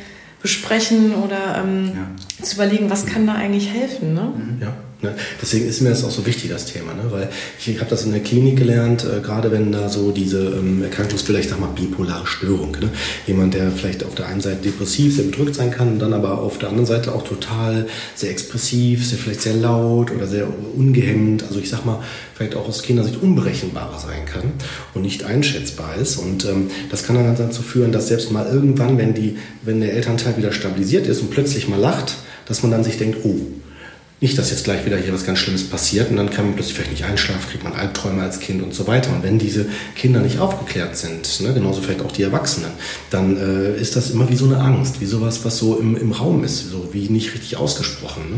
besprechen 0.41 1.15
oder 1.15 1.63
ähm, 1.63 1.93
ja. 1.95 2.45
zu 2.45 2.55
überlegen, 2.55 2.89
was 2.89 3.05
kann 3.05 3.27
da 3.27 3.35
eigentlich 3.35 3.71
helfen. 3.71 4.15
Ne? 4.15 4.33
Ja. 4.61 4.75
Ne? 5.03 5.15
Deswegen 5.43 5.69
ist 5.69 5.83
mir 5.83 5.91
das 5.91 6.05
auch 6.05 6.11
so 6.11 6.25
wichtig, 6.25 6.51
das 6.51 6.65
Thema, 6.65 6.95
ne? 6.95 7.03
weil 7.11 7.29
ich 7.59 7.79
habe 7.79 7.91
das 7.91 8.05
in 8.05 8.13
der 8.13 8.23
Klinik 8.23 8.57
gelernt, 8.57 9.05
äh, 9.05 9.21
gerade 9.21 9.53
wenn 9.53 9.71
da 9.71 9.91
so 9.91 10.11
diese 10.11 10.47
ähm, 10.47 10.83
Erkrankungsbilder, 10.83 11.41
ich 11.41 11.49
sag 11.49 11.61
mal 11.61 11.69
bipolare 11.69 12.27
Störung, 12.27 12.73
ne? 12.73 12.89
jemand, 13.27 13.53
der 13.53 13.71
vielleicht 13.71 14.05
auf 14.05 14.15
der 14.15 14.27
einen 14.27 14.41
Seite 14.41 14.63
depressiv, 14.63 15.17
sehr 15.17 15.27
bedrückt 15.27 15.55
sein 15.55 15.71
kann, 15.71 15.99
dann 15.99 16.15
aber 16.15 16.39
auf 16.41 16.57
der 16.57 16.71
anderen 16.71 16.87
Seite 16.87 17.15
auch 17.15 17.25
total 17.25 17.87
sehr 18.15 18.31
expressiv, 18.31 19.07
sehr 19.07 19.19
vielleicht 19.19 19.43
sehr 19.43 19.55
laut 19.55 20.11
oder 20.11 20.27
sehr 20.27 20.49
ungehemmt, 20.75 21.45
also 21.45 21.61
ich 21.61 21.69
sag 21.69 21.85
mal, 21.85 22.03
vielleicht 22.35 22.55
auch 22.55 22.67
aus 22.67 22.83
Kindersicht 22.83 23.21
unberechenbarer 23.21 23.99
sein 23.99 24.25
kann 24.25 24.53
und 24.95 25.03
nicht 25.03 25.25
einschätzbar 25.25 25.97
ist. 25.97 26.17
Und 26.17 26.47
ähm, 26.47 26.71
das 26.91 27.05
kann 27.05 27.17
dann 27.17 27.37
dazu 27.37 27.61
führen, 27.61 27.93
dass 27.93 28.09
selbst 28.09 28.33
mal 28.33 28.47
irgendwann, 28.47 28.97
wenn, 28.97 29.13
die, 29.13 29.37
wenn 29.63 29.81
der 29.81 29.93
Elternteil 29.93 30.39
wieder 30.39 30.53
stabilisiert 30.53 31.07
ist 31.07 31.21
und 31.21 31.31
plötzlich 31.31 31.69
mal 31.69 31.79
lacht, 31.81 32.15
dass 32.47 32.63
man 32.63 32.71
dann 32.71 32.85
sich 32.85 32.97
denkt, 32.99 33.19
oh, 33.25 33.37
nicht, 34.21 34.39
dass 34.39 34.51
jetzt 34.51 34.65
gleich 34.65 34.87
wieder 34.87 34.97
hier 34.97 35.13
was 35.13 35.27
ganz 35.27 35.41
Schlimmes 35.41 35.69
passiert 35.69 36.11
und 36.11 36.17
dann 36.17 36.31
kann 36.31 36.47
man 36.47 36.55
plötzlich 36.55 36.75
vielleicht 36.75 36.93
nicht 36.93 37.05
einschlafen, 37.05 37.51
kriegt 37.51 37.65
man 37.65 37.75
Albträume 37.75 38.23
als 38.23 38.41
Kind 38.41 38.63
und 38.63 38.75
so 38.75 38.87
weiter. 38.87 39.11
Und 39.13 39.23
wenn 39.23 39.39
diese 39.39 39.67
Kinder 39.95 40.21
nicht 40.21 40.39
aufgeklärt 40.39 40.97
sind, 40.97 41.41
ne, 41.43 41.53
genauso 41.53 41.83
vielleicht 41.83 42.01
auch 42.01 42.13
die 42.13 42.23
Erwachsenen, 42.23 42.71
dann 43.11 43.37
äh, 43.37 43.79
ist 43.79 43.95
das 43.95 44.11
immer 44.11 44.29
wie 44.31 44.37
so 44.37 44.47
eine 44.47 44.59
Angst, 44.59 45.03
wie 45.03 45.07
sowas, 45.07 45.45
was 45.45 45.59
so 45.59 45.79
im, 45.79 45.97
im 45.97 46.13
Raum 46.13 46.45
ist, 46.45 46.71
so 46.71 46.89
wie 46.93 47.11
nicht 47.11 47.35
richtig 47.35 47.59
ausgesprochen. 47.59 48.23
Ne? 48.31 48.37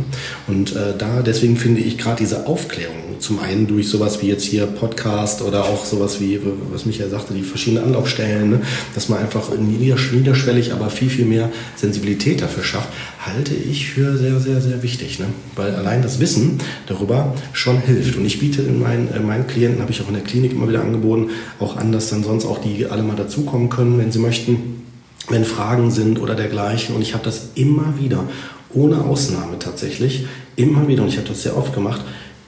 Und 0.49 0.75
äh, 0.75 0.95
da, 0.99 1.23
deswegen 1.23 1.57
finde 1.57 1.81
ich 1.81 1.97
gerade 1.97 2.17
diese 2.17 2.49
Aufklärung, 2.49 3.08
zum 3.21 3.41
einen 3.41 3.67
durch 3.67 3.89
sowas 3.89 4.23
wie 4.23 4.27
jetzt 4.27 4.45
hier 4.45 4.67
Podcast 4.67 5.43
oder 5.43 5.65
auch 5.65 5.85
sowas 5.85 6.21
wie, 6.21 6.41
was 6.73 6.87
Michael 6.87 7.11
sagte, 7.11 7.35
die 7.35 7.43
verschiedenen 7.43 7.85
Anlaufstellen, 7.85 8.51
ne, 8.51 8.61
dass 8.95 9.09
man 9.09 9.19
einfach 9.19 9.51
niederschwellig, 9.57 10.73
aber 10.73 10.91
viel, 10.91 11.11
viel 11.11 11.25
mehr 11.25 11.51
Sensibilität 11.77 12.43
dafür 12.43 12.65
schafft, 12.65 12.89
halte 13.21 13.55
ich 13.55 13.91
für 13.91 14.17
sehr, 14.17 14.39
sehr, 14.41 14.61
sehr 14.61 14.83
wichtig. 14.83 15.19
Ne? 15.19 15.27
Weil 15.57 15.75
allein 15.75 16.03
das 16.03 16.21
Wissen 16.21 16.59
darüber 16.87 17.35
schon 17.53 17.81
hilft. 17.81 18.17
Und 18.17 18.25
ich 18.25 18.39
biete 18.39 18.63
in 18.63 18.81
meinen, 18.81 19.13
äh, 19.13 19.21
meinen 19.21 19.47
Klienten, 19.47 19.81
habe 19.81 19.91
ich 19.91 20.01
auch 20.03 20.09
in 20.09 20.15
der 20.15 20.25
Klinik 20.25 20.53
immer 20.53 20.69
wieder 20.69 20.83
angeboten, 20.83 21.31
auch 21.61 21.77
an, 21.77 21.93
dass 21.93 22.11
dann 22.11 22.25
sonst 22.25 22.45
auch 22.47 22.59
die 22.59 22.87
alle 22.87 23.03
mal 23.03 23.17
dazukommen 23.17 23.69
können, 23.69 23.99
wenn 23.99 24.13
sie 24.13 24.19
möchten, 24.19 24.85
wenn 25.29 25.45
Fragen 25.45 25.91
sind 25.91 26.21
oder 26.21 26.35
dergleichen. 26.35 26.95
Und 26.95 27.03
ich 27.03 27.15
habe 27.15 27.25
das 27.25 27.51
immer 27.55 27.95
wieder, 28.01 28.25
ohne 28.73 29.05
Ausnahme 29.05 29.59
tatsächlich, 29.59 30.27
immer 30.57 30.89
wieder, 30.89 31.03
und 31.03 31.09
ich 31.09 31.17
habe 31.17 31.29
das 31.29 31.43
sehr 31.43 31.57
oft 31.57 31.75
gemacht, 31.75 32.03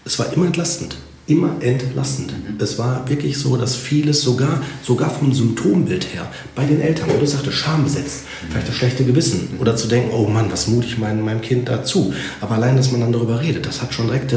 es 0.04 0.18
war 0.18 0.32
immer 0.32 0.46
entlastend 0.46 0.96
immer 1.30 1.56
entlastend. 1.60 2.32
Es 2.58 2.78
war 2.78 3.08
wirklich 3.08 3.38
so, 3.38 3.56
dass 3.56 3.76
vieles 3.76 4.22
sogar, 4.22 4.62
sogar 4.82 5.10
vom 5.10 5.32
Symptombild 5.32 6.12
her 6.12 6.26
bei 6.54 6.64
den 6.64 6.80
Eltern, 6.80 7.08
wo 7.08 7.18
du 7.18 7.26
sagtest, 7.26 7.56
Scham 7.56 7.84
besetzt, 7.84 8.24
vielleicht 8.48 8.68
das 8.68 8.74
schlechte 8.74 9.04
Gewissen 9.04 9.48
oder 9.60 9.76
zu 9.76 9.86
denken, 9.86 10.10
oh 10.12 10.26
Mann, 10.26 10.50
was 10.50 10.66
mute 10.66 10.86
ich 10.86 10.98
meinem, 10.98 11.24
meinem 11.24 11.40
Kind 11.40 11.68
dazu. 11.68 12.12
Aber 12.40 12.56
allein, 12.56 12.76
dass 12.76 12.90
man 12.90 13.00
dann 13.00 13.12
darüber 13.12 13.40
redet, 13.40 13.66
das 13.66 13.80
hat 13.80 13.94
schon 13.94 14.06
direkt 14.06 14.34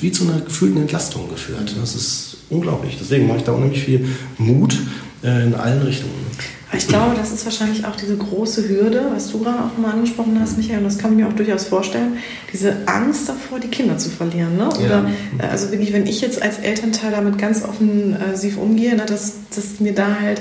wie 0.00 0.12
zu 0.12 0.24
einer 0.24 0.40
gefühlten 0.40 0.82
Entlastung 0.82 1.28
geführt. 1.28 1.74
Das 1.80 1.94
ist 1.94 2.36
unglaublich. 2.50 2.98
Deswegen 3.00 3.26
mache 3.26 3.38
ich 3.38 3.44
da 3.44 3.52
unheimlich 3.52 3.82
viel 3.82 4.06
Mut 4.38 4.76
äh, 5.24 5.44
in 5.44 5.54
allen 5.54 5.82
Richtungen. 5.82 6.26
Ich 6.72 6.88
glaube, 6.88 7.14
das 7.14 7.30
ist 7.30 7.44
wahrscheinlich 7.44 7.86
auch 7.86 7.94
diese 7.94 8.16
große 8.16 8.68
Hürde, 8.68 9.06
was 9.14 9.30
du 9.30 9.38
gerade 9.38 9.58
auch 9.60 9.78
mal 9.78 9.92
angesprochen 9.92 10.38
hast, 10.40 10.56
Michael, 10.56 10.78
und 10.78 10.84
das 10.84 10.98
kann 10.98 11.12
ich 11.12 11.18
mir 11.18 11.28
auch 11.28 11.32
durchaus 11.32 11.64
vorstellen, 11.64 12.18
diese 12.52 12.76
Angst 12.86 13.28
davor, 13.28 13.60
die 13.60 13.68
Kinder 13.68 13.98
zu 13.98 14.10
verlieren. 14.10 14.56
Ne? 14.56 14.68
Oder, 14.68 15.04
ja. 15.04 15.10
Äh, 15.38 15.48
also 15.50 15.70
wirklich, 15.70 15.92
wenn 15.92 16.06
ich 16.06 16.20
jetzt 16.20 16.42
als 16.42 16.58
Elternteil 16.58 17.12
damit 17.12 17.38
ganz 17.38 17.62
offensiv 17.62 18.58
umgehe, 18.58 18.96
ne, 18.96 19.06
dass, 19.06 19.34
dass 19.54 19.78
mir 19.78 19.94
da 19.94 20.18
halt, 20.20 20.40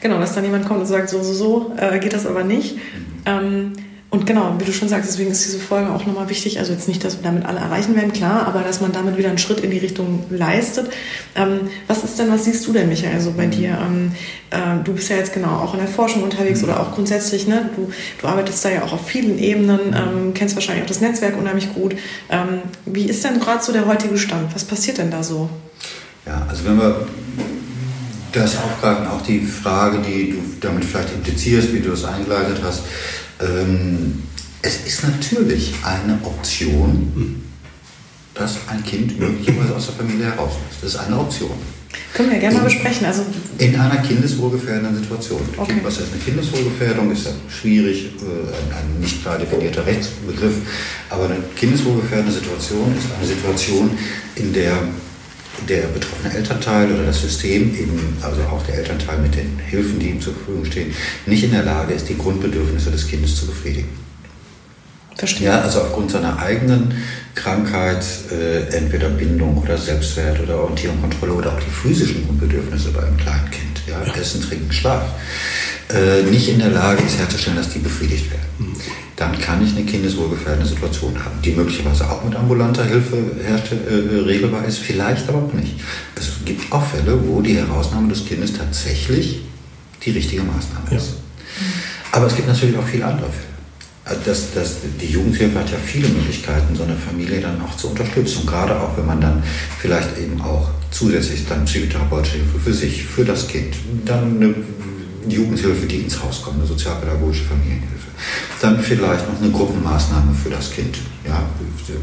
genau, 0.00 0.18
dass 0.18 0.34
dann 0.34 0.44
jemand 0.44 0.66
kommt 0.66 0.80
und 0.80 0.86
sagt, 0.86 1.10
so, 1.10 1.22
so, 1.22 1.34
so, 1.34 1.72
äh, 1.76 1.98
geht 1.98 2.14
das 2.14 2.26
aber 2.26 2.42
nicht. 2.42 2.76
Mhm. 2.76 2.80
Ähm, 3.26 3.72
und 4.08 4.24
genau, 4.24 4.54
wie 4.58 4.64
du 4.64 4.72
schon 4.72 4.88
sagst, 4.88 5.10
deswegen 5.10 5.32
ist 5.32 5.44
diese 5.44 5.58
Folge 5.58 5.90
auch 5.90 6.06
nochmal 6.06 6.28
wichtig. 6.28 6.60
Also 6.60 6.72
jetzt 6.72 6.86
nicht, 6.86 7.02
dass 7.02 7.16
wir 7.18 7.24
damit 7.24 7.44
alle 7.44 7.58
erreichen 7.58 7.96
werden, 7.96 8.12
klar, 8.12 8.46
aber 8.46 8.60
dass 8.60 8.80
man 8.80 8.92
damit 8.92 9.16
wieder 9.16 9.28
einen 9.28 9.38
Schritt 9.38 9.60
in 9.60 9.72
die 9.72 9.78
Richtung 9.78 10.24
leistet. 10.30 10.90
Ähm, 11.34 11.68
was 11.88 12.04
ist 12.04 12.16
denn, 12.18 12.30
was 12.30 12.44
siehst 12.44 12.64
du 12.66 12.72
denn, 12.72 12.88
Michael, 12.88 13.14
also 13.14 13.32
bei 13.32 13.46
dir? 13.46 13.76
Ähm, 13.84 14.12
äh, 14.50 14.82
du 14.84 14.92
bist 14.94 15.10
ja 15.10 15.16
jetzt 15.16 15.34
genau 15.34 15.48
auch 15.48 15.74
in 15.74 15.80
der 15.80 15.88
Forschung 15.88 16.22
unterwegs 16.22 16.62
oder 16.62 16.78
auch 16.80 16.94
grundsätzlich, 16.94 17.48
ne? 17.48 17.68
Du, 17.74 17.90
du 18.20 18.26
arbeitest 18.28 18.64
da 18.64 18.70
ja 18.70 18.84
auch 18.84 18.92
auf 18.92 19.06
vielen 19.06 19.40
Ebenen, 19.40 19.80
ähm, 19.94 20.34
kennst 20.34 20.54
wahrscheinlich 20.54 20.84
auch 20.84 20.88
das 20.88 21.00
Netzwerk 21.00 21.36
unheimlich 21.36 21.74
gut. 21.74 21.96
Ähm, 22.30 22.60
wie 22.84 23.06
ist 23.06 23.24
denn 23.24 23.40
gerade 23.40 23.62
so 23.62 23.72
der 23.72 23.86
heutige 23.86 24.16
Stand? 24.18 24.54
Was 24.54 24.64
passiert 24.64 24.98
denn 24.98 25.10
da 25.10 25.24
so? 25.24 25.50
Ja, 26.24 26.46
also 26.48 26.64
wenn 26.64 26.78
wir 26.78 27.06
das 28.42 28.56
aufgreifen, 28.56 29.06
auch 29.06 29.22
die 29.22 29.40
Frage, 29.40 29.98
die 29.98 30.32
du 30.32 30.38
damit 30.60 30.84
vielleicht 30.84 31.12
implizierst, 31.14 31.72
wie 31.72 31.80
du 31.80 31.92
es 31.92 32.04
eingeleitet 32.04 32.60
hast, 32.62 32.82
ähm, 33.40 34.22
es 34.62 34.86
ist 34.86 35.04
natürlich 35.04 35.74
eine 35.84 36.18
Option, 36.24 37.42
dass 38.34 38.56
ein 38.68 38.82
Kind 38.84 39.18
möglicherweise 39.18 39.74
aus 39.74 39.86
der 39.86 39.94
Familie 39.94 40.26
heraus 40.26 40.52
muss. 40.52 40.80
Das 40.80 40.94
ist 40.94 41.00
eine 41.00 41.18
Option. 41.18 41.52
Können 42.12 42.30
wir 42.30 42.38
gerne 42.38 42.56
in, 42.56 42.62
mal 42.62 42.64
besprechen. 42.64 43.06
Also 43.06 43.24
in 43.58 43.78
einer 43.78 43.98
kindeswohlgefährdenden 43.98 44.96
Situation. 45.02 45.40
Okay. 45.56 45.72
Kind, 45.72 45.84
was 45.84 45.98
ist 45.98 46.12
eine 46.12 46.22
Kindeswohlgefährdung? 46.22 47.12
Ist 47.12 47.26
ja 47.26 47.32
schwierig, 47.48 48.06
äh, 48.06 48.74
ein, 48.74 48.94
ein, 48.94 49.00
nicht 49.00 49.22
klar 49.22 49.38
definierter 49.38 49.86
Rechtsbegriff. 49.86 50.54
Aber 51.10 51.26
eine 51.26 51.36
kindeswohlgefährdende 51.54 52.32
Situation 52.32 52.94
ist 52.96 53.06
eine 53.16 53.26
Situation, 53.26 53.90
in 54.34 54.52
der 54.52 54.76
der 55.68 55.82
betroffene 55.88 56.34
Elternteil 56.34 56.92
oder 56.92 57.04
das 57.04 57.20
System, 57.20 57.74
eben 57.74 58.16
also 58.22 58.42
auch 58.42 58.64
der 58.66 58.76
Elternteil 58.76 59.18
mit 59.18 59.34
den 59.34 59.58
Hilfen, 59.58 59.98
die 59.98 60.10
ihm 60.10 60.20
zur 60.20 60.34
Verfügung 60.34 60.64
stehen, 60.64 60.92
nicht 61.26 61.44
in 61.44 61.52
der 61.52 61.64
Lage 61.64 61.94
ist, 61.94 62.08
die 62.08 62.16
Grundbedürfnisse 62.16 62.90
des 62.90 63.06
Kindes 63.08 63.36
zu 63.36 63.46
befriedigen. 63.46 63.88
Verstehe. 65.16 65.46
Ja, 65.46 65.62
also 65.62 65.80
aufgrund 65.80 66.10
seiner 66.10 66.38
eigenen 66.38 66.94
Krankheit, 67.34 68.04
äh, 68.30 68.76
entweder 68.76 69.08
Bindung 69.08 69.56
oder 69.56 69.78
Selbstwert 69.78 70.40
oder 70.40 70.60
Orientierung, 70.60 71.00
Kontrolle 71.00 71.32
oder 71.32 71.52
auch 71.52 71.60
die 71.60 71.70
physischen 71.70 72.26
Grundbedürfnisse 72.26 72.90
beim 72.90 73.16
kleinen 73.16 73.50
Kind, 73.50 73.80
ja, 73.86 74.02
ja. 74.04 74.14
Essen, 74.14 74.42
Trinken, 74.42 74.70
Schlaf, 74.70 75.04
äh, 75.88 76.22
nicht 76.22 76.48
in 76.50 76.58
der 76.58 76.70
Lage 76.70 77.02
ist 77.02 77.18
herzustellen, 77.18 77.56
dass 77.56 77.70
die 77.70 77.78
befriedigt 77.78 78.30
werden. 78.30 78.46
Mhm 78.58 79.05
dann 79.16 79.38
kann 79.38 79.64
ich 79.64 79.74
eine 79.74 79.84
kindeswohlgefährdende 79.84 80.68
Situation 80.68 81.18
haben, 81.24 81.40
die 81.42 81.52
möglicherweise 81.52 82.08
auch 82.08 82.22
mit 82.22 82.34
ambulanter 82.34 82.84
Hilfe 82.84 83.16
äh, 83.16 84.20
regelbar 84.20 84.64
ist, 84.66 84.78
vielleicht 84.78 85.28
aber 85.28 85.38
auch 85.38 85.52
nicht. 85.54 85.80
Es 86.14 86.32
gibt 86.44 86.70
auch 86.70 86.84
Fälle, 86.84 87.18
wo 87.26 87.40
die 87.40 87.56
Herausnahme 87.56 88.08
des 88.08 88.26
Kindes 88.26 88.52
tatsächlich 88.52 89.40
die 90.04 90.10
richtige 90.10 90.42
Maßnahme 90.42 90.94
ist. 90.94 91.08
Ja. 91.08 91.66
Aber 92.12 92.26
es 92.26 92.36
gibt 92.36 92.46
natürlich 92.46 92.76
auch 92.76 92.86
viele 92.86 93.06
andere 93.06 93.30
Fälle. 93.30 93.56
Also 94.04 94.20
das, 94.24 94.54
das, 94.54 94.76
die 95.00 95.06
Jugendhilfe 95.06 95.58
hat 95.58 95.70
ja 95.70 95.78
viele 95.84 96.08
Möglichkeiten, 96.08 96.76
so 96.76 96.84
eine 96.84 96.94
Familie 96.94 97.40
dann 97.40 97.60
auch 97.62 97.76
zu 97.76 97.88
unterstützen. 97.88 98.46
Gerade 98.46 98.78
auch, 98.80 98.96
wenn 98.96 99.06
man 99.06 99.20
dann 99.20 99.42
vielleicht 99.80 100.16
eben 100.18 100.40
auch 100.42 100.70
zusätzlich 100.92 101.44
dann 101.48 101.64
psychotherapeutische 101.64 102.36
Hilfe 102.36 102.60
für 102.60 102.72
sich, 102.72 103.04
für 103.04 103.24
das 103.24 103.48
Kind, 103.48 103.74
dann 104.04 104.36
eine 104.36 104.54
Jugendhilfe, 105.30 105.86
die 105.86 106.00
ins 106.02 106.22
Haus 106.22 106.42
kommt, 106.42 106.58
eine 106.58 106.66
sozialpädagogische 106.66 107.44
Familienhilfe. 107.44 108.08
Dann 108.60 108.80
vielleicht 108.80 109.28
noch 109.30 109.40
eine 109.40 109.50
Gruppenmaßnahme 109.50 110.34
für 110.34 110.50
das 110.50 110.70
Kind, 110.70 110.98
ja, 111.26 111.42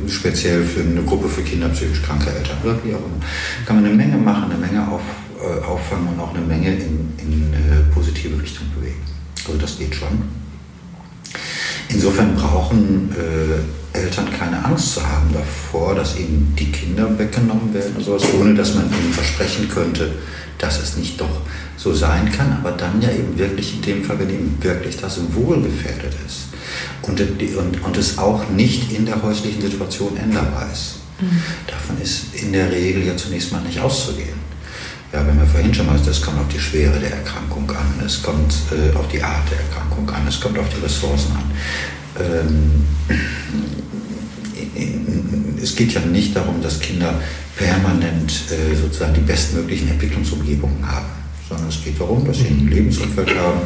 speziell 0.07 0.63
für 0.63 0.82
eine 0.82 1.01
Gruppe 1.03 1.28
für 1.28 1.41
Kinder 1.41 1.69
psychisch 1.69 2.01
kranke 2.01 2.30
Eltern 2.30 2.57
oder 2.63 2.76
wie 2.84 2.93
auch 2.93 2.99
immer. 2.99 3.26
Kann 3.65 3.78
man 3.78 3.86
eine 3.86 3.93
Menge 3.95 4.17
machen, 4.17 4.51
eine 4.51 4.59
Menge 4.59 4.88
auf, 4.88 5.01
äh, 5.41 5.63
auffangen 5.65 6.07
und 6.09 6.19
auch 6.19 6.34
eine 6.34 6.45
Menge 6.45 6.76
in, 6.76 7.13
in 7.17 7.53
äh, 7.53 7.93
positive 7.93 8.41
Richtung 8.41 8.67
bewegen. 8.76 9.01
Also 9.45 9.59
das 9.59 9.78
geht 9.78 9.95
schon. 9.95 10.42
Insofern 11.93 12.35
brauchen 12.35 13.13
äh, 13.15 13.97
Eltern 13.97 14.27
keine 14.37 14.63
Angst 14.65 14.95
zu 14.95 15.07
haben 15.07 15.31
davor, 15.31 15.95
dass 15.95 16.17
ihnen 16.17 16.55
die 16.57 16.71
Kinder 16.71 17.17
weggenommen 17.17 17.73
werden 17.73 17.95
oder 17.95 18.03
sowas, 18.03 18.23
ohne 18.39 18.55
dass 18.55 18.73
man 18.73 18.85
ihnen 18.85 19.13
versprechen 19.13 19.69
könnte, 19.69 20.11
dass 20.57 20.81
es 20.81 20.97
nicht 20.97 21.21
doch 21.21 21.41
so 21.77 21.93
sein 21.93 22.31
kann, 22.31 22.51
aber 22.53 22.71
dann 22.71 23.01
ja 23.01 23.09
eben 23.11 23.37
wirklich 23.37 23.75
in 23.75 23.81
dem 23.81 24.03
Fall, 24.03 24.17
wenn 24.19 24.29
eben 24.29 24.57
wirklich 24.61 24.97
das 24.97 25.19
Wohl 25.33 25.61
gefährdet 25.61 26.13
ist 26.25 26.47
und, 27.03 27.19
und, 27.19 27.83
und 27.83 27.97
es 27.97 28.17
auch 28.17 28.49
nicht 28.49 28.91
in 28.91 29.05
der 29.05 29.21
häuslichen 29.21 29.61
Situation 29.61 30.17
änderbar 30.17 30.69
ist. 30.71 30.95
Mhm. 31.19 31.41
Davon 31.67 32.01
ist 32.01 32.33
in 32.33 32.53
der 32.53 32.71
Regel 32.71 33.05
ja 33.05 33.15
zunächst 33.15 33.51
mal 33.51 33.61
nicht 33.61 33.79
auszugehen. 33.79 34.42
Ja, 35.14 35.26
wenn 35.28 35.38
wir 35.38 35.45
vorhin 35.45 35.72
schon 35.72 35.86
mal, 35.86 35.99
das 36.03 36.20
kommt 36.24 36.39
auf 36.39 36.47
die 36.47 36.59
Schwere 36.59 36.99
der 36.99 37.11
Erkrankung 37.11 37.70
an, 37.70 38.03
es 38.03 38.24
kommt 38.24 38.51
äh, 38.72 38.97
auf 38.97 39.07
die 39.09 39.22
Art 39.22 39.43
der 39.51 39.59
Erkrankung 39.59 40.09
an, 40.09 40.28
es 40.28 40.39
kommt 40.39 40.57
auf 40.57 40.66
die 40.70 40.84
Ressourcen 40.84 41.32
an. 41.34 41.51
Ähm, 42.20 42.88
es 45.61 45.76
geht 45.76 45.93
ja 45.93 46.01
nicht 46.01 46.36
darum, 46.36 46.59
dass 46.64 46.80
Kinder 46.80 47.14
permanent 47.55 48.34
äh, 48.49 48.76
sozusagen 48.76 49.14
die 49.14 49.22
bestmöglichen 49.22 49.89
Entwicklungsumgebungen 49.91 50.84
haben, 50.84 51.05
sondern 51.47 51.68
es 51.68 51.84
geht 51.84 51.99
darum, 51.99 52.26
dass 52.26 52.39
sie 52.39 52.47
ein 52.47 52.68
Lebensumfeld 52.68 53.36
haben, 53.36 53.59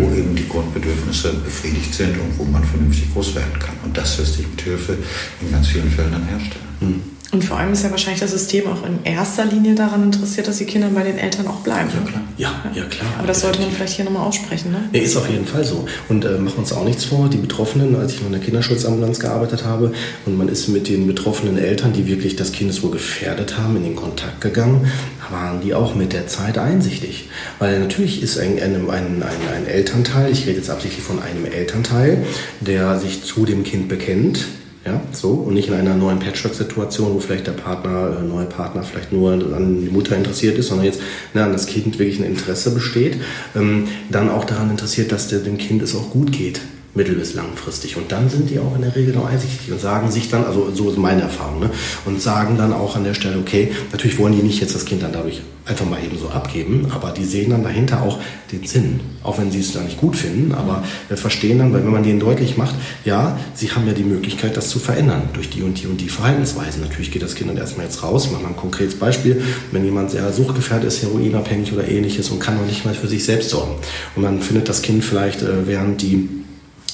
wo 0.00 0.12
eben 0.16 0.34
die 0.34 0.48
Grundbedürfnisse 0.48 1.32
befriedigt 1.34 1.94
sind 1.94 2.18
und 2.18 2.36
wo 2.38 2.44
man 2.44 2.64
vernünftig 2.64 3.14
groß 3.14 3.36
werden 3.36 3.56
kann. 3.60 3.76
Und 3.84 3.96
das 3.96 4.18
lässt 4.18 4.34
sich 4.34 4.48
mit 4.48 4.60
Hilfe 4.60 4.98
in 5.40 5.52
ganz 5.52 5.68
vielen 5.68 5.92
Fällen 5.92 6.10
dann 6.10 6.26
herstellen. 6.26 6.66
Hm. 6.80 7.17
Und 7.30 7.44
vor 7.44 7.58
allem 7.58 7.74
ist 7.74 7.84
ja 7.84 7.90
wahrscheinlich 7.90 8.20
das 8.20 8.30
System 8.30 8.66
auch 8.68 8.86
in 8.86 9.00
erster 9.04 9.44
Linie 9.44 9.74
daran 9.74 10.02
interessiert, 10.02 10.48
dass 10.48 10.56
die 10.56 10.64
Kinder 10.64 10.88
bei 10.94 11.02
den 11.02 11.18
Eltern 11.18 11.46
auch 11.46 11.60
bleiben. 11.60 11.90
Ja, 11.92 12.10
klar. 12.10 12.22
Ja, 12.38 12.72
ja, 12.74 12.84
klar. 12.84 13.10
Aber 13.18 13.26
das 13.26 13.42
sollte 13.42 13.60
man 13.60 13.70
vielleicht 13.70 13.96
hier 13.96 14.06
nochmal 14.06 14.26
aussprechen, 14.26 14.72
ne? 14.72 14.88
Nee, 14.92 15.00
ist 15.00 15.14
auf 15.14 15.28
jeden 15.28 15.44
Fall 15.44 15.62
so. 15.62 15.86
Und 16.08 16.24
äh, 16.24 16.38
machen 16.38 16.54
wir 16.54 16.58
uns 16.60 16.72
auch 16.72 16.84
nichts 16.84 17.04
vor. 17.04 17.28
Die 17.28 17.36
Betroffenen, 17.36 17.96
als 17.96 18.14
ich 18.14 18.20
noch 18.20 18.28
in 18.28 18.32
der 18.32 18.40
Kinderschutzambulanz 18.40 19.18
gearbeitet 19.18 19.66
habe 19.66 19.92
und 20.24 20.38
man 20.38 20.48
ist 20.48 20.68
mit 20.68 20.88
den 20.88 21.06
betroffenen 21.06 21.58
Eltern, 21.58 21.92
die 21.92 22.06
wirklich 22.06 22.36
das 22.36 22.52
Kindeswohl 22.52 22.92
gefährdet 22.92 23.58
haben, 23.58 23.76
in 23.76 23.84
den 23.84 23.96
Kontakt 23.96 24.40
gegangen, 24.40 24.90
waren 25.30 25.60
die 25.60 25.74
auch 25.74 25.94
mit 25.94 26.14
der 26.14 26.28
Zeit 26.28 26.56
einsichtig. 26.56 27.28
Weil 27.58 27.78
natürlich 27.80 28.22
ist 28.22 28.38
ein, 28.38 28.58
ein, 28.58 28.88
ein, 28.88 29.22
ein 29.22 29.66
Elternteil, 29.66 30.32
ich 30.32 30.46
rede 30.46 30.56
jetzt 30.56 30.70
absichtlich 30.70 31.04
von 31.04 31.20
einem 31.22 31.44
Elternteil, 31.44 32.24
der 32.60 32.98
sich 32.98 33.22
zu 33.22 33.44
dem 33.44 33.64
Kind 33.64 33.88
bekennt, 33.88 34.46
ja, 34.84 35.00
so, 35.12 35.30
und 35.30 35.54
nicht 35.54 35.68
in 35.68 35.74
einer 35.74 35.94
neuen 35.94 36.18
Patchwork-Situation, 36.18 37.14
wo 37.14 37.20
vielleicht 37.20 37.46
der 37.46 37.52
Partner, 37.52 38.18
äh, 38.18 38.22
neue 38.22 38.46
Partner 38.46 38.82
vielleicht 38.82 39.12
nur 39.12 39.32
an 39.32 39.80
die 39.80 39.90
Mutter 39.90 40.16
interessiert 40.16 40.56
ist, 40.56 40.68
sondern 40.68 40.86
jetzt 40.86 41.00
ne, 41.34 41.44
an 41.44 41.52
das 41.52 41.66
Kind 41.66 41.98
wirklich 41.98 42.20
ein 42.20 42.24
Interesse 42.24 42.72
besteht, 42.72 43.18
ähm, 43.56 43.88
dann 44.10 44.30
auch 44.30 44.44
daran 44.44 44.70
interessiert, 44.70 45.12
dass 45.12 45.28
der, 45.28 45.40
dem 45.40 45.58
Kind 45.58 45.82
es 45.82 45.94
auch 45.94 46.10
gut 46.10 46.32
geht 46.32 46.60
mittel- 46.94 47.16
bis 47.16 47.34
langfristig. 47.34 47.96
Und 47.96 48.10
dann 48.12 48.28
sind 48.28 48.50
die 48.50 48.58
auch 48.58 48.74
in 48.74 48.82
der 48.82 48.94
Regel 48.94 49.14
noch 49.14 49.26
einsichtig 49.26 49.70
und 49.70 49.80
sagen 49.80 50.10
sich 50.10 50.30
dann, 50.30 50.44
also 50.44 50.70
so 50.74 50.90
ist 50.90 50.98
meine 50.98 51.22
Erfahrung, 51.22 51.60
ne, 51.60 51.70
und 52.04 52.20
sagen 52.20 52.56
dann 52.56 52.72
auch 52.72 52.96
an 52.96 53.04
der 53.04 53.14
Stelle, 53.14 53.38
okay, 53.38 53.72
natürlich 53.92 54.18
wollen 54.18 54.34
die 54.34 54.42
nicht 54.42 54.60
jetzt 54.60 54.74
das 54.74 54.84
Kind 54.84 55.02
dann 55.02 55.12
dadurch 55.12 55.42
einfach 55.68 55.84
mal 55.84 56.02
eben 56.02 56.18
so 56.18 56.28
abgeben, 56.28 56.86
aber 56.90 57.10
die 57.10 57.24
sehen 57.24 57.50
dann 57.50 57.62
dahinter 57.62 58.02
auch 58.02 58.18
den 58.50 58.64
Sinn, 58.64 59.00
auch 59.22 59.38
wenn 59.38 59.50
sie 59.50 59.60
es 59.60 59.72
da 59.72 59.80
nicht 59.80 59.98
gut 59.98 60.16
finden, 60.16 60.52
aber 60.52 60.82
wir 61.08 61.16
verstehen 61.18 61.58
dann, 61.58 61.72
weil 61.72 61.84
wenn 61.84 61.92
man 61.92 62.02
denen 62.02 62.20
deutlich 62.20 62.56
macht, 62.56 62.74
ja, 63.04 63.38
sie 63.54 63.70
haben 63.70 63.86
ja 63.86 63.92
die 63.92 64.02
Möglichkeit, 64.02 64.56
das 64.56 64.70
zu 64.70 64.78
verändern 64.78 65.28
durch 65.34 65.50
die 65.50 65.62
und 65.62 65.80
die 65.82 65.86
und 65.86 66.00
die 66.00 66.08
Verhaltensweisen. 66.08 66.80
Natürlich 66.80 67.10
geht 67.10 67.22
das 67.22 67.34
Kind 67.34 67.50
dann 67.50 67.58
erstmal 67.58 67.84
jetzt 67.84 68.02
raus, 68.02 68.30
machen 68.30 68.44
wir 68.44 68.48
ein 68.48 68.56
konkretes 68.56 68.94
Beispiel, 68.94 69.42
wenn 69.70 69.84
jemand 69.84 70.10
sehr 70.10 70.32
suchtgefährdet 70.32 70.88
ist, 70.88 71.02
heroinabhängig 71.02 71.72
oder 71.72 71.86
ähnliches 71.86 72.30
und 72.30 72.40
kann 72.40 72.56
noch 72.56 72.66
nicht 72.66 72.86
mal 72.86 72.94
für 72.94 73.08
sich 73.08 73.24
selbst 73.24 73.50
sorgen. 73.50 73.74
Und 74.16 74.22
man 74.22 74.40
findet 74.40 74.68
das 74.68 74.80
Kind 74.80 75.04
vielleicht, 75.04 75.42
äh, 75.42 75.66
während 75.66 76.00
die 76.00 76.28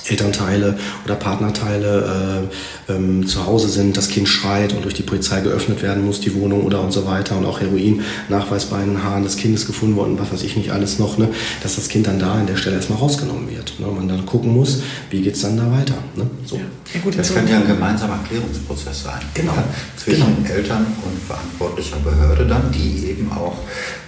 Elternteile 0.07 0.79
oder 1.05 1.15
Partnerteile 1.15 2.49
äh, 2.89 2.93
ähm, 2.93 3.27
zu 3.27 3.47
Hause 3.47 3.69
sind, 3.69 3.97
das 3.97 4.09
Kind 4.09 4.29
schreit 4.29 4.73
und 4.75 4.85
durch 4.85 4.95
die 4.95 5.03
Polizei 5.03 5.41
geöffnet 5.41 5.83
werden 5.83 6.05
muss, 6.05 6.21
die 6.21 6.35
Wohnung 6.35 6.65
oder 6.65 6.81
und 6.81 6.93
so 6.93 7.07
weiter 7.07 7.39
und 7.39 7.47
auch 7.47 7.61
Heroin 7.61 8.03
nachweisbar 8.29 8.83
in 8.83 8.91
den 8.91 9.03
Haaren 9.03 9.25
des 9.25 9.37
Kindes 9.37 9.67
gefunden 9.67 9.97
worden, 9.97 10.19
was 10.19 10.33
weiß 10.33 10.43
ich 10.43 10.57
nicht 10.57 10.71
alles 10.71 10.99
noch, 10.99 11.17
ne, 11.17 11.29
dass 11.63 11.77
das 11.77 11.89
Kind 11.89 12.07
dann 12.07 12.19
da 12.19 12.35
an 12.35 12.47
der 12.47 12.57
Stelle 12.57 12.77
erstmal 12.77 12.99
rausgenommen 12.99 13.51
wird. 13.51 13.81
Ne, 13.81 13.87
und 13.87 13.97
man 13.97 14.09
dann 14.09 14.27
gucken 14.27 14.53
muss, 14.53 14.83
wie 15.11 15.23
geht 15.23 15.37
es 15.37 15.43
dann 15.43 15.57
da 15.57 15.71
weiter. 15.71 15.95
Ne, 16.17 16.29
so. 16.45 16.57
Ja. 16.57 17.01
gut, 17.03 17.19
das 17.19 17.33
könnte 17.33 17.53
ja 17.53 17.59
ein 17.59 17.67
gemeinsamer 17.67 18.19
Klärungsprozess 18.29 19.05
sein. 19.05 19.21
Genau. 19.33 19.53
Ja, 19.53 19.65
zwischen 19.97 20.43
genau. 20.43 20.55
Eltern 20.55 20.87
und 21.05 21.19
verantwortlicher 21.27 21.97
Behörde 21.97 22.47
dann, 22.47 22.71
die 22.71 23.09
eben 23.09 23.31
auch 23.33 23.57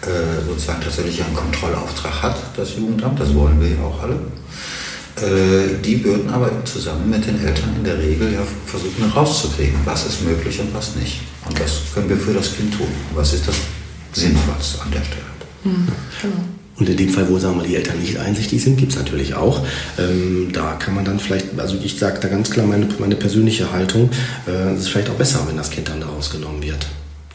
äh, 0.02 0.46
sozusagen 0.46 0.82
tatsächlich 0.82 1.24
einen 1.24 1.34
Kontrollauftrag 1.34 2.22
hat, 2.22 2.36
das 2.56 2.76
Jugendamt, 2.76 3.18
das 3.18 3.34
wollen 3.34 3.58
wir 3.60 3.68
ja 3.68 3.82
auch 3.82 4.02
alle. 4.02 4.18
Äh, 5.16 5.82
die 5.82 6.04
würden 6.04 6.28
aber 6.28 6.50
zusammen 6.64 7.08
mit 7.08 7.26
den 7.26 7.42
Eltern 7.44 7.70
in 7.76 7.84
der 7.84 7.98
Regel 7.98 8.34
ja 8.34 8.42
versuchen 8.66 9.10
herauszukriegen, 9.10 9.78
was 9.84 10.06
ist 10.06 10.22
möglich 10.22 10.60
und 10.60 10.74
was 10.74 10.94
nicht. 10.96 11.20
Und 11.48 11.58
was 11.58 11.80
können 11.94 12.08
wir 12.08 12.18
für 12.18 12.34
das 12.34 12.54
Kind 12.54 12.74
tun? 12.74 12.88
Was 13.14 13.32
ist 13.32 13.48
das 13.48 13.56
Sinnvollste 14.12 14.82
an 14.82 14.90
der 14.90 15.04
Stelle? 15.04 15.22
Mhm, 15.64 15.88
genau. 16.20 16.44
Und 16.78 16.88
in 16.90 16.96
dem 16.98 17.08
Fall, 17.08 17.26
wo 17.30 17.38
sagen 17.38 17.56
wir, 17.56 17.66
die 17.66 17.76
Eltern 17.76 17.98
nicht 18.00 18.18
einsichtig 18.18 18.62
sind, 18.62 18.76
gibt 18.76 18.92
es 18.92 18.98
natürlich 18.98 19.34
auch. 19.34 19.64
Ähm, 19.98 20.50
da 20.52 20.72
kann 20.72 20.94
man 20.94 21.06
dann 21.06 21.18
vielleicht, 21.18 21.58
also 21.58 21.78
ich 21.82 21.98
sage 21.98 22.20
da 22.20 22.28
ganz 22.28 22.50
klar 22.50 22.66
meine, 22.66 22.86
meine 22.98 23.16
persönliche 23.16 23.72
Haltung, 23.72 24.10
äh, 24.46 24.74
es 24.74 24.82
ist 24.82 24.88
vielleicht 24.90 25.08
auch 25.08 25.14
besser, 25.14 25.42
wenn 25.48 25.56
das 25.56 25.70
Kind 25.70 25.88
dann 25.88 26.00
da 26.00 26.08
rausgenommen 26.08 26.62
wird. 26.62 26.86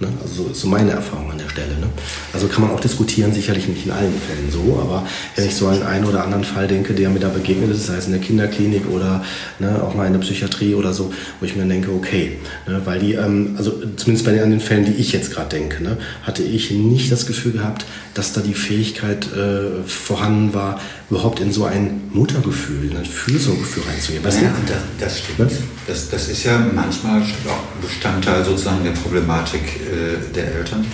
Ne? 0.02 0.08
Also 0.22 0.44
so 0.44 0.50
ist 0.50 0.62
so 0.62 0.68
meine 0.68 0.92
Erfahrung 0.92 1.32
an 1.32 1.38
der 1.38 1.50
Stelle. 1.50 1.78
Ne? 1.80 1.88
Also 2.34 2.48
kann 2.48 2.62
man 2.62 2.72
auch 2.72 2.80
diskutieren, 2.80 3.34
sicherlich 3.34 3.68
nicht 3.68 3.86
in 3.86 3.92
allen 3.92 4.14
Fällen 4.14 4.52
so, 4.52 4.80
aber 4.82 5.08
wenn 5.36 5.46
ich 5.46 5.56
so 5.56 5.68
an 5.68 5.84
einen 5.84 6.06
oder 6.06 6.24
anderen 6.24 6.44
Fall 6.44 6.68
denke, 6.68 6.94
der 6.94 7.10
mir 7.10 7.20
da 7.20 7.30
begegnet 7.30 7.70
ist, 7.72 7.86
sei 7.86 7.98
es 7.98 8.08
in 8.08 8.12
der 8.12 8.22
Kinderklinik 8.22 8.90
oder 8.90 9.24
ne, 9.60 9.82
auch 9.84 9.94
mal 9.94 10.08
in 10.08 10.14
der 10.14 10.20
Psychiatrie 10.20 10.74
oder 10.74 10.94
so, 10.94 11.14
wo 11.40 11.46
ich 11.46 11.56
mir 11.56 11.66
denke, 11.66 11.92
okay, 11.92 12.38
ne, 12.68 12.82
weil 12.84 13.00
die, 13.00 13.14
ähm, 13.14 13.56
also 13.58 13.74
zumindest 13.96 14.26
bei 14.26 14.32
den, 14.32 14.50
den 14.50 14.60
Fällen, 14.60 14.86
die 14.86 14.94
ich 14.94 15.12
jetzt 15.12 15.32
gerade 15.32 15.50
denke, 15.50 15.84
ne, 15.84 15.98
hatte 16.24 16.42
ich 16.42 16.72
nicht 16.72 17.12
das 17.12 17.28
Gefühl 17.28 17.52
gehabt, 17.54 17.86
dass 18.14 18.34
da 18.34 18.42
die 18.42 18.56
Fähigkeit 18.56 19.28
äh, 19.34 19.88
vorhanden 19.88 20.54
war, 20.54 20.80
überhaupt 21.10 21.40
in 21.40 21.52
so 21.52 21.66
ein 21.66 22.10
Muttergefühl, 22.12 22.96
ein 22.96 23.06
Fürsorgefühl 23.06 23.84
reinzugehen. 23.84 24.24
Was 24.24 24.42
ja, 24.42 24.54
das, 24.66 24.78
das 25.00 25.20
stimmt. 25.20 25.40
Ne? 25.40 25.58
Das, 25.88 26.10
das 26.10 26.30
ist 26.30 26.44
ja 26.44 26.58
manchmal 26.74 27.22
auch 27.22 27.82
Bestandteil 27.82 28.44
sozusagen 28.46 28.84
der 28.84 28.92
Problematik 28.92 29.62
äh, 29.92 30.34
der 30.34 30.56
Eltern. 30.56 30.86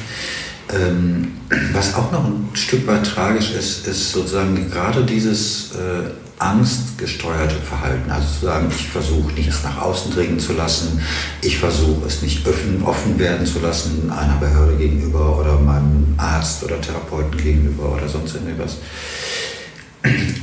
Ähm, 0.73 1.31
was 1.73 1.95
auch 1.95 2.11
noch 2.11 2.25
ein 2.25 2.49
Stück 2.53 2.85
weit 2.87 3.05
tragisch 3.05 3.51
ist, 3.51 3.87
ist 3.87 4.11
sozusagen 4.11 4.69
gerade 4.69 5.05
dieses 5.05 5.71
äh, 5.71 6.09
angstgesteuerte 6.39 7.55
Verhalten. 7.55 8.11
Also 8.11 8.27
zu 8.39 8.45
sagen, 8.45 8.67
ich 8.69 8.87
versuche 8.87 9.31
nichts 9.33 9.63
nach 9.63 9.81
außen 9.81 10.13
dringen 10.13 10.39
zu 10.39 10.53
lassen, 10.53 11.01
ich 11.41 11.57
versuche 11.57 12.05
es 12.05 12.21
nicht 12.21 12.47
offen, 12.47 12.83
offen 12.83 13.17
werden 13.17 13.45
zu 13.45 13.59
lassen 13.59 14.11
einer 14.11 14.35
Behörde 14.35 14.75
gegenüber 14.75 15.39
oder 15.39 15.57
meinem 15.59 16.13
Arzt 16.17 16.63
oder 16.63 16.79
Therapeuten 16.79 17.37
gegenüber 17.37 17.93
oder 17.95 18.07
sonst 18.07 18.35
irgendwas. 18.35 18.77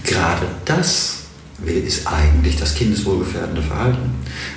Gerade 0.04 0.46
das 0.64 1.16
ist 1.64 2.06
eigentlich 2.06 2.56
das 2.56 2.74
kindeswohlgefährdende 2.74 3.62
Verhalten. 3.62 4.10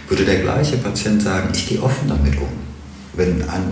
Würde 0.08 0.26
der 0.26 0.40
gleiche 0.40 0.78
Patient 0.78 1.22
sagen, 1.22 1.50
ich 1.54 1.68
gehe 1.68 1.82
offen 1.82 2.08
damit 2.08 2.36
um, 2.38 2.67
wenn 3.18 3.42
an, 3.50 3.64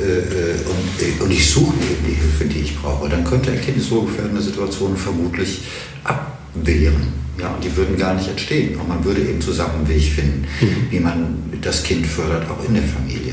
äh, 0.00 0.68
und, 0.68 1.20
äh, 1.20 1.22
und, 1.22 1.30
ich 1.30 1.50
suche 1.50 1.76
mir 1.76 1.90
eben 1.90 2.06
die 2.06 2.14
Hilfe, 2.14 2.44
die 2.44 2.60
ich 2.60 2.78
brauche, 2.78 3.08
dann 3.08 3.24
könnte 3.24 3.50
er 3.50 3.56
kindeswohlgefährdende 3.56 4.40
Situationen 4.40 4.96
vermutlich 4.96 5.62
abwehren. 6.04 7.24
Ja, 7.40 7.48
und 7.48 7.64
die 7.64 7.76
würden 7.76 7.96
gar 7.98 8.14
nicht 8.14 8.28
entstehen. 8.28 8.78
Und 8.78 8.88
man 8.88 9.04
würde 9.04 9.20
eben 9.20 9.40
zusammen 9.40 9.74
einen 9.78 9.88
Weg 9.88 10.04
finden, 10.04 10.46
mhm. 10.60 10.86
wie 10.90 11.00
man 11.00 11.36
das 11.60 11.82
Kind 11.82 12.06
fördert, 12.06 12.48
auch 12.48 12.64
in 12.66 12.74
der 12.74 12.84
Familie. 12.84 13.32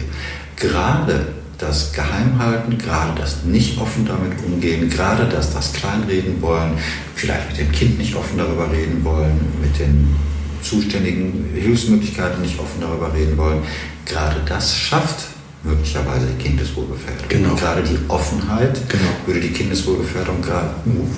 Gerade 0.55 1.27
das 1.59 1.93
Geheimhalten, 1.93 2.79
gerade 2.79 3.13
das 3.19 3.43
nicht 3.43 3.79
offen 3.79 4.05
damit 4.05 4.31
umgehen, 4.43 4.89
gerade 4.89 5.25
das 5.25 5.53
das 5.53 5.73
Kleinreden 5.73 6.41
wollen, 6.41 6.73
vielleicht 7.13 7.49
mit 7.49 7.59
dem 7.59 7.71
Kind 7.71 7.99
nicht 7.99 8.15
offen 8.15 8.39
darüber 8.39 8.71
reden 8.71 9.03
wollen, 9.03 9.39
mit 9.61 9.77
den 9.77 10.15
zuständigen 10.63 11.51
Hilfsmöglichkeiten 11.53 12.41
nicht 12.41 12.59
offen 12.59 12.81
darüber 12.81 13.13
reden 13.13 13.37
wollen, 13.37 13.61
gerade 14.05 14.37
das 14.47 14.75
schafft 14.75 15.27
möglicherweise 15.63 16.25
die 16.27 16.43
Kindeswohlgefährdung. 16.43 17.27
Genau. 17.29 17.49
Und 17.51 17.59
gerade 17.59 17.83
die 17.83 17.97
Offenheit 18.07 18.79
genau. 18.89 19.03
würde 19.25 19.39
die 19.39 19.51
Kindeswohlgefährdung 19.51 20.43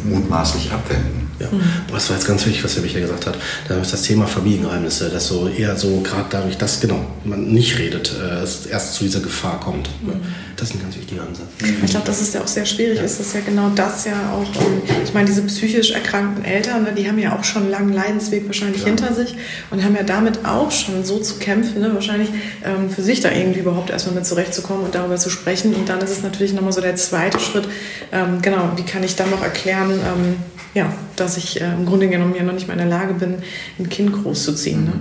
mutmaßlich 0.04 0.72
abwenden. 0.72 1.24
Ja. 1.40 1.48
Mhm. 1.52 1.62
Das 1.92 2.10
war 2.10 2.18
jetzt 2.18 2.28
ganz 2.28 2.46
wichtig, 2.46 2.64
was 2.64 2.74
der 2.76 2.84
Michael 2.84 3.04
gesagt 3.04 3.28
hat. 3.28 3.38
Da 3.68 3.80
ist 3.80 3.92
das 3.94 4.04
Thema 4.04 4.28
Familiengeheimnisse, 4.28 5.10
dass 5.10 5.28
so 5.28 5.48
eher 5.48 5.76
so, 5.76 6.02
gerade 6.02 6.26
dadurch, 6.30 6.58
dass 6.58 6.80
genau, 6.80 7.06
man 7.24 7.46
nicht 7.46 7.80
redet, 7.80 8.14
äh, 8.22 8.44
es 8.44 8.66
erst 8.66 8.96
zu 8.96 9.04
dieser 9.04 9.20
Gefahr 9.20 9.60
kommt. 9.60 9.90
Mhm. 10.02 10.22
Das 10.64 10.70
ist 10.70 10.78
ein 10.78 10.82
ganz 10.84 10.96
wichtiger 10.96 11.24
Ansatz. 11.24 11.48
Ich 11.84 11.92
glaube, 11.92 12.06
dass 12.06 12.22
es 12.22 12.32
ja 12.32 12.42
auch 12.42 12.48
sehr 12.48 12.66
schwierig 12.66 13.00
ja. 13.00 13.04
ist, 13.04 13.20
dass 13.20 13.34
ja 13.34 13.42
genau 13.42 13.70
das 13.76 14.06
ja 14.06 14.32
auch, 14.32 14.62
ähm, 14.62 14.82
ich 15.04 15.14
meine, 15.14 15.26
diese 15.26 15.42
psychisch 15.42 15.92
erkrankten 15.92 16.46
Eltern, 16.46 16.84
ne, 16.84 16.94
die 16.98 17.06
haben 17.06 17.20
ja 17.20 17.38
auch 17.38 17.44
schon 17.44 17.64
einen 17.64 17.72
langen 17.72 17.92
Leidensweg 17.92 18.46
wahrscheinlich 18.46 18.80
ja. 18.80 18.88
hinter 18.88 19.14
sich 19.14 19.36
und 19.72 19.84
haben 19.84 19.94
ja 19.94 20.04
damit 20.04 20.46
auch 20.46 20.72
schon 20.72 21.04
so 21.04 21.20
zu 21.20 21.36
kämpfen, 21.36 21.82
ne, 21.82 21.94
wahrscheinlich 21.94 22.30
ähm, 22.64 22.90
für 22.90 23.02
sich 23.02 23.20
da 23.20 23.30
irgendwie 23.30 23.60
überhaupt 23.60 23.90
erstmal 23.90 24.16
mit 24.16 24.26
zurechtzukommen 24.26 24.86
und 24.86 24.96
darüber 24.96 25.18
zu 25.18 25.30
sprechen. 25.30 25.76
Und 25.76 25.90
dann 25.90 26.00
ist 26.00 26.12
es 26.12 26.24
natürlich 26.24 26.54
nochmal 26.54 26.72
so 26.72 26.80
der 26.80 26.96
zweite 26.96 27.42
Schritt, 27.42 27.68
ähm, 28.14 28.42
genau, 28.42 28.72
wie 28.78 28.84
kann 28.84 29.04
ich 29.04 29.18
dann 29.18 29.32
noch 29.32 29.44
erklären, 29.44 29.92
ähm, 29.92 30.36
ja, 30.74 30.94
dass 31.18 31.36
ich 31.36 31.60
äh, 31.60 31.74
im 31.74 31.86
Grunde 31.86 32.08
genommen 32.08 32.36
ja 32.38 32.44
noch 32.44 32.54
nicht 32.54 32.70
mal 32.70 32.74
in 32.80 32.80
der 32.80 32.88
Lage 32.88 33.16
bin, 33.16 33.40
ein 33.80 33.90
Kind 33.90 34.14
großzuziehen. 34.14 34.86
Ne? 34.86 34.94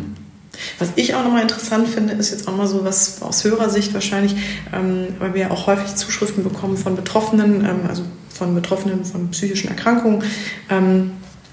Was 0.78 0.90
ich 0.96 1.14
auch 1.14 1.24
nochmal 1.24 1.42
interessant 1.42 1.88
finde, 1.88 2.14
ist 2.14 2.30
jetzt 2.30 2.48
auch 2.48 2.56
mal 2.56 2.66
so 2.66 2.84
was 2.84 3.22
aus 3.22 3.44
Hörersicht 3.44 3.94
wahrscheinlich, 3.94 4.36
ähm, 4.72 5.08
weil 5.18 5.34
wir 5.34 5.42
ja 5.42 5.50
auch 5.50 5.66
häufig 5.66 5.94
Zuschriften 5.94 6.44
bekommen 6.44 6.76
von 6.76 6.96
Betroffenen, 6.96 7.64
ähm, 7.64 7.80
also 7.88 8.04
von 8.28 8.54
Betroffenen 8.54 9.04
von 9.04 9.30
psychischen 9.30 9.68
Erkrankungen. 9.68 10.22
Ähm, 10.68 11.12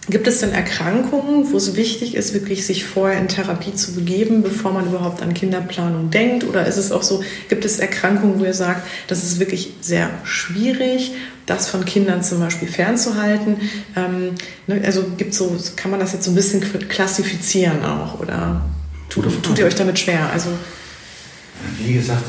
Gibt 0.10 0.28
es 0.28 0.40
denn 0.40 0.52
Erkrankungen, 0.52 1.52
wo 1.52 1.58
es 1.58 1.76
wichtig 1.76 2.16
ist, 2.16 2.34
wirklich 2.34 2.66
sich 2.66 2.84
vorher 2.84 3.20
in 3.20 3.28
Therapie 3.28 3.76
zu 3.76 3.94
begeben, 3.94 4.42
bevor 4.42 4.72
man 4.72 4.88
überhaupt 4.88 5.22
an 5.22 5.36
Kinderplanung 5.36 6.10
denkt? 6.10 6.46
Oder 6.46 6.66
ist 6.66 6.78
es 6.78 6.92
auch 6.92 7.04
so, 7.04 7.24
gibt 7.48 7.64
es 7.64 7.78
Erkrankungen, 7.78 8.40
wo 8.40 8.46
ihr 8.46 8.56
sagt, 8.56 8.88
das 9.08 9.24
ist 9.24 9.40
wirklich 9.40 9.74
sehr 9.82 10.10
schwierig, 10.24 11.12
das 11.46 11.68
von 11.68 11.86
Kindern 11.86 12.24
zum 12.24 12.40
Beispiel 12.40 12.68
fernzuhalten? 12.68 13.58
Ähm, 13.96 14.34
ne, 14.66 14.82
also 14.84 15.04
gibt 15.16 15.36
so, 15.36 15.56
kann 15.76 15.92
man 15.92 16.00
das 16.00 16.14
jetzt 16.14 16.24
so 16.24 16.32
ein 16.32 16.36
bisschen 16.36 16.62
klassifizieren 16.90 17.86
auch? 17.86 18.20
Oder 18.20 18.66
tut, 19.10 19.44
tut 19.44 19.58
ihr 19.60 19.66
euch 19.66 19.76
damit 19.76 20.00
schwer? 20.00 20.30
Also, 20.32 20.50
Wie 21.80 21.94
gesagt, 21.94 22.24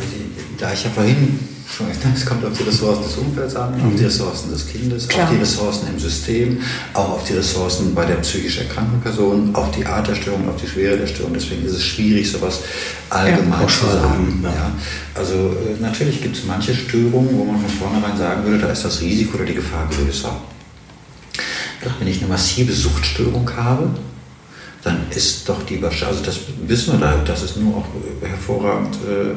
da 0.58 0.72
ich 0.72 0.84
ja 0.84 0.90
vorhin 0.90 1.38
Es 2.14 2.26
kommt 2.26 2.44
auf 2.44 2.56
die 2.56 2.64
Ressourcen 2.64 3.02
des 3.04 3.16
Umfelds 3.16 3.56
an, 3.56 3.74
auf 3.74 3.94
die 3.96 4.04
Ressourcen 4.04 4.50
des 4.50 4.66
Kindes, 4.66 5.08
Klar. 5.08 5.24
auf 5.24 5.30
die 5.30 5.40
Ressourcen 5.40 5.88
im 5.88 5.98
System, 5.98 6.58
auch 6.94 7.10
auf 7.10 7.24
die 7.24 7.34
Ressourcen 7.34 7.94
bei 7.94 8.04
der 8.04 8.16
psychisch 8.16 8.58
erkrankten 8.58 9.00
Person, 9.00 9.54
auf 9.54 9.70
die 9.70 9.86
Art 9.86 10.08
der 10.08 10.14
Störung, 10.14 10.48
auf 10.48 10.60
die 10.60 10.66
Schwere 10.66 10.96
der 10.98 11.06
Störung. 11.06 11.32
Deswegen 11.34 11.64
ist 11.64 11.74
es 11.74 11.84
schwierig, 11.84 12.30
sowas 12.30 12.60
allgemein 13.08 13.62
ja, 13.62 13.68
zu 13.68 13.86
sagen. 13.86 14.40
Ja. 14.42 14.50
Ja. 14.50 14.72
Also 15.14 15.34
äh, 15.34 15.80
natürlich 15.80 16.20
gibt 16.22 16.36
es 16.36 16.44
manche 16.44 16.74
Störungen, 16.74 17.38
wo 17.38 17.44
man 17.44 17.60
von 17.60 17.70
vornherein 17.70 18.18
sagen 18.18 18.44
würde, 18.44 18.58
da 18.58 18.68
ist 18.68 18.84
das 18.84 19.00
Risiko 19.00 19.36
oder 19.36 19.46
die 19.46 19.54
Gefahr 19.54 19.88
größer. 19.90 20.36
Doch 21.82 21.92
wenn 21.98 22.08
ich 22.08 22.18
eine 22.18 22.28
massive 22.28 22.72
Suchtstörung 22.72 23.50
habe, 23.56 23.90
dann 24.82 25.06
ist 25.10 25.46
doch 25.48 25.62
die 25.64 25.82
Wahrscheinlichkeit, 25.82 26.28
also 26.28 26.34
das 26.40 26.40
wissen 26.66 26.94
wir 26.94 27.00
da, 27.06 27.18
das 27.24 27.42
ist 27.42 27.58
nur 27.58 27.76
auch 27.76 27.84
hervorragend 28.22 28.96
äh, 29.06 29.32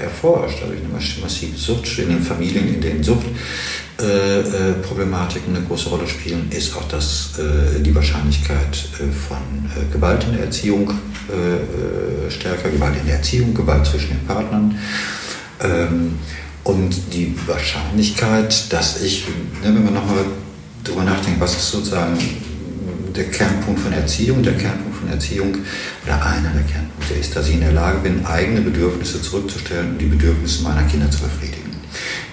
äh 0.00 0.02
erforscht, 0.02 0.60
also 0.62 0.72
eine 0.72 0.88
massive 1.22 1.56
Sucht 1.56 1.96
in 1.98 2.08
den 2.08 2.22
Familien, 2.22 2.74
in 2.74 2.80
denen 2.80 3.04
Suchtproblematiken 3.04 5.54
äh, 5.54 5.56
äh 5.56 5.58
eine 5.58 5.66
große 5.66 5.90
Rolle 5.90 6.08
spielen, 6.08 6.50
ist 6.50 6.74
auch 6.76 6.88
das, 6.88 7.38
äh, 7.38 7.78
die 7.80 7.94
Wahrscheinlichkeit 7.94 8.88
äh, 8.94 9.12
von 9.12 9.38
Gewalt 9.92 10.24
in 10.24 10.32
der 10.32 10.46
Erziehung 10.46 10.90
stärker, 12.30 12.70
Gewalt 12.70 12.96
in 12.98 13.06
der 13.06 13.16
Erziehung, 13.16 13.52
Gewalt 13.52 13.84
zwischen 13.84 14.08
den 14.08 14.24
Partnern. 14.26 14.78
Ähm, 15.60 16.18
und 16.64 17.12
die 17.12 17.34
Wahrscheinlichkeit, 17.46 18.72
dass 18.72 19.02
ich, 19.02 19.26
ne, 19.62 19.74
wenn 19.74 19.84
wir 19.84 19.90
nochmal 19.90 20.24
darüber 20.84 21.04
nachdenken, 21.04 21.40
was 21.40 21.54
ist 21.54 21.70
sozusagen 21.70 22.18
der 23.18 23.26
Kernpunkt 23.26 23.80
von 23.80 23.92
Erziehung, 23.92 24.42
der 24.42 24.54
Kernpunkt 24.54 24.96
von 24.96 25.08
Erziehung 25.10 25.56
oder 26.04 26.24
einer 26.24 26.50
der 26.50 26.62
Kernpunkte 26.62 27.14
ist, 27.14 27.34
dass 27.34 27.48
ich 27.48 27.54
in 27.54 27.60
der 27.60 27.72
Lage 27.72 27.98
bin, 27.98 28.24
eigene 28.24 28.60
Bedürfnisse 28.60 29.20
zurückzustellen 29.20 29.90
und 29.90 29.98
die 29.98 30.06
Bedürfnisse 30.06 30.62
meiner 30.62 30.84
Kinder 30.84 31.10
zu 31.10 31.20
befriedigen. 31.20 31.76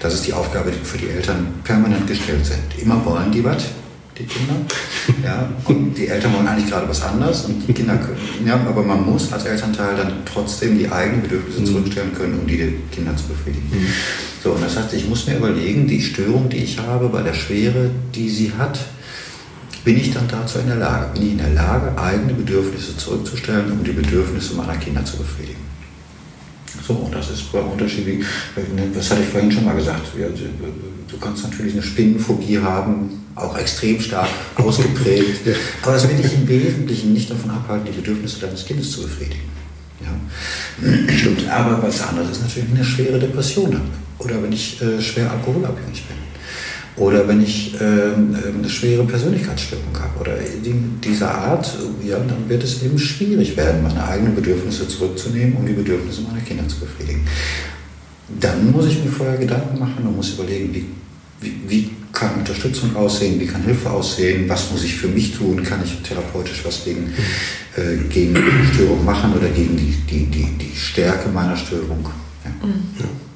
Das 0.00 0.14
ist 0.14 0.26
die 0.26 0.32
Aufgabe, 0.32 0.70
die 0.70 0.84
für 0.84 0.98
die 0.98 1.08
Eltern 1.08 1.54
permanent 1.64 2.06
gestellt 2.06 2.46
sind. 2.46 2.80
Immer 2.80 3.04
wollen 3.04 3.32
die 3.32 3.42
was, 3.42 3.64
die 4.16 4.24
Kinder. 4.24 4.54
Ja, 5.24 5.50
und 5.64 5.94
die 5.94 6.06
Eltern 6.06 6.34
wollen 6.34 6.46
eigentlich 6.46 6.70
gerade 6.70 6.88
was 6.88 7.02
anderes 7.02 7.46
und 7.46 7.66
die 7.66 7.72
Kinder 7.72 7.96
können. 7.96 8.18
Ja, 8.46 8.54
aber 8.54 8.82
man 8.82 9.04
muss 9.04 9.32
als 9.32 9.44
Elternteil 9.44 9.96
dann 9.96 10.12
trotzdem 10.24 10.78
die 10.78 10.90
eigenen 10.90 11.22
Bedürfnisse 11.22 11.60
mhm. 11.60 11.66
zurückstellen 11.66 12.14
können, 12.14 12.38
um 12.38 12.46
die 12.46 12.58
der 12.58 12.68
Kinder 12.92 13.16
zu 13.16 13.24
befriedigen. 13.24 13.68
Mhm. 13.72 13.86
So, 14.42 14.52
und 14.52 14.62
das 14.62 14.76
heißt, 14.76 14.94
ich 14.94 15.08
muss 15.08 15.26
mir 15.26 15.36
überlegen, 15.36 15.88
die 15.88 16.00
Störung, 16.00 16.48
die 16.48 16.58
ich 16.58 16.78
habe, 16.78 17.08
bei 17.08 17.22
der 17.22 17.34
Schwere, 17.34 17.90
die 18.14 18.28
sie 18.28 18.52
hat, 18.56 18.78
bin 19.86 19.98
ich 19.98 20.12
dann 20.12 20.26
dazu 20.26 20.58
in 20.58 20.66
der 20.66 20.76
Lage? 20.76 21.12
Bin 21.14 21.22
ich 21.22 21.32
in 21.32 21.38
der 21.38 21.50
Lage, 21.50 21.96
eigene 21.96 22.34
Bedürfnisse 22.34 22.96
zurückzustellen, 22.96 23.70
um 23.70 23.84
die 23.84 23.92
Bedürfnisse 23.92 24.54
meiner 24.54 24.76
Kinder 24.76 25.04
zu 25.04 25.16
befriedigen? 25.16 25.64
So, 26.84 26.94
und 26.94 27.14
das 27.14 27.30
ist 27.30 27.54
unterschiedlich, 27.54 28.24
das 28.92 29.10
hatte 29.10 29.22
ich 29.22 29.28
vorhin 29.28 29.50
schon 29.50 29.64
mal 29.64 29.76
gesagt, 29.76 30.02
du 30.16 31.18
kannst 31.18 31.44
natürlich 31.44 31.74
eine 31.74 31.82
Spinnenphobie 31.82 32.58
haben, 32.58 33.10
auch 33.36 33.56
extrem 33.56 34.00
stark 34.00 34.28
ausgeprägt, 34.56 35.42
aber 35.82 35.92
das 35.92 36.08
wird 36.08 36.18
dich 36.18 36.34
im 36.34 36.48
Wesentlichen 36.48 37.12
nicht 37.12 37.30
davon 37.30 37.50
abhalten, 37.50 37.86
die 37.86 37.96
Bedürfnisse 37.96 38.40
deines 38.40 38.66
Kindes 38.66 38.90
zu 38.90 39.02
befriedigen. 39.02 39.48
Ja. 40.00 41.16
Stimmt. 41.16 41.48
Aber 41.48 41.80
was 41.80 42.02
anderes 42.02 42.32
ist 42.32 42.42
natürlich 42.42 42.70
eine 42.74 42.84
schwere 42.84 43.20
Depression 43.20 43.72
habe 43.72 43.84
oder 44.18 44.42
wenn 44.42 44.52
ich 44.52 44.82
äh, 44.82 45.00
schwer 45.00 45.30
alkoholabhängig 45.30 46.04
bin. 46.04 46.25
Oder 46.96 47.28
wenn 47.28 47.42
ich 47.42 47.74
äh, 47.74 47.84
eine 47.84 48.68
schwere 48.68 49.04
Persönlichkeitsstörung 49.04 49.92
habe 50.00 50.20
oder 50.20 50.38
dieser 51.04 51.30
Art, 51.30 51.76
ja, 52.02 52.18
dann 52.18 52.48
wird 52.48 52.64
es 52.64 52.82
eben 52.82 52.98
schwierig 52.98 53.54
werden, 53.56 53.82
meine 53.82 54.02
eigenen 54.02 54.34
Bedürfnisse 54.34 54.88
zurückzunehmen, 54.88 55.56
um 55.56 55.66
die 55.66 55.74
Bedürfnisse 55.74 56.22
meiner 56.22 56.40
Kinder 56.40 56.66
zu 56.68 56.80
befriedigen. 56.80 57.26
Dann 58.40 58.72
muss 58.72 58.86
ich 58.86 59.04
mir 59.04 59.10
vorher 59.10 59.36
Gedanken 59.36 59.78
machen 59.78 60.06
und 60.06 60.16
muss 60.16 60.30
überlegen, 60.30 60.74
wie, 60.74 60.86
wie, 61.40 61.60
wie 61.68 61.90
kann 62.12 62.34
Unterstützung 62.38 62.96
aussehen, 62.96 63.38
wie 63.38 63.46
kann 63.46 63.62
Hilfe 63.62 63.90
aussehen, 63.90 64.48
was 64.48 64.70
muss 64.70 64.82
ich 64.82 64.94
für 64.94 65.08
mich 65.08 65.36
tun, 65.36 65.62
kann 65.62 65.80
ich 65.84 65.96
therapeutisch 66.02 66.64
was 66.64 66.82
gegen, 66.82 67.12
äh, 67.76 67.96
gegen 68.08 68.34
die 68.34 68.74
Störung 68.74 69.04
machen 69.04 69.34
oder 69.34 69.48
gegen 69.48 69.76
die, 69.76 69.94
die, 70.10 70.24
die, 70.24 70.48
die 70.58 70.74
Stärke 70.74 71.28
meiner 71.28 71.56
Störung. 71.56 72.08
Ja. 72.42 72.66
Mhm. 72.66 73.26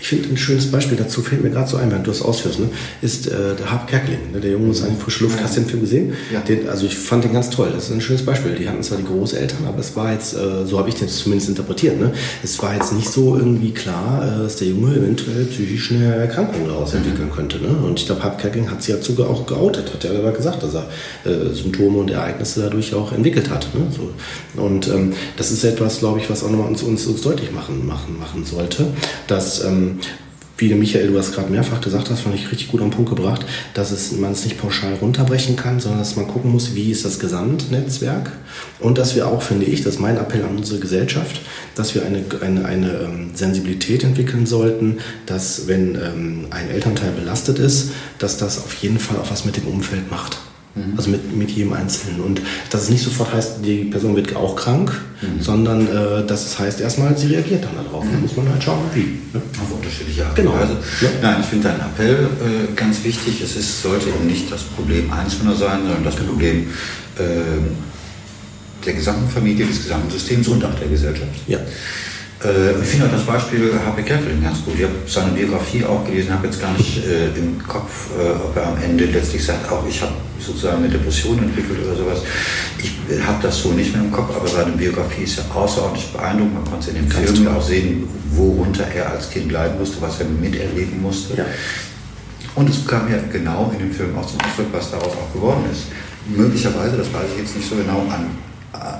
Ich 0.00 0.08
finde 0.08 0.28
ein 0.28 0.36
schönes 0.36 0.70
Beispiel 0.70 0.96
dazu, 0.96 1.22
fällt 1.22 1.42
mir 1.42 1.50
gerade 1.50 1.68
so 1.68 1.76
ein, 1.76 1.90
wenn 1.90 2.02
du 2.02 2.10
das 2.10 2.22
ausführst, 2.22 2.60
ne, 2.60 2.68
ist 3.02 3.26
äh, 3.26 3.54
der 3.58 3.70
Harp 3.70 3.88
Kerkeling. 3.88 4.32
Ne, 4.32 4.40
der 4.40 4.52
Junge 4.52 4.70
ist 4.70 4.82
eigentlich 4.82 5.02
frische 5.02 5.24
Luft. 5.24 5.42
Hast 5.42 5.56
du 5.56 5.60
den 5.60 5.68
Film 5.68 5.82
gesehen? 5.82 6.12
Ja. 6.32 6.40
Den, 6.40 6.68
also 6.68 6.86
ich 6.86 6.96
fand 6.96 7.24
den 7.24 7.32
ganz 7.32 7.50
toll. 7.50 7.70
Das 7.74 7.84
ist 7.84 7.92
ein 7.92 8.00
schönes 8.00 8.24
Beispiel. 8.24 8.54
Die 8.54 8.68
hatten 8.68 8.82
zwar 8.82 8.98
die 8.98 9.04
Großeltern, 9.04 9.66
aber 9.66 9.78
es 9.78 9.96
war 9.96 10.12
jetzt, 10.12 10.34
äh, 10.34 10.66
so 10.66 10.78
habe 10.78 10.88
ich 10.88 10.94
den 10.96 11.08
zumindest 11.08 11.48
interpretiert, 11.48 11.98
ne, 11.98 12.12
es 12.42 12.60
war 12.62 12.74
jetzt 12.74 12.92
nicht 12.92 13.08
so 13.08 13.36
irgendwie 13.36 13.72
klar, 13.72 14.22
äh, 14.22 14.42
dass 14.42 14.56
der 14.56 14.68
Junge 14.68 14.94
eventuell 14.94 15.44
psychisch 15.44 15.92
eine 15.92 16.14
Erkrankung 16.14 16.66
daraus 16.66 16.92
mhm. 16.92 16.98
entwickeln 16.98 17.30
könnte. 17.30 17.58
Ne? 17.58 17.68
Und 17.68 17.98
ich 17.98 18.06
glaube, 18.06 18.22
Harp 18.22 18.38
Kerkeling 18.38 18.70
hat 18.70 18.82
sich 18.82 18.94
ja 18.94 19.00
sogar 19.00 19.28
auch 19.30 19.46
geoutet, 19.46 19.92
hat 19.92 20.04
ja 20.04 20.30
gesagt, 20.30 20.62
dass 20.62 20.74
er 20.74 20.88
äh, 21.24 21.54
Symptome 21.54 21.98
und 21.98 22.10
Ereignisse 22.10 22.62
dadurch 22.62 22.94
auch 22.94 23.12
entwickelt 23.12 23.50
hat. 23.50 23.68
Ne? 23.74 23.86
So. 23.94 24.60
Und 24.60 24.88
ähm, 24.88 25.12
das 25.36 25.50
ist 25.50 25.64
etwas, 25.64 25.98
glaube 25.98 26.18
ich, 26.18 26.30
was 26.30 26.42
auch 26.42 26.50
nochmal 26.50 26.68
uns, 26.68 26.82
uns, 26.82 27.06
uns 27.06 27.22
deutlich 27.22 27.52
machen, 27.52 27.86
machen, 27.86 28.18
machen 28.18 28.44
sollte, 28.44 28.86
dass 29.26 29.64
ähm, 29.64 29.85
wie 30.58 30.72
Michael, 30.72 31.08
du 31.08 31.18
hast 31.18 31.34
gerade 31.34 31.50
mehrfach 31.50 31.80
gesagt 31.80 32.10
hast, 32.10 32.20
fand 32.20 32.34
ich 32.34 32.50
richtig 32.50 32.68
gut 32.68 32.80
am 32.80 32.90
Punkt 32.90 33.10
gebracht, 33.10 33.44
dass 33.74 33.90
es, 33.90 34.12
man 34.12 34.32
es 34.32 34.44
nicht 34.44 34.58
pauschal 34.58 34.94
runterbrechen 34.94 35.54
kann, 35.56 35.80
sondern 35.80 36.00
dass 36.00 36.16
man 36.16 36.26
gucken 36.28 36.50
muss, 36.50 36.74
wie 36.74 36.90
ist 36.90 37.04
das 37.04 37.18
Gesamtnetzwerk 37.18 38.32
und 38.80 38.96
dass 38.96 39.14
wir 39.14 39.28
auch, 39.28 39.42
finde 39.42 39.66
ich, 39.66 39.82
das 39.82 39.94
ist 39.94 40.00
mein 40.00 40.16
Appell 40.16 40.42
an 40.44 40.56
unsere 40.56 40.80
Gesellschaft, 40.80 41.42
dass 41.74 41.94
wir 41.94 42.06
eine, 42.06 42.24
eine, 42.40 42.64
eine 42.64 42.90
ähm, 43.00 43.30
Sensibilität 43.34 44.02
entwickeln 44.02 44.46
sollten, 44.46 44.98
dass 45.26 45.68
wenn 45.68 45.94
ähm, 45.94 46.46
ein 46.50 46.70
Elternteil 46.70 47.12
belastet 47.12 47.58
ist, 47.58 47.90
dass 48.18 48.38
das 48.38 48.58
auf 48.58 48.74
jeden 48.76 48.98
Fall 48.98 49.18
auch 49.18 49.30
was 49.30 49.44
mit 49.44 49.58
dem 49.58 49.66
Umfeld 49.66 50.10
macht. 50.10 50.38
Mhm. 50.76 50.92
Also 50.96 51.10
mit, 51.10 51.34
mit 51.34 51.50
jedem 51.50 51.72
Einzelnen. 51.72 52.20
Und 52.20 52.42
dass 52.70 52.82
es 52.82 52.90
nicht 52.90 53.02
sofort 53.02 53.32
heißt, 53.32 53.64
die 53.64 53.84
Person 53.84 54.14
wird 54.14 54.36
auch 54.36 54.54
krank, 54.54 54.92
mhm. 55.22 55.42
sondern 55.42 55.86
äh, 55.88 56.26
dass 56.26 56.46
es 56.46 56.58
heißt, 56.58 56.80
erstmal, 56.80 57.16
sie 57.16 57.28
reagiert 57.28 57.64
dann 57.64 57.84
darauf. 57.84 58.04
Mhm. 58.04 58.12
Dann 58.12 58.22
muss 58.22 58.36
man 58.36 58.48
halt 58.50 58.62
schauen, 58.62 58.84
wie. 58.94 59.18
Ne? 59.32 59.42
Auf 59.60 59.72
unterschiedliche 59.72 60.26
Art 60.26 60.36
genau. 60.36 60.52
Weise. 60.52 60.76
Ja. 61.00 61.08
Nein, 61.22 61.36
ich 61.40 61.46
finde 61.46 61.68
deinen 61.68 61.80
Appell 61.80 62.14
äh, 62.14 62.74
ganz 62.76 63.02
wichtig. 63.02 63.40
Es 63.42 63.56
ist, 63.56 63.82
sollte 63.82 64.10
eben 64.10 64.26
nicht 64.26 64.52
das 64.52 64.62
Problem 64.62 65.10
Einzelner 65.10 65.54
sein, 65.54 65.80
sondern 65.82 66.04
das 66.04 66.16
genau. 66.16 66.32
Problem 66.32 66.66
äh, 67.18 67.22
der 68.84 68.92
gesamten 68.92 69.28
Familie, 69.28 69.66
des 69.66 69.82
gesamten 69.82 70.10
Systems 70.10 70.46
und 70.48 70.64
auch 70.64 70.74
der 70.74 70.88
Gesellschaft. 70.88 71.30
Ja. 71.48 71.58
Äh, 72.44 72.82
ich 72.82 72.88
finde 72.88 73.06
auch 73.06 73.12
das 73.12 73.24
Beispiel 73.24 73.72
H.P. 73.84 74.02
Kerkeling 74.02 74.42
ganz 74.42 74.64
gut. 74.64 74.74
Ich 74.76 74.84
habe 74.84 74.94
seine 75.06 75.32
Biografie 75.32 75.84
auch 75.84 76.04
gelesen, 76.04 76.32
habe 76.32 76.46
jetzt 76.46 76.60
gar 76.60 76.72
nicht 76.72 77.04
äh, 77.06 77.28
im 77.36 77.62
Kopf, 77.66 78.10
äh, 78.18 78.30
ob 78.32 78.56
er 78.56 78.66
am 78.68 78.82
Ende 78.82 79.06
letztlich 79.06 79.44
sagt, 79.44 79.70
auch 79.70 79.86
ich 79.88 80.02
habe 80.02 80.12
sozusagen 80.38 80.78
eine 80.78 80.88
Depression 80.88 81.38
entwickelt 81.38 81.78
oder 81.84 81.96
sowas. 81.96 82.22
Ich 82.78 82.92
äh, 83.10 83.20
habe 83.22 83.38
das 83.42 83.62
so 83.62 83.72
nicht 83.72 83.94
mehr 83.94 84.04
im 84.04 84.12
Kopf, 84.12 84.36
aber 84.36 84.46
seine 84.46 84.72
Biografie 84.72 85.22
ist 85.22 85.38
ja 85.38 85.44
außerordentlich 85.54 86.12
beeindruckend. 86.12 86.54
Man 86.54 86.64
konnte 86.64 86.90
in 86.90 86.96
dem 86.96 87.08
ganz 87.08 87.30
Film 87.30 87.48
auch 87.48 87.62
sehen, 87.62 88.08
worunter 88.32 88.84
er 88.94 89.12
als 89.12 89.30
Kind 89.30 89.50
leiden 89.50 89.78
musste, 89.78 90.00
was 90.02 90.20
er 90.20 90.26
miterleben 90.26 91.00
musste. 91.00 91.38
Ja. 91.38 91.44
Und 92.54 92.68
es 92.68 92.86
kam 92.86 93.10
ja 93.10 93.18
genau 93.32 93.70
in 93.72 93.78
dem 93.78 93.92
Film 93.92 94.16
auch 94.16 94.26
zum 94.26 94.40
Ausdruck, 94.40 94.66
was 94.72 94.90
daraus 94.90 95.12
auch 95.12 95.32
geworden 95.32 95.64
ist. 95.70 95.84
Möglicherweise, 96.28 96.96
das 96.96 97.12
weiß 97.12 97.26
ich 97.34 97.42
jetzt 97.42 97.56
nicht 97.56 97.68
so 97.68 97.76
genau, 97.76 98.00
an 98.10 98.26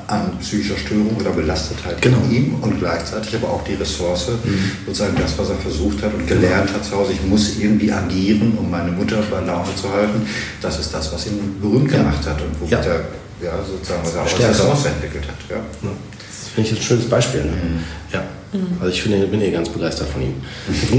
an 0.07 0.39
psychischer 0.41 0.77
Störung 0.77 1.17
oder 1.19 1.31
Belastetheit 1.31 2.01
genau. 2.01 2.19
in 2.29 2.37
ihm 2.37 2.55
und 2.61 2.79
gleichzeitig 2.79 3.35
aber 3.37 3.51
auch 3.51 3.65
die 3.65 3.75
Ressource, 3.75 4.29
mhm. 4.45 4.71
sozusagen 4.87 5.17
das, 5.17 5.39
was 5.39 5.51
er 5.51 5.57
versucht 5.57 6.03
hat 6.03 6.15
und 6.15 6.27
gelernt 6.27 6.73
hat 6.73 6.85
zu 6.85 6.97
Hause. 6.97 7.13
Ich 7.13 7.23
muss 7.25 7.59
irgendwie 7.59 7.93
agieren, 7.93 8.57
um 8.59 8.71
meine 8.71 8.93
Mutter 8.93 9.23
bei 9.31 9.41
Laune 9.41 9.75
zu 9.75 9.93
halten. 9.93 10.27
Das 10.61 10.79
ist 10.79 10.93
das, 10.93 11.13
was 11.13 11.27
ihn 11.27 11.61
berühmt 11.61 11.91
ja. 11.91 11.99
gemacht 11.99 12.27
hat 12.27 12.41
und 12.41 12.61
womit 12.61 12.73
ja. 12.73 12.79
er 12.81 13.01
ja, 13.43 13.53
sozusagen 13.63 14.03
was 14.03 14.15
er 14.15 14.23
auch 14.23 14.25
als 14.25 14.61
Ressource 14.61 14.87
entwickelt 14.87 15.25
hat. 15.29 15.37
Ja. 15.51 15.57
Das 15.83 16.49
finde 16.55 16.71
ich 16.71 16.77
ein 16.77 16.83
schönes 16.83 17.09
Beispiel. 17.09 17.45
Ne? 17.45 17.53
Mhm. 17.53 17.85
Ja. 18.13 18.23
Mhm. 18.53 18.79
Also 18.81 18.93
ich 18.93 19.03
finde, 19.03 19.27
bin 19.27 19.43
eh 19.43 19.51
ganz 19.51 19.69
begeistert 19.69 20.09
von 20.09 20.23
ihm. 20.23 20.35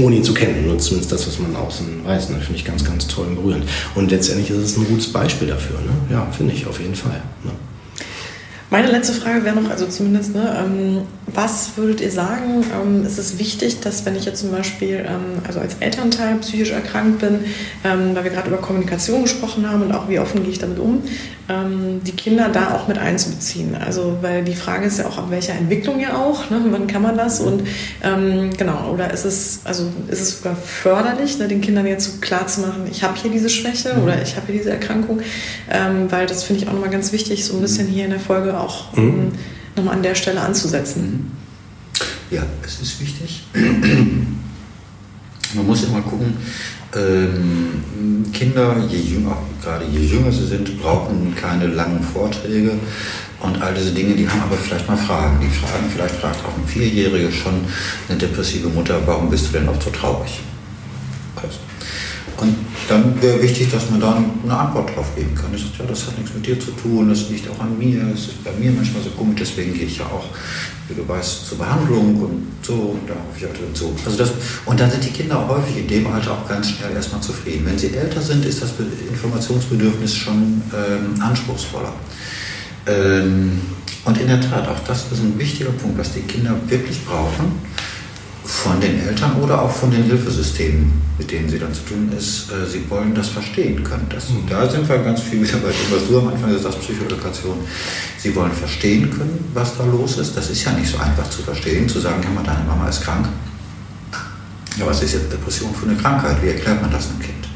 Ohne 0.02 0.16
ihn 0.16 0.24
zu 0.24 0.34
kennen, 0.34 0.66
nur 0.66 0.78
zumindest 0.78 1.12
das, 1.12 1.26
was 1.26 1.38
man 1.38 1.54
außen 1.56 2.04
weiß. 2.04 2.30
Ne? 2.30 2.40
Finde 2.40 2.56
ich 2.56 2.64
ganz, 2.64 2.84
ganz 2.84 3.08
toll 3.08 3.26
und 3.26 3.36
berührend. 3.36 3.64
Und 3.94 4.10
letztendlich 4.10 4.50
ist 4.50 4.58
es 4.58 4.76
ein 4.76 4.86
gutes 4.86 5.12
Beispiel 5.12 5.48
dafür. 5.48 5.80
Ne? 5.80 5.90
Ja, 6.10 6.26
finde 6.30 6.54
ich 6.54 6.66
auf 6.66 6.80
jeden 6.80 6.94
Fall. 6.94 7.20
Ne? 7.44 7.50
Meine 8.70 8.88
letzte 8.88 9.14
Frage 9.14 9.44
wäre 9.44 9.58
noch, 9.58 9.70
also 9.70 9.86
zumindest, 9.86 10.34
ne, 10.34 10.54
ähm, 10.62 11.02
was 11.26 11.76
würdet 11.76 12.02
ihr 12.02 12.10
sagen, 12.10 12.64
ähm, 12.74 13.04
ist 13.06 13.18
es 13.18 13.38
wichtig, 13.38 13.80
dass 13.80 14.04
wenn 14.04 14.14
ich 14.14 14.26
jetzt 14.26 14.40
zum 14.40 14.50
Beispiel 14.50 15.06
ähm, 15.08 15.40
also 15.46 15.60
als 15.60 15.76
Elternteil 15.80 16.36
psychisch 16.36 16.70
erkrankt 16.70 17.20
bin, 17.20 17.40
weil 17.82 18.24
wir 18.24 18.30
gerade 18.30 18.48
über 18.48 18.58
Kommunikation 18.58 19.22
gesprochen 19.22 19.68
haben 19.70 19.82
und 19.82 19.92
auch 19.92 20.08
wie 20.08 20.18
offen 20.18 20.42
gehe 20.42 20.52
ich 20.52 20.58
damit 20.58 20.78
um, 20.78 21.02
die 22.04 22.12
Kinder 22.12 22.50
da 22.52 22.74
auch 22.74 22.88
mit 22.88 22.98
einzubeziehen? 22.98 23.74
Also 23.74 24.18
weil 24.20 24.44
die 24.44 24.54
Frage 24.54 24.86
ist 24.86 24.98
ja 24.98 25.06
auch, 25.06 25.16
ab 25.16 25.26
welcher 25.30 25.54
Entwicklung 25.54 26.00
ja 26.00 26.16
auch, 26.16 26.50
ne, 26.50 26.60
wann 26.70 26.86
kann 26.86 27.02
man 27.02 27.16
das 27.16 27.40
und 27.40 27.62
genau, 28.02 28.90
oder 28.92 29.12
ist 29.12 29.24
es, 29.24 29.60
also 29.64 29.84
ist 30.08 30.20
es 30.20 30.38
sogar 30.38 30.56
förderlich, 30.56 31.38
ne, 31.38 31.48
den 31.48 31.60
Kindern 31.60 31.86
jetzt 31.86 32.04
so 32.04 32.20
klar 32.20 32.46
zu 32.46 32.60
machen, 32.62 32.86
ich 32.90 33.02
habe 33.02 33.18
hier 33.18 33.30
diese 33.30 33.48
Schwäche 33.48 33.94
mhm. 33.94 34.02
oder 34.02 34.20
ich 34.20 34.36
habe 34.36 34.46
hier 34.46 34.56
diese 34.56 34.70
Erkrankung, 34.70 35.20
weil 36.08 36.26
das 36.26 36.42
finde 36.42 36.62
ich 36.62 36.68
auch 36.68 36.72
nochmal 36.72 36.90
ganz 36.90 37.12
wichtig, 37.12 37.44
so 37.44 37.54
ein 37.54 37.60
bisschen 37.60 37.86
hier 37.86 38.04
in 38.04 38.10
der 38.10 38.20
Folge 38.20 38.57
auch 38.60 38.96
mhm. 38.96 39.08
um, 39.08 39.32
nochmal 39.76 39.96
an 39.96 40.02
der 40.02 40.14
Stelle 40.14 40.40
anzusetzen. 40.40 41.32
Ja, 42.30 42.42
es 42.64 42.80
ist 42.80 43.00
wichtig. 43.00 43.44
Man 45.54 45.66
muss 45.66 45.84
immer 45.84 46.02
gucken, 46.02 46.36
ähm, 46.94 48.24
Kinder, 48.32 48.76
je 48.88 48.98
jünger, 48.98 49.36
gerade 49.62 49.86
je 49.86 50.00
jünger 50.00 50.30
sie 50.30 50.46
sind, 50.46 50.80
brauchen 50.80 51.34
keine 51.34 51.66
langen 51.68 52.02
Vorträge 52.02 52.72
und 53.40 53.62
all 53.62 53.72
diese 53.74 53.92
Dinge, 53.92 54.14
die 54.14 54.28
haben 54.28 54.42
aber 54.42 54.56
vielleicht 54.56 54.88
mal 54.88 54.96
Fragen. 54.96 55.38
Die 55.40 55.48
fragen, 55.48 55.84
vielleicht 55.90 56.16
fragt 56.16 56.44
auch 56.44 56.56
ein 56.56 56.66
Vierjähriger 56.66 57.30
schon 57.30 57.54
eine 58.08 58.18
depressive 58.18 58.68
Mutter, 58.68 59.00
warum 59.06 59.30
bist 59.30 59.48
du 59.48 59.52
denn 59.52 59.68
oft 59.68 59.82
so 59.82 59.90
traurig? 59.90 60.40
Und 62.40 62.54
dann 62.88 63.20
wäre 63.20 63.42
wichtig, 63.42 63.70
dass 63.72 63.90
man 63.90 64.00
da 64.00 64.22
eine 64.44 64.56
Antwort 64.56 64.94
drauf 64.94 65.14
geben 65.16 65.34
kann. 65.34 65.52
Ich 65.54 65.62
sage, 65.62 65.74
ja, 65.80 65.84
das 65.86 66.06
hat 66.06 66.16
nichts 66.18 66.32
mit 66.32 66.46
dir 66.46 66.58
zu 66.58 66.70
tun, 66.70 67.08
das 67.08 67.28
liegt 67.30 67.50
auch 67.50 67.58
an 67.58 67.76
mir, 67.76 68.00
es 68.14 68.28
ist 68.28 68.44
bei 68.44 68.52
mir 68.52 68.70
manchmal 68.70 69.02
so 69.02 69.10
komisch, 69.10 69.40
deswegen 69.40 69.74
gehe 69.74 69.86
ich 69.86 69.98
ja 69.98 70.06
auch, 70.06 70.24
wie 70.88 70.94
du 70.94 71.06
weißt, 71.06 71.48
zur 71.48 71.58
Behandlung 71.58 72.14
und 72.22 72.46
so, 72.62 72.74
und 72.74 73.08
da 73.08 73.14
hoffe 73.14 73.38
ich 73.38 73.46
auch 73.46 73.74
so. 73.74 73.92
Also 74.04 74.16
das, 74.16 74.30
und 74.66 74.78
dann 74.78 74.88
sind 74.88 75.04
die 75.04 75.10
Kinder 75.10 75.48
häufig 75.48 75.78
in 75.78 75.88
dem 75.88 76.06
Alter 76.06 76.32
auch 76.32 76.48
ganz 76.48 76.70
schnell 76.70 76.92
erstmal 76.94 77.20
zufrieden. 77.20 77.66
Wenn 77.66 77.78
sie 77.78 77.92
älter 77.92 78.20
sind, 78.20 78.44
ist 78.44 78.62
das 78.62 78.70
Informationsbedürfnis 79.10 80.14
schon 80.14 80.62
ähm, 80.72 81.20
anspruchsvoller. 81.20 81.92
Ähm, 82.86 83.60
und 84.04 84.16
in 84.16 84.28
der 84.28 84.40
Tat, 84.40 84.68
auch 84.68 84.78
das 84.86 85.10
ist 85.10 85.20
ein 85.20 85.36
wichtiger 85.38 85.70
Punkt, 85.70 85.98
was 85.98 86.14
die 86.14 86.20
Kinder 86.20 86.54
wirklich 86.68 87.04
brauchen 87.04 87.60
von 88.48 88.80
den 88.80 88.98
Eltern 89.06 89.36
oder 89.42 89.60
auch 89.60 89.70
von 89.70 89.90
den 89.90 90.04
Hilfesystemen, 90.04 90.90
mit 91.18 91.30
denen 91.30 91.50
sie 91.50 91.58
dann 91.58 91.72
zu 91.74 91.82
tun 91.82 92.10
ist, 92.16 92.50
äh, 92.50 92.66
sie 92.66 92.88
wollen 92.88 93.14
das 93.14 93.28
verstehen 93.28 93.84
können. 93.84 94.06
Das, 94.08 94.30
mhm. 94.30 94.48
Da 94.48 94.68
sind 94.68 94.88
wir 94.88 94.98
ganz 94.98 95.20
viel 95.20 95.42
wieder 95.42 95.58
bei 95.58 95.68
dem, 95.68 95.94
was 95.94 96.08
du 96.08 96.18
am 96.18 96.28
Anfang 96.28 96.50
gesagt 96.50 96.74
hast, 96.74 96.80
Psychoedukation. 96.80 97.58
Sie 98.16 98.34
wollen 98.34 98.52
verstehen 98.52 99.10
können, 99.10 99.50
was 99.52 99.76
da 99.76 99.84
los 99.84 100.16
ist. 100.16 100.34
Das 100.34 100.48
ist 100.48 100.64
ja 100.64 100.72
nicht 100.72 100.90
so 100.90 100.96
einfach 100.96 101.28
zu 101.28 101.42
verstehen, 101.42 101.86
zu 101.86 102.00
sagen, 102.00 102.22
ja, 102.22 102.42
deine 102.42 102.64
Mama 102.64 102.88
ist 102.88 103.02
krank. 103.02 103.28
Ja, 104.78 104.86
was 104.86 105.02
ist 105.02 105.12
jetzt 105.12 105.30
Depression 105.30 105.74
für 105.74 105.86
eine 105.86 105.96
Krankheit? 105.96 106.42
Wie 106.42 106.48
erklärt 106.48 106.80
man 106.80 106.90
das 106.90 107.10
einem 107.10 107.20
Kind? 107.20 107.48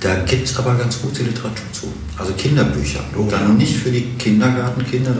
Da 0.00 0.16
gibt 0.16 0.46
es 0.46 0.56
aber 0.58 0.74
ganz 0.74 1.00
gute 1.00 1.22
Literatur 1.22 1.72
zu. 1.72 1.90
Also 2.18 2.34
Kinderbücher. 2.34 3.00
Oh, 3.16 3.26
dann 3.30 3.56
nicht 3.56 3.78
für 3.78 3.90
die 3.90 4.02
Kindergartenkinder, 4.18 5.14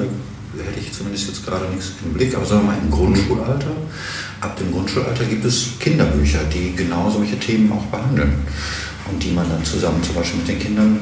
hätte 0.64 0.80
ich 0.80 0.92
zumindest 0.92 1.28
jetzt 1.28 1.44
gerade 1.44 1.66
nichts 1.66 1.92
im 2.04 2.12
Blick, 2.12 2.34
aber 2.34 2.44
sagen 2.44 2.62
wir 2.62 2.72
mal 2.72 2.78
im 2.82 2.90
Grundschulalter 2.90 3.70
ab 4.44 4.56
dem 4.56 4.72
Grundschulalter 4.72 5.24
gibt 5.24 5.44
es 5.44 5.70
Kinderbücher, 5.80 6.40
die 6.52 6.74
genau 6.76 7.10
solche 7.10 7.38
Themen 7.38 7.72
auch 7.72 7.84
behandeln 7.86 8.34
und 9.10 9.22
die 9.22 9.32
man 9.32 9.48
dann 9.48 9.64
zusammen 9.64 10.02
zum 10.02 10.14
Beispiel 10.14 10.40
mit 10.40 10.48
den 10.48 10.58
Kindern 10.58 11.00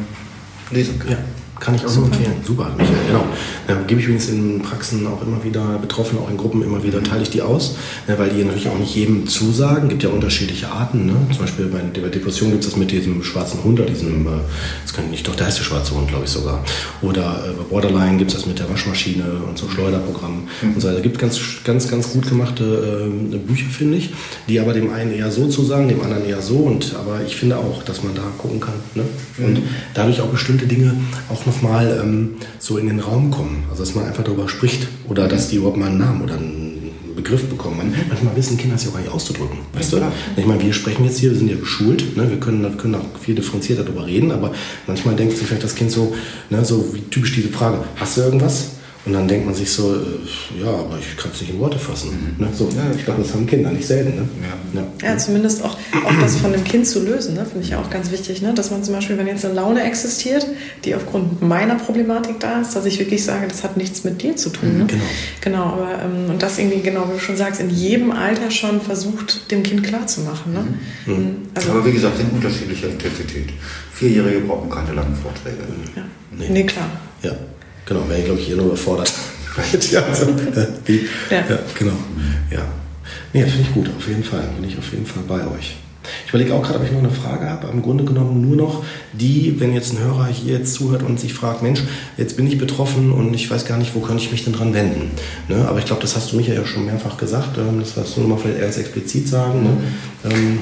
lesen 0.71 0.99
kann. 0.99 1.13
Ja. 1.13 1.19
Kann 1.63 1.77
ich 1.77 1.87
auch 1.87 1.95
nur 1.95 2.07
empfehlen. 2.07 2.35
Super, 2.45 2.73
Michael, 2.77 2.97
genau. 3.07 3.25
Ja, 3.69 3.77
gebe 3.87 4.01
ich 4.01 4.07
übrigens 4.07 4.29
in 4.29 4.63
Praxen 4.63 5.07
auch 5.07 5.23
immer 5.23 5.45
wieder, 5.45 5.79
Betroffene 5.81 6.21
auch 6.21 6.29
in 6.29 6.37
Gruppen 6.37 6.61
immer 6.61 6.83
wieder, 6.83 7.01
teile 7.05 7.23
ich 7.23 7.31
die 7.31 7.41
aus, 7.41 7.77
ne, 8.09 8.19
weil 8.19 8.31
die 8.31 8.43
natürlich 8.43 8.69
auch 8.69 8.79
nicht 8.79 8.93
jedem 8.97 9.29
zusagen. 9.29 9.89
gibt 9.89 10.03
ja 10.03 10.09
unterschiedliche 10.09 10.69
Arten. 10.69 11.07
Ne? 11.07 11.15
Zum 11.31 11.39
Beispiel 11.39 11.67
bei 11.67 11.79
der 11.79 12.09
Depression 12.09 12.51
gibt 12.51 12.65
es 12.65 12.71
das 12.71 12.77
mit 12.77 12.91
diesem 12.91 13.23
schwarzen 13.23 13.63
Hund 13.63 13.79
oder 13.79 13.89
diesem, 13.89 14.27
äh, 14.27 14.31
das 14.83 14.93
kann 14.93 15.09
nicht, 15.09 15.29
doch, 15.29 15.37
der 15.37 15.47
heißt 15.47 15.61
der 15.61 15.63
schwarze 15.63 15.95
Hund, 15.95 16.09
glaube 16.09 16.25
ich 16.25 16.31
sogar. 16.31 16.65
Oder 17.01 17.45
äh, 17.47 17.53
bei 17.53 17.63
Borderline 17.71 18.19
gibt 18.19 18.33
es 18.33 18.39
das 18.39 18.47
mit 18.47 18.59
der 18.59 18.69
Waschmaschine 18.69 19.25
und 19.49 19.57
so 19.57 19.69
Schleuderprogramm 19.69 20.49
mhm. 20.63 20.75
und 20.75 20.81
so 20.81 20.89
weiter. 20.89 20.97
Es 20.97 21.05
gibt 21.05 21.21
ganz, 21.21 21.39
ganz, 21.63 21.87
ganz 21.87 22.13
gut 22.13 22.29
gemachte 22.29 23.09
äh, 23.33 23.37
Bücher, 23.37 23.71
finde 23.71 23.99
ich, 23.99 24.13
die 24.49 24.59
aber 24.59 24.73
dem 24.73 24.93
einen 24.93 25.13
eher 25.13 25.31
so 25.31 25.47
zusagen, 25.47 25.87
dem 25.87 26.01
anderen 26.01 26.25
eher 26.25 26.43
so. 26.43 26.57
Und, 26.57 26.97
aber 26.99 27.21
ich 27.25 27.37
finde 27.37 27.59
auch, 27.59 27.85
dass 27.85 28.03
man 28.03 28.17
da 28.17 28.23
gucken 28.37 28.59
kann. 28.59 28.75
Ne? 28.97 29.05
Und 29.39 29.61
mhm. 29.61 29.69
dadurch 29.95 30.21
auch 30.21 30.29
bestimmte 30.29 30.67
Dinge 30.67 30.97
auch 31.29 31.47
noch 31.47 31.52
nochmal 31.53 32.01
ähm, 32.03 32.37
so 32.59 32.79
in 32.79 32.87
den 32.87 33.01
Raum 33.01 33.31
kommen. 33.31 33.65
Also 33.71 33.83
dass 33.83 33.95
man 33.95 34.07
einfach 34.07 34.25
darüber 34.25 34.49
spricht 34.49 34.89
oder 35.09 35.29
dass 35.29 35.49
die 35.49 35.57
überhaupt 35.57 35.77
mal 35.77 35.89
einen 35.89 35.99
Namen 35.99 36.23
oder 36.23 36.35
einen 36.35 36.73
Begriff 37.15 37.49
bekommen. 37.49 37.77
Man, 37.77 37.95
manchmal 38.09 38.35
wissen 38.37 38.57
Kinder 38.57 38.77
es 38.77 38.85
ja 38.85 38.91
auch 38.91 38.95
gar 38.95 39.01
nicht 39.01 39.13
auszudrücken. 39.13 39.59
Weißt 39.75 39.93
ja, 39.93 39.99
du? 39.99 40.41
Ich 40.41 40.47
meine, 40.47 40.63
wir 40.63 40.73
sprechen 40.73 41.05
jetzt 41.05 41.19
hier, 41.19 41.31
wir 41.31 41.39
sind 41.39 41.49
ja 41.49 41.57
geschult, 41.57 42.17
ne? 42.17 42.29
wir 42.31 42.41
können, 42.41 42.77
können 42.79 42.95
auch 42.95 43.05
viel 43.21 43.35
differenzierter 43.35 43.85
darüber 43.85 44.07
reden, 44.07 44.33
aber 44.33 44.53
manchmal 44.87 45.15
denkt 45.15 45.37
sich 45.37 45.47
vielleicht 45.47 45.65
das 45.65 45.75
Kind 45.75 45.91
so, 45.91 46.15
ne, 46.51 46.65
so 46.65 46.95
wie 46.95 47.01
typisch 47.03 47.35
diese 47.35 47.49
Frage, 47.49 47.79
hast 47.97 48.17
du 48.17 48.23
irgendwas? 48.23 48.73
Und 49.05 49.15
dann 49.15 49.27
denkt 49.27 49.47
man 49.47 49.55
sich 49.55 49.69
so, 49.71 49.97
äh, 49.97 50.61
ja, 50.63 50.69
aber 50.69 50.97
ich 50.99 51.17
kann 51.17 51.33
es 51.35 51.41
nicht 51.41 51.53
in 51.53 51.59
Worte 51.59 51.79
fassen. 51.79 52.37
Mhm. 52.39 52.45
Ne? 52.45 52.53
So, 52.57 52.69
ja, 52.69 52.85
ich 52.97 53.05
glaube, 53.05 53.23
das 53.23 53.35
haben 53.35 53.47
Kinder 53.47 53.71
nicht 53.73 53.87
selten. 53.87 54.15
Ne? 54.15 54.29
Ja. 54.75 54.81
Ja. 54.81 55.09
ja. 55.09 55.19
zumindest 55.19 55.65
auch, 55.65 55.77
auch 56.05 56.21
das 56.21 56.37
von 56.37 56.53
dem 56.53 56.63
Kind 56.63 56.87
zu 56.87 57.05
lösen, 57.05 57.35
ne? 57.35 57.45
finde 57.45 57.67
ich 57.67 57.75
auch 57.75 57.91
ganz 57.91 58.13
wichtig. 58.13 58.43
Ne? 58.43 58.55
Dass 58.55 58.71
man 58.71 58.85
zum 58.85 58.95
Beispiel, 58.95 59.19
wenn 59.19 59.27
jetzt 59.27 59.45
eine 59.45 59.55
Laune 59.55 59.83
existiert, 59.83 60.47
die 60.85 60.95
aufgrund 60.95 61.43
meiner 61.43 61.75
Problematik 61.75 62.39
da 62.39 62.61
ist, 62.61 62.77
dass 62.77 62.85
ich 62.85 63.01
wirklich 63.01 63.25
sage, 63.25 63.49
das 63.49 63.65
hat 63.65 63.77
nichts 63.77 64.05
mit 64.05 64.23
dir 64.23 64.37
zu 64.37 64.51
tun. 64.51 64.79
Ne? 64.79 64.85
Mhm, 64.85 64.89
genau. 64.89 65.05
Genau, 65.41 65.65
aber 65.65 65.99
ähm, 66.05 66.31
und 66.31 66.43
das 66.43 66.59
irgendwie, 66.59 66.81
genau 66.81 67.09
wie 67.09 67.15
du 67.15 67.19
schon 67.19 67.37
sagst, 67.37 67.61
in 67.61 67.71
jedem 67.71 68.13
Alter 68.13 68.53
schon 68.53 68.81
versucht, 68.81 69.51
dem 69.51 69.65
Kind 69.65 69.83
klarzumachen. 69.83 70.53
Ne? 70.53 70.65
Mhm. 71.07 71.15
mhm. 71.15 71.37
Also, 71.55 71.73
aber 71.73 71.85
wie 71.85 71.93
gesagt, 71.93 72.21
in 72.21 72.29
unterschiedlicher 72.37 72.89
Intensität. 72.89 73.49
Vierjährige 73.93 74.41
brauchen 74.43 74.71
keine 74.71 74.93
langen 74.93 75.17
Vorträge. 75.17 75.59
Ja. 75.97 76.03
Nee. 76.31 76.49
nee, 76.49 76.65
klar. 76.65 76.87
Ja. 77.23 77.33
Genau, 77.87 78.09
wäre 78.09 78.21
ich, 78.21 78.25
glaube 78.25 78.41
ich, 78.41 78.47
hier 78.47 78.57
nur 78.57 78.67
überfordert. 78.67 79.13
ja, 79.91 80.03
also, 80.03 80.27
äh, 80.27 80.97
ja. 81.31 81.37
ja, 81.49 81.59
genau. 81.79 81.97
Ja. 82.51 82.65
Nee, 83.33 83.45
finde 83.45 83.63
ich 83.63 83.73
gut, 83.73 83.91
auf 83.97 84.09
jeden 84.09 84.25
Fall. 84.25 84.45
Bin 84.59 84.69
ich 84.69 84.79
auf 84.79 84.91
jeden 84.93 85.07
Fall 85.07 85.23
bei 85.27 85.47
euch. 85.47 85.77
Ich 86.27 86.31
überlege 86.31 86.55
auch 86.55 86.63
gerade, 86.63 86.79
ob 86.79 86.85
ich 86.85 86.93
noch 86.93 86.99
eine 86.99 87.11
Frage 87.11 87.49
habe. 87.49 87.69
Im 87.69 87.83
Grunde 87.83 88.05
genommen 88.05 88.41
nur 88.41 88.57
noch 88.57 88.85
die, 89.13 89.61
wenn 89.61 89.73
jetzt 89.73 89.93
ein 89.93 89.99
Hörer 89.99 90.27
hier 90.27 90.59
jetzt 90.59 90.75
zuhört 90.75 91.03
und 91.03 91.21
sich 91.21 91.35
fragt, 91.35 91.63
Mensch, 91.63 91.83
jetzt 92.17 92.37
bin 92.37 92.47
ich 92.47 92.59
betroffen 92.59 93.13
und 93.13 93.35
ich 93.35 93.51
weiß 93.51 93.67
gar 93.67 93.79
nicht, 93.79 93.95
wo 93.95 94.01
kann 94.01 94.17
ich 94.17 94.33
mich 94.33 94.45
denn 94.45 94.53
dran 94.53 94.75
wenden. 94.75 95.11
Ne? 95.49 95.67
Aber 95.69 95.79
ich 95.79 95.85
glaube, 95.85 96.03
das 96.03 96.17
hast 96.17 96.33
du 96.33 96.37
mich 96.37 96.49
ja 96.49 96.65
schon 96.67 96.87
mehrfach 96.87 97.17
gesagt. 97.17 97.59
Ähm, 97.59 97.81
das 97.81 97.97
wirst 97.97 98.17
du 98.17 98.23
nochmal 98.23 98.39
vielleicht 98.39 98.61
erst 98.61 98.79
explizit 98.79 99.29
sagen. 99.29 99.63
Ne? 99.63 99.71
Ähm, 100.33 100.59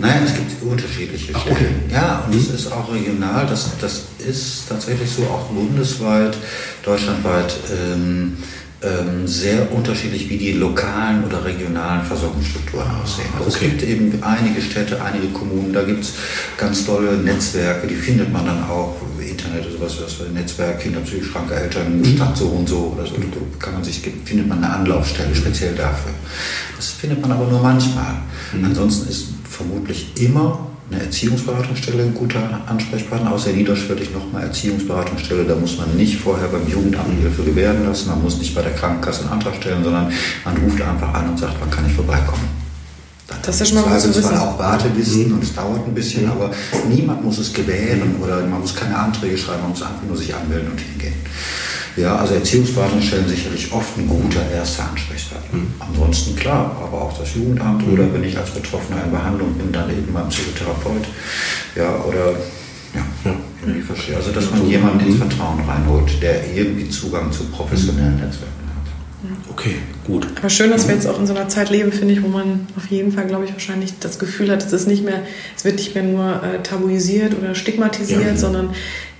Nein, 0.00 0.22
es 0.24 0.34
gibt 0.34 0.62
unterschiedliche 0.62 1.32
Ach, 1.34 1.46
okay. 1.46 1.54
Stellen. 1.56 1.82
Ja, 1.90 2.24
und 2.26 2.34
es 2.34 2.50
ist 2.50 2.72
auch 2.72 2.92
regional. 2.92 3.46
Das, 3.46 3.70
das 3.80 4.02
ist 4.18 4.68
tatsächlich 4.68 5.10
so 5.10 5.22
auch 5.24 5.46
bundesweit, 5.46 6.36
deutschlandweit 6.82 7.54
ähm, 7.72 8.36
ähm, 8.82 9.26
sehr 9.26 9.70
unterschiedlich, 9.72 10.28
wie 10.28 10.36
die 10.36 10.52
lokalen 10.52 11.24
oder 11.24 11.44
regionalen 11.44 12.02
Versorgungsstrukturen 12.02 12.86
aussehen. 13.02 13.28
Also 13.38 13.48
okay. 13.48 13.66
es 13.66 13.70
gibt 13.70 13.82
eben 13.82 14.22
einige 14.22 14.60
Städte, 14.60 15.02
einige 15.02 15.28
Kommunen, 15.28 15.72
da 15.72 15.82
gibt 15.82 16.04
es 16.04 16.14
ganz 16.58 16.84
tolle 16.84 17.16
Netzwerke, 17.16 17.86
die 17.86 17.94
findet 17.94 18.32
man 18.32 18.44
dann 18.46 18.62
auch 18.64 18.96
Internet 19.18 19.66
oder 19.66 19.88
sowas, 19.88 20.18
was 20.20 20.28
Netzwerk, 20.32 20.80
Kinder, 20.80 21.00
psychisch 21.00 21.32
kranke 21.32 21.54
Eltern, 21.54 21.98
mhm. 21.98 22.04
Stadt 22.04 22.36
so 22.36 22.46
und 22.48 22.68
so 22.68 22.94
oder 22.94 23.06
so. 23.06 23.14
Da 23.14 23.38
kann 23.58 23.74
man 23.74 23.84
sich, 23.84 24.00
findet 24.24 24.48
man 24.48 24.62
eine 24.62 24.72
Anlaufstelle 24.72 25.34
speziell 25.34 25.74
dafür. 25.74 26.12
Das 26.76 26.90
findet 26.90 27.20
man 27.22 27.32
aber 27.32 27.46
nur 27.46 27.62
manchmal. 27.62 28.16
Mhm. 28.52 28.66
Ansonsten 28.66 29.08
ist 29.08 29.28
vermutlich 29.54 30.08
immer 30.20 30.66
eine 30.90 31.02
Erziehungsberatungsstelle 31.02 32.02
ein 32.02 32.14
guter 32.14 32.60
Ansprechpartner, 32.66 33.32
außer 33.32 33.50
niederschwellig 33.50 34.12
nochmal 34.12 34.44
Erziehungsberatungsstelle. 34.44 35.44
Da 35.44 35.54
muss 35.54 35.78
man 35.78 35.96
nicht 35.96 36.20
vorher 36.20 36.48
beim 36.48 36.68
Jugendamt 36.68 37.18
Hilfe 37.20 37.42
gewähren 37.42 37.86
lassen, 37.86 38.10
man 38.10 38.22
muss 38.22 38.38
nicht 38.38 38.54
bei 38.54 38.62
der 38.62 38.72
Krankenkasse 38.72 39.22
einen 39.22 39.32
Antrag 39.32 39.54
stellen, 39.56 39.82
sondern 39.82 40.12
man 40.44 40.56
ruft 40.58 40.80
einfach 40.82 41.14
an 41.14 41.30
und 41.30 41.38
sagt, 41.38 41.54
wann 41.60 41.70
kann 41.70 41.86
ich 41.86 41.94
vorbeikommen. 41.94 42.64
Dann 43.26 43.38
das 43.40 43.58
ist 43.58 43.68
schon 43.68 43.80
mal 43.80 43.98
gut 43.98 44.14
zu 44.14 44.40
auch 44.40 44.58
Wartelisten 44.58 45.28
mhm. 45.28 45.34
und 45.36 45.44
es 45.44 45.54
dauert 45.54 45.86
ein 45.86 45.94
bisschen, 45.94 46.26
mhm. 46.26 46.32
aber 46.32 46.50
niemand 46.88 47.24
muss 47.24 47.38
es 47.38 47.52
gewähren 47.52 48.16
oder 48.22 48.44
man 48.46 48.60
muss 48.60 48.74
keine 48.74 48.98
Anträge 48.98 49.38
schreiben, 49.38 49.62
man 49.62 49.70
muss 49.70 49.82
einfach 49.82 50.02
nur 50.06 50.16
sich 50.16 50.34
anmelden 50.34 50.70
und 50.70 50.78
hingehen. 50.78 51.14
Ja, 51.96 52.16
also 52.16 52.34
Erziehungsberatungsstellen 52.34 53.28
sicherlich 53.28 53.72
oft 53.72 53.96
ein 53.96 54.08
guter 54.08 54.40
erster 54.50 54.90
Ansprechpartner. 54.90 55.58
Mhm. 55.58 55.74
Ansonsten 55.78 56.34
klar, 56.34 56.76
aber 56.82 57.02
auch 57.02 57.18
das 57.18 57.34
Jugendamt 57.34 57.86
mhm. 57.86 57.92
oder 57.92 58.12
wenn 58.12 58.24
ich 58.24 58.36
als 58.36 58.50
Betroffener 58.50 59.04
in 59.04 59.12
Behandlung 59.12 59.54
bin, 59.54 59.70
dann 59.72 59.90
eben 59.90 60.12
beim 60.12 60.28
Psychotherapeut. 60.28 61.06
Ja, 61.76 62.04
oder 62.04 62.32
ja, 62.94 63.04
ja. 63.24 63.36
irgendwie 63.62 63.82
verstehe. 63.82 64.16
Also 64.16 64.32
dass 64.32 64.50
man 64.50 64.68
jemanden 64.68 65.06
ins 65.06 65.18
Vertrauen 65.18 65.60
reinholt, 65.68 66.20
der 66.20 66.52
irgendwie 66.52 66.88
Zugang 66.88 67.30
zu 67.30 67.44
professionellen 67.44 68.16
Netzwerken 68.16 68.64
Okay, 69.50 69.76
gut. 70.06 70.26
Aber 70.36 70.50
schön, 70.50 70.70
dass 70.70 70.86
wir 70.86 70.94
jetzt 70.94 71.06
auch 71.06 71.18
in 71.18 71.26
so 71.26 71.34
einer 71.34 71.48
Zeit 71.48 71.70
leben, 71.70 71.92
finde 71.92 72.12
ich, 72.12 72.22
wo 72.22 72.28
man 72.28 72.66
auf 72.76 72.86
jeden 72.88 73.12
Fall, 73.12 73.26
glaube 73.26 73.44
ich, 73.44 73.52
wahrscheinlich 73.52 73.98
das 73.98 74.18
Gefühl 74.18 74.50
hat, 74.50 74.64
es 74.64 74.72
ist 74.72 74.86
nicht 74.86 75.04
mehr, 75.04 75.22
es 75.56 75.64
wird 75.64 75.76
nicht 75.76 75.94
mehr 75.94 76.04
nur 76.04 76.42
äh, 76.42 76.62
tabuisiert 76.62 77.34
oder 77.38 77.54
stigmatisiert, 77.54 78.22
ja. 78.22 78.36
sondern 78.36 78.70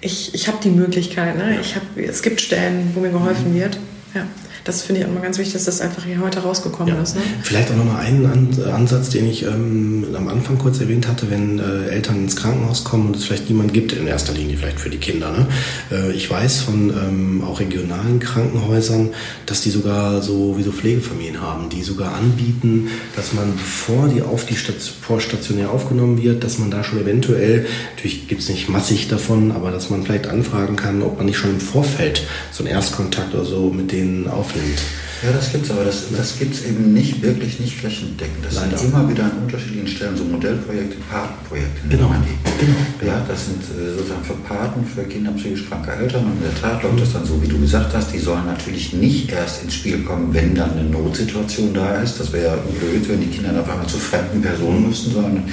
ich, 0.05 0.35
ich 0.35 0.49
habe 0.49 0.59
die 0.63 0.71
Möglichkeit, 0.71 1.37
ne? 1.37 1.59
ich 1.61 1.75
hab, 1.75 1.83
es 1.97 2.23
gibt 2.23 2.41
Stellen, 2.41 2.91
wo 2.95 3.01
mir 3.01 3.11
geholfen 3.11 3.53
mhm. 3.53 3.61
wird. 3.61 3.79
Ja 4.15 4.27
das 4.65 4.83
finde 4.83 5.01
ich 5.01 5.07
auch 5.07 5.11
immer 5.11 5.21
ganz 5.21 5.37
wichtig, 5.37 5.53
dass 5.53 5.65
das 5.65 5.83
einfach 5.83 6.05
hier 6.05 6.21
heute 6.21 6.41
rausgekommen 6.41 6.95
ja. 6.95 7.03
ist. 7.03 7.17
Ne? 7.17 7.23
Vielleicht 7.43 7.71
auch 7.71 7.77
nochmal 7.77 8.01
einen 8.01 8.59
Ansatz, 8.73 9.11
den 9.11 9.29
ich 9.29 9.45
ähm, 9.45 10.07
am 10.17 10.29
Anfang 10.29 10.59
kurz 10.59 10.81
erwähnt 10.81 11.07
hatte, 11.07 11.31
wenn 11.31 11.59
äh, 11.59 11.91
Eltern 11.91 12.17
ins 12.17 12.35
Krankenhaus 12.35 12.83
kommen 12.83 13.09
und 13.09 13.17
es 13.17 13.25
vielleicht 13.25 13.51
niemand 13.51 13.75
gibt, 13.75 13.93
in 13.93 14.07
erster 14.07 14.33
Linie 14.33 14.57
vielleicht 14.57 14.81
für 14.81 14.89
die 14.89 14.97
Kinder. 14.97 15.33
Ne? 15.33 15.47
Äh, 15.93 16.12
ich 16.12 16.31
weiß 16.31 16.62
von 16.62 16.91
ähm, 16.91 17.45
auch 17.45 17.61
regionalen 17.61 18.21
Krankenhäusern, 18.21 19.11
dass 19.45 19.61
die 19.61 19.71
sogar 19.71 20.23
so 20.23 20.57
wie 20.57 20.62
so 20.62 20.73
Pflegefamilien 20.73 21.43
haben, 21.43 21.69
die 21.69 21.83
sogar 21.83 22.15
anbieten, 22.15 22.89
dass 23.17 23.35
man, 23.35 23.53
bevor 23.53 24.09
die 24.09 24.23
auf 24.23 24.47
die 24.47 24.57
Station, 24.57 25.21
stationär 25.21 25.71
aufgenommen 25.71 26.23
wird, 26.23 26.43
dass 26.43 26.59
man 26.59 26.71
da 26.71 26.83
schon 26.83 27.01
eventuell, 27.01 27.67
natürlich 27.95 28.29
gibt 28.29 28.41
es 28.41 28.49
nicht 28.49 28.71
massig 28.71 29.09
davon, 29.09 29.53
aber 29.53 29.71
dass 29.71 29.91
man 29.91 30.05
vielleicht 30.05 30.27
anfragen 30.27 30.77
kann, 30.77 31.03
ob 31.03 31.19
man 31.19 31.27
nicht 31.27 31.37
schon 31.37 31.51
im 31.51 31.61
Vorfeld 31.61 32.23
so 32.51 32.65
einen 32.65 32.73
Erstkontakt 32.73 33.35
oder 33.35 33.45
so 33.45 33.69
mit 33.69 33.93
denen 33.93 34.27
auf 34.27 34.54
nimmt. 34.55 34.81
Ja, 35.25 35.33
das 35.33 35.51
gibt's, 35.53 35.71
aber 35.71 35.85
das, 35.85 36.05
das 36.15 36.39
gibt's 36.39 36.63
eben 36.65 36.93
nicht 36.93 37.23
wirklich 37.23 37.59
nicht 37.59 37.77
flächendeckend. 37.77 38.45
Das 38.45 38.57
Leider. 38.57 38.77
sind 38.77 38.91
immer 38.91 39.09
wieder 39.09 39.25
an 39.25 39.33
unterschiedlichen 39.43 39.89
Stellen 39.89 40.17
so 40.17 40.25
Modellprojekte, 40.25 40.97
Patenprojekte. 41.11 41.89
Genau. 41.89 42.09
man 42.09 42.23
die. 42.23 42.67
Genau. 42.67 42.77
Ja, 43.11 43.25
das 43.27 43.47
sind 43.47 43.63
äh, 43.63 43.97
sozusagen 43.97 44.23
für 44.23 44.35
Paten, 44.35 44.85
für 44.85 45.05
Kinder 45.05 45.33
psychisch 45.33 45.67
kranke 45.67 45.93
Eltern. 45.93 46.27
Und 46.27 46.37
in 46.37 46.43
der 46.43 46.61
Tat 46.61 46.83
läuft 46.83 47.01
das 47.01 47.15
dann 47.15 47.25
so, 47.25 47.41
wie 47.43 47.49
du 47.49 47.59
gesagt 47.59 47.95
hast, 47.95 48.13
die 48.13 48.19
sollen 48.19 48.45
natürlich 48.45 48.93
nicht 48.93 49.33
erst 49.33 49.63
ins 49.63 49.75
Spiel 49.75 50.03
kommen, 50.03 50.35
wenn 50.35 50.55
dann 50.55 50.73
eine 50.73 50.91
Notsituation 50.91 51.73
da 51.73 52.03
ist. 52.03 52.21
Das 52.21 52.31
wäre 52.31 52.45
ja 52.45 52.57
blöd, 52.57 53.09
wenn 53.09 53.21
die 53.21 53.29
Kinder 53.29 53.53
dann 53.53 53.63
auf 53.63 53.71
einmal 53.71 53.87
zu 53.87 53.97
fremden 53.97 54.43
Personen 54.43 54.89
müssten, 54.89 55.11
sondern, 55.11 55.45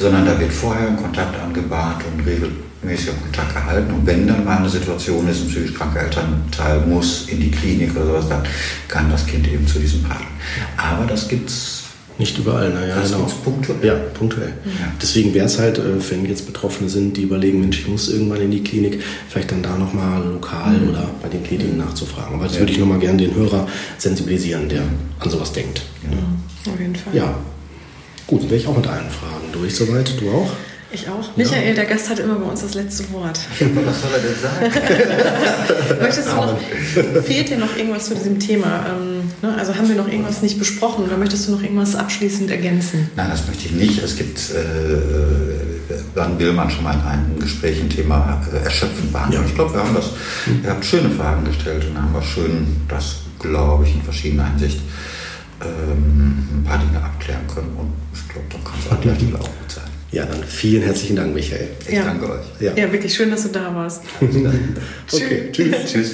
sondern 0.00 0.26
da 0.26 0.40
wird 0.40 0.52
vorher 0.52 0.88
ein 0.88 0.96
Kontakt 0.96 1.38
angebahnt 1.40 2.02
und 2.12 2.26
regelmäßiger 2.86 3.12
Kontakt 3.22 3.54
gehalten. 3.54 3.92
Und 3.92 4.06
wenn 4.06 4.26
dann 4.26 4.44
mal 4.44 4.58
eine 4.58 4.68
Situation 4.68 5.28
ist, 5.28 5.42
ein 5.42 5.48
psychisch 5.48 5.74
kranker 5.74 6.00
Elternteil 6.02 6.80
muss 6.86 7.26
in 7.28 7.40
die 7.40 7.50
Klinik 7.50 7.94
oder 7.96 8.06
sowas, 8.06 8.28
dann 8.28 8.42
kann 8.88 9.10
das 9.10 9.26
Kind 9.26 9.46
eben 9.48 9.66
zu 9.66 9.78
diesem 9.78 10.02
Paten. 10.02 10.26
Aber 10.76 11.06
das 11.06 11.28
gibt's 11.28 11.82
Nicht 12.18 12.38
überall, 12.38 12.70
naja, 12.72 12.96
Das 12.96 13.12
genau. 13.12 13.30
punktuell. 13.44 13.76
Ja, 13.84 13.92
punktuell. 14.14 14.54
Deswegen 15.02 15.34
wäre 15.34 15.44
es 15.44 15.58
halt, 15.58 15.76
äh, 15.76 15.82
wenn 16.10 16.24
jetzt 16.24 16.46
Betroffene 16.46 16.88
sind, 16.88 17.14
die 17.14 17.20
überlegen, 17.24 17.60
Mensch, 17.60 17.80
ich 17.80 17.88
muss 17.88 18.08
irgendwann 18.08 18.40
in 18.40 18.50
die 18.50 18.64
Klinik, 18.64 19.02
vielleicht 19.28 19.52
dann 19.52 19.62
da 19.62 19.76
nochmal 19.76 20.24
lokal 20.26 20.72
Mhm. 20.78 20.88
oder 20.88 21.10
bei 21.22 21.28
den 21.28 21.44
Kliniken 21.44 21.76
nachzufragen. 21.76 22.36
Aber 22.36 22.44
das 22.46 22.58
würde 22.58 22.72
ich 22.72 22.78
nochmal 22.78 23.00
gerne 23.00 23.18
den 23.18 23.34
Hörer 23.34 23.68
sensibilisieren, 23.98 24.66
der 24.70 24.80
an 25.20 25.28
sowas 25.28 25.52
denkt. 25.52 25.82
Auf 26.66 26.80
jeden 26.80 26.96
Fall. 26.96 27.14
Ja. 27.14 27.34
Gut, 28.26 28.44
dann 28.44 28.48
wäre 28.50 28.60
ich 28.62 28.66
auch 28.66 28.76
mit 28.78 28.86
allen 28.86 29.10
Fragen 29.10 29.52
durch 29.52 29.74
soweit. 29.76 30.10
Du 30.18 30.30
auch? 30.30 30.50
Ich 30.96 31.06
auch. 31.10 31.36
Michael, 31.36 31.74
der 31.74 31.84
Gast 31.84 32.08
hat 32.08 32.18
immer 32.20 32.36
bei 32.36 32.46
uns 32.46 32.62
das 32.62 32.72
letzte 32.72 33.12
Wort. 33.12 33.38
Was 33.38 34.00
soll 34.00 34.10
er 34.14 34.18
denn 34.18 34.72
sagen? 34.72 36.00
Möchtest 36.00 36.28
du 36.28 36.36
noch, 36.36 37.22
fehlt 37.22 37.50
dir 37.50 37.58
noch 37.58 37.76
irgendwas 37.76 38.06
zu 38.06 38.14
diesem 38.14 38.40
Thema? 38.40 38.86
Ähm, 38.88 39.30
ne? 39.42 39.54
Also 39.58 39.76
haben 39.76 39.88
wir 39.88 39.94
noch 39.94 40.08
irgendwas 40.08 40.40
nicht 40.40 40.58
besprochen 40.58 41.04
oder 41.04 41.18
möchtest 41.18 41.48
du 41.48 41.52
noch 41.52 41.62
irgendwas 41.62 41.94
abschließend 41.96 42.50
ergänzen? 42.50 43.10
Nein, 43.14 43.28
das 43.30 43.46
möchte 43.46 43.66
ich 43.66 43.72
nicht. 43.72 44.02
Es 44.02 44.16
gibt, 44.16 44.38
äh, 44.38 45.94
wann 46.14 46.38
will 46.38 46.54
man 46.54 46.70
schon 46.70 46.84
mal 46.84 46.94
in 46.94 47.02
einem 47.02 47.40
Gespräch 47.40 47.78
ein 47.78 47.90
Thema 47.90 48.42
äh, 48.50 48.64
erschöpfend 48.64 49.12
behandeln? 49.12 49.42
Ja. 49.42 49.48
Ich 49.48 49.54
glaube, 49.54 49.74
wir 49.74 49.80
haben 49.80 49.94
das, 49.94 50.12
ihr 50.46 50.70
habt 50.70 50.82
schöne 50.82 51.10
Fragen 51.10 51.44
gestellt 51.44 51.84
und 51.90 52.00
haben 52.00 52.14
wir 52.14 52.22
schön 52.22 52.74
das, 52.88 53.16
glaube 53.38 53.84
ich, 53.84 53.94
in 53.94 54.00
verschiedener 54.00 54.48
Hinsicht 54.48 54.80
ähm, 55.60 56.48
ein 56.52 56.64
paar 56.64 56.78
Dinge 56.78 57.04
abklären 57.04 57.46
können. 57.48 57.76
Und 57.76 57.92
ich 58.14 58.26
glaube, 58.32 58.46
dann 58.50 58.64
kann 58.64 58.74
es 58.82 58.90
auch 58.90 59.00
gleich 59.02 59.18
gut 59.18 59.70
sein. 59.70 59.95
Ja, 60.12 60.24
dann 60.24 60.42
vielen 60.44 60.82
herzlichen 60.82 61.16
Dank, 61.16 61.34
Michael. 61.34 61.68
Ich 61.86 61.94
Ja. 61.94 62.04
danke 62.04 62.30
euch. 62.30 62.44
Ja. 62.60 62.72
Ja, 62.76 62.92
wirklich 62.92 63.12
schön, 63.14 63.30
dass 63.30 63.42
du 63.42 63.48
da 63.48 63.74
warst. 63.74 64.02
Okay, 65.12 65.48
tschüss. 65.52 65.74
Tschüss. 65.92 66.10